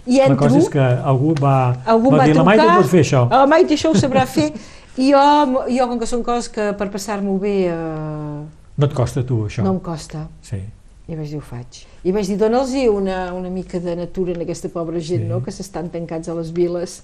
[0.06, 0.46] I La entro...
[0.46, 3.24] cosa és que algú va, algú va va dir la trucar, Maite pot fer això.
[3.30, 4.50] La Maite això ho sabrà fer.
[4.96, 5.20] I jo,
[5.70, 8.40] jo com que són coses que per passar-m'ho bé eh,
[8.80, 9.62] No et costa tu, això?
[9.62, 10.26] no em costa.
[10.42, 10.62] Sí.
[11.10, 11.80] I vaig dir, ho faig.
[12.06, 15.28] I vaig dir, dona'ls una, una mica de natura en aquesta pobra gent, Sí.
[15.28, 17.02] no?, que s'estan tancats a les viles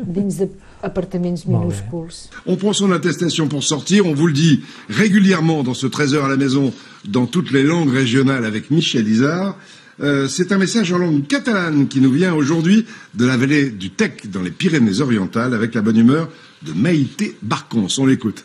[0.00, 2.30] dins d'apartaments minúsculs.
[2.46, 6.24] On prend son attestation pour sortir, on vous le dit régulièrement dans ce 13 heures
[6.24, 6.72] à la maison,
[7.04, 9.58] dans toutes les langues régionales avec Michel Isard.
[10.00, 13.90] Euh, c'est un message en langue catalane qui nous vient aujourd'hui de la vallée du
[13.90, 16.30] Tech dans les Pyrénées-Orientales avec la bonne humeur
[16.62, 17.86] de Maïté Barcons.
[17.98, 18.42] On l'écoute.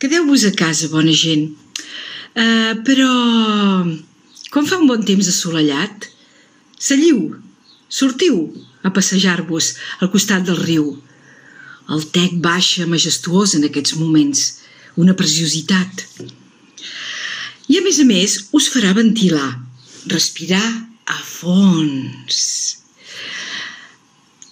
[0.00, 1.50] Quedeu-vos a casa, bona gent.
[2.34, 3.10] Uh, però,
[4.50, 6.08] quan fa un bon temps assolellat,
[6.78, 7.36] salliu,
[7.88, 8.40] sortiu
[8.82, 10.88] a passejar-vos al costat del riu.
[11.94, 14.44] El tec baixa majestuós en aquests moments,
[15.00, 16.06] una preciositat.
[17.68, 19.50] I a més a més us farà ventilar,
[20.10, 20.64] respirar
[21.06, 22.40] a fons.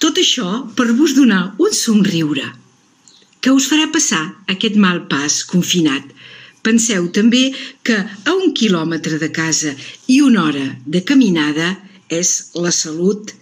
[0.03, 0.49] Tot això
[0.79, 2.49] per vos donar un somriure
[3.43, 4.23] que us farà passar
[4.55, 6.09] aquest mal pas confinat.
[6.63, 7.51] Penseu també
[7.83, 9.73] que a un quilòmetre de casa
[10.07, 11.73] i una hora de caminada
[12.09, 13.33] és la salut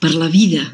[0.00, 0.64] per la vida.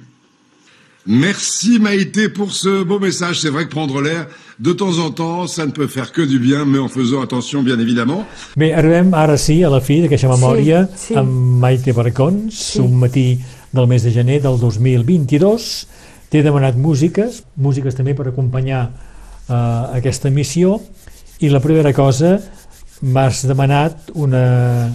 [1.06, 3.40] Merci Maïté pour ce beau message.
[3.40, 4.26] C'est vrai que prendre l'air,
[4.58, 7.62] de temps en temps, ça ne peut faire que du bien, mais en faisant attention,
[7.62, 8.26] bien évidemment.
[8.56, 11.14] Bé, arribem ara sí a la fi d'aquesta memòria Sí, sí.
[11.14, 12.80] amb Maite Barcons, Sí.
[12.80, 13.38] un matí
[13.72, 15.86] del mes de gener del 2022.
[16.30, 18.88] T'he demanat músiques, músiques també per acompanyar
[19.48, 19.52] eh,
[20.00, 20.80] aquesta missió,
[21.40, 22.38] i la primera cosa,
[23.02, 24.94] m'has demanat una,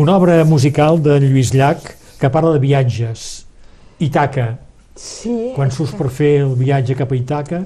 [0.00, 1.84] una obra musical de Lluís Llach
[2.20, 3.44] que parla de viatges.
[4.00, 4.58] Itaca,
[4.96, 7.64] Sí, quan surts que- per fer el viatge cap a Itaca,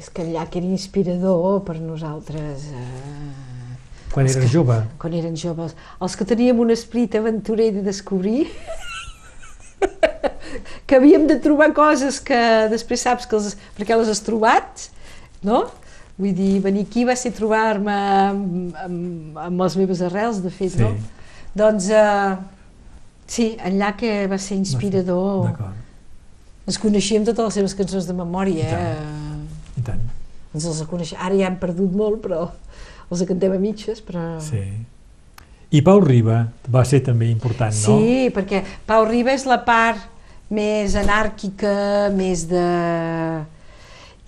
[0.00, 2.62] És que el llac era inspirador per nosaltres.
[2.72, 4.78] Eh, quan eres que- jove.
[4.98, 5.74] Quan eren joves.
[6.00, 8.46] Els que teníem un esprit aventurer de descobrir
[10.86, 12.38] que havíem de trobar coses que
[12.72, 14.88] després saps que els, perquè les has trobat,
[15.46, 15.66] no?
[16.20, 20.74] Vull dir, venir aquí va ser trobar-me amb, amb, amb les meves arrels, de fet,
[20.76, 20.82] Sí.
[20.84, 20.90] no?
[21.56, 22.36] Doncs, eh,
[23.26, 25.46] sí, llac eh, va ser inspirador.
[25.48, 25.78] D'acord,
[26.68, 29.80] Ens coneixíem totes les seves cançons de memòria, eh?
[29.80, 30.02] i tant.
[30.54, 31.18] Ens els coneixem.
[31.18, 32.44] Ara ja hem perdut molt, però
[33.10, 34.36] els cantem a mitges, però...
[34.44, 34.60] Sí.
[35.70, 37.96] I Pau Riba va ser també important, no?
[37.98, 40.02] Sí, perquè Pau Riba és la part
[40.50, 42.64] més anàrquica, més de...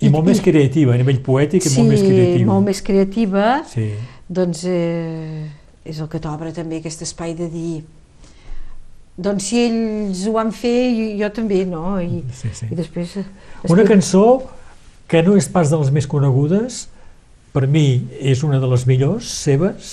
[0.03, 2.47] I, molt més creativa, a nivell poètic i sí, molt més creativa.
[2.51, 3.49] molt més creativa.
[3.71, 3.89] Sí.
[4.33, 5.43] Doncs eh,
[5.87, 7.83] és el que t'obre també aquest espai de dir
[9.13, 11.99] doncs si ells ho van fer, jo, jo també, no?
[12.01, 12.69] I, sí, sí.
[12.71, 13.19] i després...
[13.69, 14.23] Una cançó
[15.09, 16.87] que no és pas de les més conegudes,
[17.53, 19.91] per mi és una de les millors seves,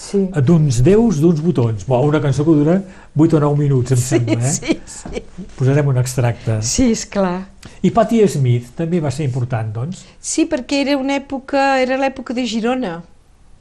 [0.00, 0.22] sí.
[0.46, 1.84] d'uns déus, d'uns botons.
[1.88, 2.78] Bo, una cançó que dura
[3.16, 4.52] 8 o 9 minuts, em Sí, sembla, eh?
[4.52, 5.22] sí, sí.
[5.58, 6.60] Posarem un extracte.
[6.66, 7.50] Sí, és clar.
[7.84, 10.04] I Patti Smith també va ser important, doncs.
[10.20, 13.00] Sí, perquè era una època, era l'època de Girona.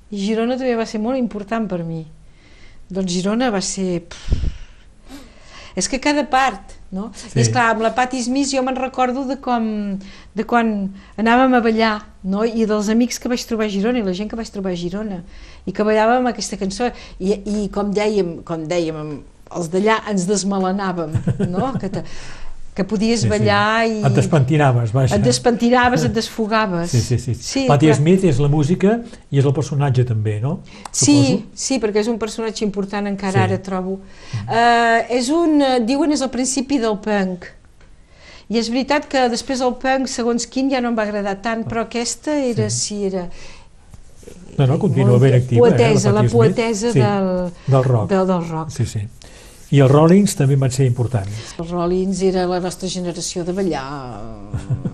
[0.10, 2.06] I Girona també va ser molt important per mi.
[2.90, 4.06] Doncs Girona va ser...
[4.08, 4.56] Pff,
[5.80, 7.10] és que cada part, no?
[7.16, 7.30] Sí.
[7.38, 9.64] I és clar, amb la Patti Smith jo me'n recordo de com
[10.36, 10.74] de quan
[11.22, 11.94] anàvem a ballar,
[12.24, 12.44] no?
[12.44, 14.80] I dels amics que vaig trobar a Girona i la gent que vaig trobar a
[14.80, 15.22] Girona
[15.70, 16.90] i que ballàvem aquesta cançó
[17.22, 19.20] i, i com dèiem, com dèiem
[19.50, 21.14] els d'allà ens desmelenàvem,
[21.50, 21.72] no?
[21.82, 22.04] Que, te,
[22.78, 23.30] que podies Sí, sí.
[23.32, 23.96] ballar i...
[24.08, 25.18] Et despentinaves, vaja.
[25.18, 26.92] Et despentinaves, et desfogaves.
[26.94, 27.34] Sí, sí, sí.
[27.36, 27.98] sí Patti clar.
[27.98, 29.00] Smith és la música
[29.34, 30.60] i és el personatge també, no?
[30.92, 31.62] Sí, Suposo.
[31.66, 33.46] sí, perquè és un personatge important encara Sí.
[33.50, 33.98] ara trobo.
[34.46, 37.50] Uh, és un, eh, diuen és el principi del punk.
[38.50, 41.66] I és veritat que després el punk, segons quin, ja no em va agradar tant,
[41.70, 43.28] però aquesta era, sí, era...
[44.58, 45.68] No, no, continua molt ben activa.
[45.70, 46.38] Poetesa, eh, la Patti Smith.
[46.38, 47.30] poetesa sí, del,
[47.68, 48.10] del rock.
[48.10, 48.70] Del, del rock.
[48.76, 49.06] Sí, sí.
[49.72, 51.54] I els Rollins també van ser importants.
[51.62, 53.86] Els Rollins era la nostra generació de ballar,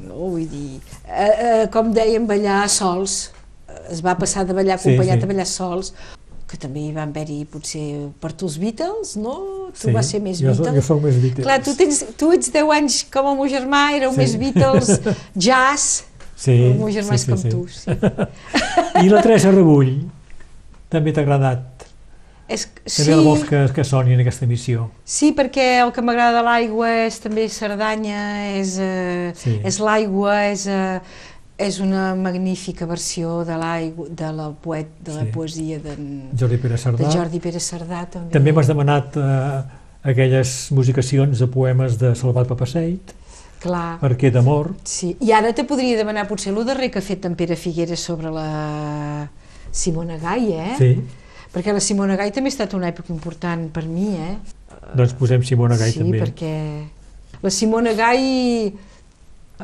[0.03, 0.15] no?
[0.35, 3.31] Vull dir, eh, eh, com dèiem, ballar sols.
[3.89, 5.23] Es va passar de ballar Sí, acompanyat sí.
[5.23, 5.93] a ballar sols,
[6.45, 7.85] que també hi van haver-hi potser
[8.21, 9.35] per tu els Beatles, no?
[9.73, 10.75] Tu Sí, vas ser més jo Beatles.
[10.75, 11.45] jo soc més Beatles.
[11.47, 14.17] Clar, tu, tens, tu ets 10 anys com el meu germà, éreu Sí.
[14.17, 14.99] més Beatles,
[15.47, 16.03] jazz,
[16.35, 17.49] Sí, el meu germà sí, és sí, com sí.
[17.49, 17.67] tu.
[17.71, 17.91] Sí.
[19.05, 19.93] I la Teresa Rebull
[20.91, 21.85] també t'ha agradat.
[22.47, 24.89] És, També la vols que, que soni en aquesta missió.
[25.09, 28.19] Sí, perquè el que m'agrada de l'aigua és també Cerdanya,
[28.59, 29.55] és, eh, Sí.
[29.65, 30.99] és l'aigua, és, eh,
[31.57, 35.31] és una magnífica versió de l'aigua, de la, poet, de la Sí.
[35.33, 35.95] poesia de,
[36.37, 36.97] Jordi Pere Cerdà.
[37.01, 38.05] de Jordi Pere Cerdà.
[38.11, 39.63] També, També m'has demanat eh,
[40.03, 43.15] aquelles musicacions de poemes de Salvat Papasseit,
[43.65, 43.97] Clar.
[44.05, 44.75] Arquer d'amor.
[44.85, 45.15] Sí.
[45.25, 48.29] I ara te podria demanar potser el darrer que ha fet en Pere Figueres sobre
[48.29, 49.29] la
[49.73, 50.75] Simona Gai, eh?
[50.77, 50.91] Sí.
[51.55, 54.35] Perquè la Simona Gai també ha estat una època important per mi, eh?
[54.93, 56.21] Doncs posem Simona Gai sí, també.
[56.21, 58.69] perquè la Simona Gai,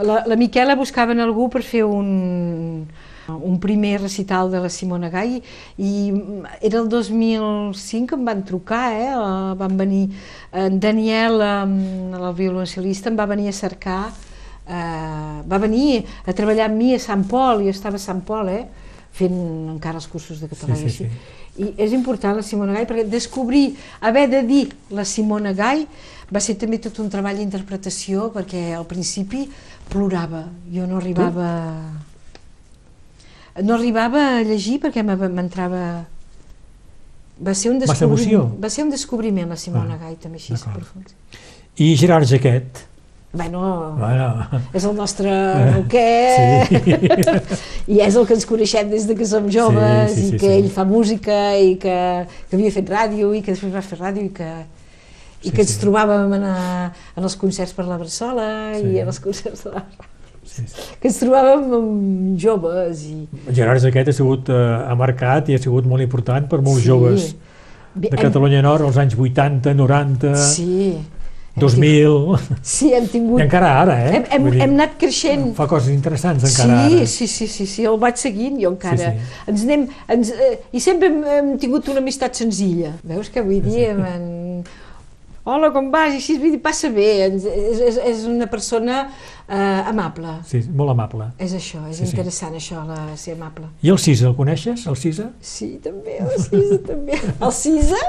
[0.02, 2.88] la, la Miquela buscaven algú per fer un,
[3.28, 5.42] un primer recital de la Simona Gai
[5.78, 5.92] i
[6.62, 9.10] era el 2005 que em van trucar, eh?
[9.12, 10.10] eh, van venir
[10.52, 14.12] en Daniel, eh, el violoncel·lista, em va venir a cercar,
[14.68, 18.50] eh, va venir a treballar amb mi a Sant Pol, jo estava a Sant Pol,
[18.50, 18.66] eh?
[19.12, 19.38] fent
[19.74, 21.40] encara els cursos de català Sí, i sí, així.
[21.62, 24.62] I és important la Simona Gai perquè descobrir, haver de dir
[24.96, 25.84] la Simona Gai
[26.32, 29.44] va ser també tot un treball d'interpretació perquè al principi
[29.92, 31.50] plorava, jo no arribava
[33.64, 36.06] no arribava a llegir perquè m'entrava
[37.42, 41.08] va ser un descobriment, va ser un descobriment la Simona Ah, Gai també així profund.
[41.82, 42.88] I Gerard Jaquet.
[43.34, 44.28] Bueno, Bueno.
[44.74, 45.32] és el nostre
[45.72, 46.92] roquer Sí.
[47.96, 50.40] i és el que ens coneixem des de que som joves Sí, sí, sí, i
[50.40, 50.58] que sí.
[50.60, 51.96] ell fa música i que,
[52.50, 54.50] que havia fet ràdio i que després va fer ràdio i que,
[55.42, 55.80] i Sí, que ens sí.
[55.80, 58.92] trobàvem en, a, en els concerts per la Bressola Sí.
[58.92, 59.86] i en els concerts de la
[60.52, 60.82] Sí, sí.
[61.00, 63.22] que ens trobàvem amb joves i
[63.56, 64.58] Gerard Jaquet ha sigut, eh,
[64.90, 66.90] ha marcat i ha sigut molt important per molts Sí.
[66.90, 67.30] joves
[67.96, 70.98] de hem- Catalunya Nord als anys 80, 90, sí,
[71.56, 74.12] 2000 sí, hem tingut i encara ara, eh?
[74.18, 77.08] hem, hem, dir, hem anat creixent Fa coses interessants encara sí, ara.
[77.08, 79.12] sí, sí, sí, sí, el vaig seguint jo encara.
[79.12, 82.94] Sí, Ens anem, ens, eh, I sempre hem, hem tingut una amistat senzilla.
[83.04, 83.90] Veus què vull dir?
[83.92, 84.64] En...
[85.52, 86.14] Hola, com vas?
[86.14, 87.08] I així, vull dir, passa bé.
[87.28, 87.44] És,
[87.84, 89.02] és, és una persona
[89.50, 90.38] eh, amable.
[90.48, 91.28] Sí, molt amable.
[91.44, 92.12] És això, és Sí, sí.
[92.14, 93.68] interessant això, la, ser amable.
[93.84, 95.28] I el Cisa, el coneixes, el Cisa?
[95.44, 97.20] Sí, també, el Cisa també.
[97.34, 98.00] El Cisa,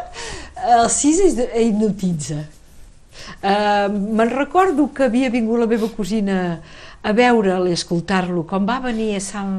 [0.79, 2.45] el Cisa és de, hipnotitza.
[3.43, 6.37] Uh, Me'n recordo que havia vingut la meva cosina
[7.03, 9.57] a veure'l i escoltar-lo, quan va venir a Sant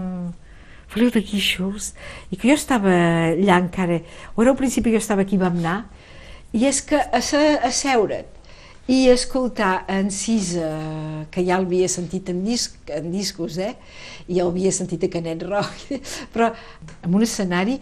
[0.93, 1.91] Feliu de Guíxols,
[2.31, 2.91] i que jo estava
[3.33, 3.99] allà encara,
[4.37, 5.77] o era al principi que jo estava aquí, vam anar,
[6.53, 8.29] i és que a, se, a seure't
[8.87, 10.67] i escoltar en Cisa,
[11.31, 13.73] que ja l'havia sentit en, disc, en discos, eh?
[14.27, 15.93] i ja l'havia sentit a Canet Rock,
[16.33, 16.51] però
[17.01, 17.79] en un escenari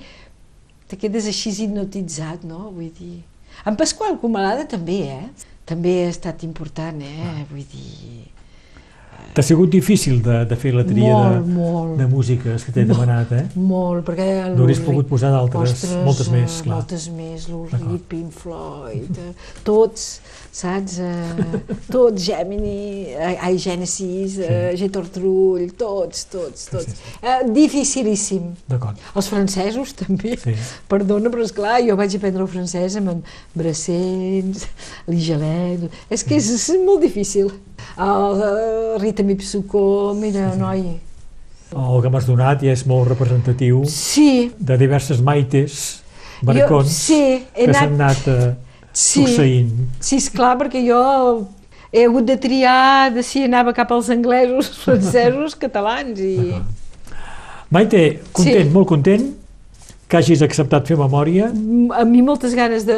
[0.88, 2.70] te quedes així hipnotitzat, no?
[2.76, 3.22] Vull dir...
[3.68, 5.48] En Pasqual Comalada també, eh?
[5.68, 7.48] També ha estat important, eh?
[7.50, 8.31] Vull dir...
[9.32, 11.94] T'ha sigut difícil de, de fer la tria Molt, de, molt.
[12.02, 13.44] de músiques que t'he demanat, eh?
[13.56, 14.28] Molt, perquè...
[14.58, 16.82] N'hauries pogut posar d'altres, moltes més, eh, clar.
[16.82, 19.32] Moltes més, l'Ulri, Pink Floyd, eh,
[19.68, 20.10] tots,
[20.52, 20.98] saps?
[21.00, 21.60] Eh,
[21.94, 27.00] tots, Gemini, eh, ai, Genesis, eh, Getortrull, tots, tots, tots.
[27.24, 28.52] Eh, dificilíssim.
[28.70, 29.00] D'acord.
[29.16, 30.36] Els francesos també.
[30.42, 30.56] Sí.
[30.92, 33.24] Perdona, però és clar, jo vaig aprendre el francès amb en
[33.56, 34.68] Brassens,
[35.08, 35.88] Ligelet...
[36.12, 37.52] És que és, és molt difícil.
[37.98, 39.86] El, uh, Rita Mipsuko,
[40.20, 40.84] mira, noi...
[41.72, 44.50] El que m'has donat ja és molt representatiu Sí.
[44.60, 46.02] de diverses maites,
[46.44, 47.22] baracons, Jo, sí,
[47.56, 48.50] he que anat- s'han anat eh,
[48.94, 49.26] Sí.
[49.26, 49.72] succeint.
[50.00, 51.48] Sí, és clar, perquè jo
[51.92, 56.54] he hagut de triar de si anava cap als anglesos, francesos, catalans i...
[57.72, 58.74] Maite, content, Sí.
[58.74, 59.30] molt content
[60.12, 61.48] que hagis acceptat fer memòria.
[61.96, 62.98] A mi moltes ganes de,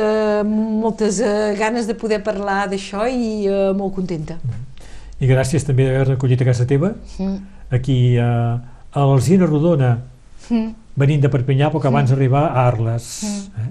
[0.49, 4.40] moltes eh, ganes de poder parlar d'això i eh, molt contenta.
[5.22, 7.38] I gràcies també d'haver acollit a casa teva, Mm.
[7.70, 9.99] aquí eh, a l'Alzina Rodona,
[10.49, 10.74] Mm.
[10.98, 12.14] venint de Perpinyà, poc abans Mm.
[12.15, 13.06] d'arribar a Arles.
[13.24, 13.61] Mm.
[13.61, 13.70] Eh?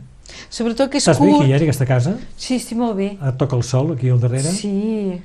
[0.50, 1.42] Sobretot que és Estàs bé curt.
[1.42, 2.16] aquí, eh, en aquesta casa?
[2.36, 3.10] Sí, estic molt bé.
[3.20, 4.50] Et toca el sol, aquí al darrere?
[4.50, 5.20] Sí.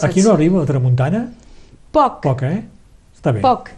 [0.00, 0.26] Aquí Saps?
[0.26, 1.22] no arriba la tramuntana?
[1.92, 2.22] Poc.
[2.22, 2.62] Poc, eh?
[3.16, 3.40] Està bé.
[3.44, 3.68] Poc.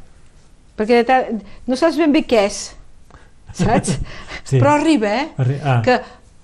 [0.78, 1.26] Perquè de ta-
[1.66, 2.60] no saps ben bé què és,
[3.54, 3.98] saps?
[4.44, 4.58] Sí.
[4.60, 5.28] Però arriba, eh?
[5.40, 5.80] Arri- ah.
[5.82, 5.94] Que,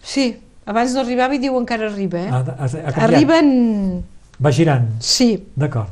[0.02, 2.30] sí, abans no arribava i diu encara arriba, eh?
[2.32, 3.04] Ha, ha, ha.
[3.04, 4.02] Arriben...
[4.40, 4.86] Va girant?
[5.04, 5.34] Sí.
[5.54, 5.90] D'acord.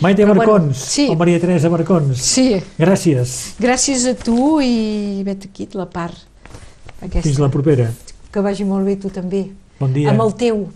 [0.00, 1.08] Maite Però bueno, Marcons, sí.
[1.10, 2.20] o Maria Teresa Marcons.
[2.22, 2.52] Sí.
[2.78, 3.54] Gràcies.
[3.58, 6.27] Gràcies a tu i vet aquí la part
[7.02, 7.24] aquesta.
[7.28, 7.88] Fins la propera.
[8.32, 9.46] Que vagi molt bé tu també.
[9.80, 10.10] Bon dia.
[10.12, 10.66] Amb el teu.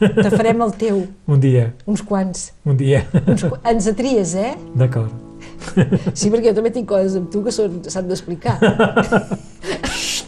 [0.00, 1.04] Te farem el teu.
[1.32, 1.68] Un dia.
[1.86, 2.48] Uns quants.
[2.66, 3.04] Un dia.
[3.26, 4.54] Uns, qu- ens atries, eh?
[4.74, 5.12] D'acord.
[6.16, 8.56] Sí, perquè jo també tinc coses amb tu que són- s'han d'explicar.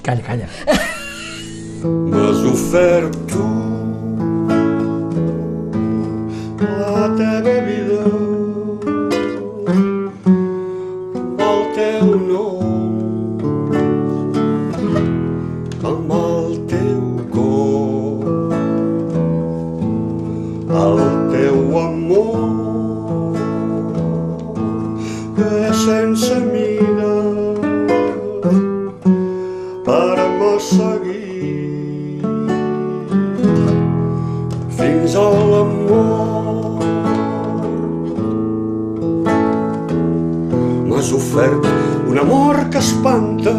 [0.05, 0.49] Calla, calla.
[1.83, 3.45] M'has ofert tu
[6.59, 8.01] la teva vida
[26.19, 27.15] sense mida
[29.85, 30.19] per
[30.59, 32.19] seguir
[34.79, 36.83] fins a l'amor.
[40.89, 41.71] M'has ofert
[42.11, 43.55] un amor que espanta,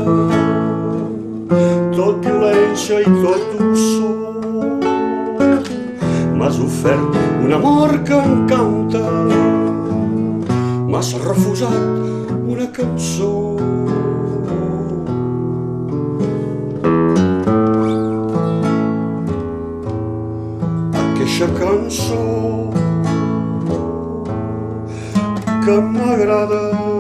[1.96, 4.84] tot violència i tot dolçor.
[6.36, 9.06] M'has ofert un amor que encanta,
[10.92, 12.19] m'has refusat
[12.60, 13.56] una cançó.
[20.94, 22.72] Aquesta cançó
[25.64, 26.99] que m'agrada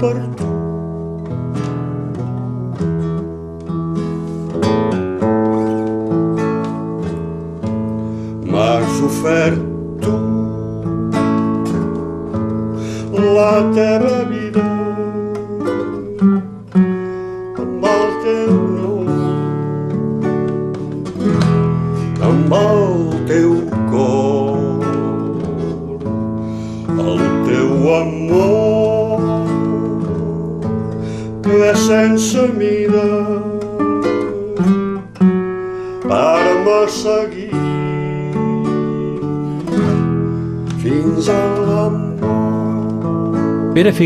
[0.00, 0.49] que faré per tu.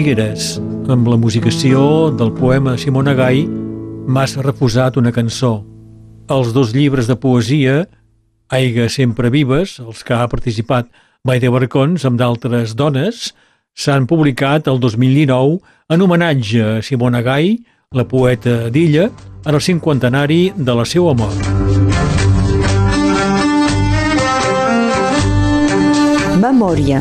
[0.04, 0.58] Figueres,
[0.92, 3.46] amb la musicació del poema Simona Gai,
[4.04, 5.62] M'has refusat una cançó.
[6.28, 7.86] Els dos llibres de poesia,
[8.52, 10.90] Aiga sempre vives, els que ha participat
[11.24, 13.30] Maite Barcons amb d'altres dones,
[13.72, 17.54] s'han publicat el 2019 en homenatge a Simona Gai,
[17.96, 19.08] la poeta d'Illa,
[19.46, 21.48] en el cinquantenari de la seva mort.
[26.44, 27.00] Memòria.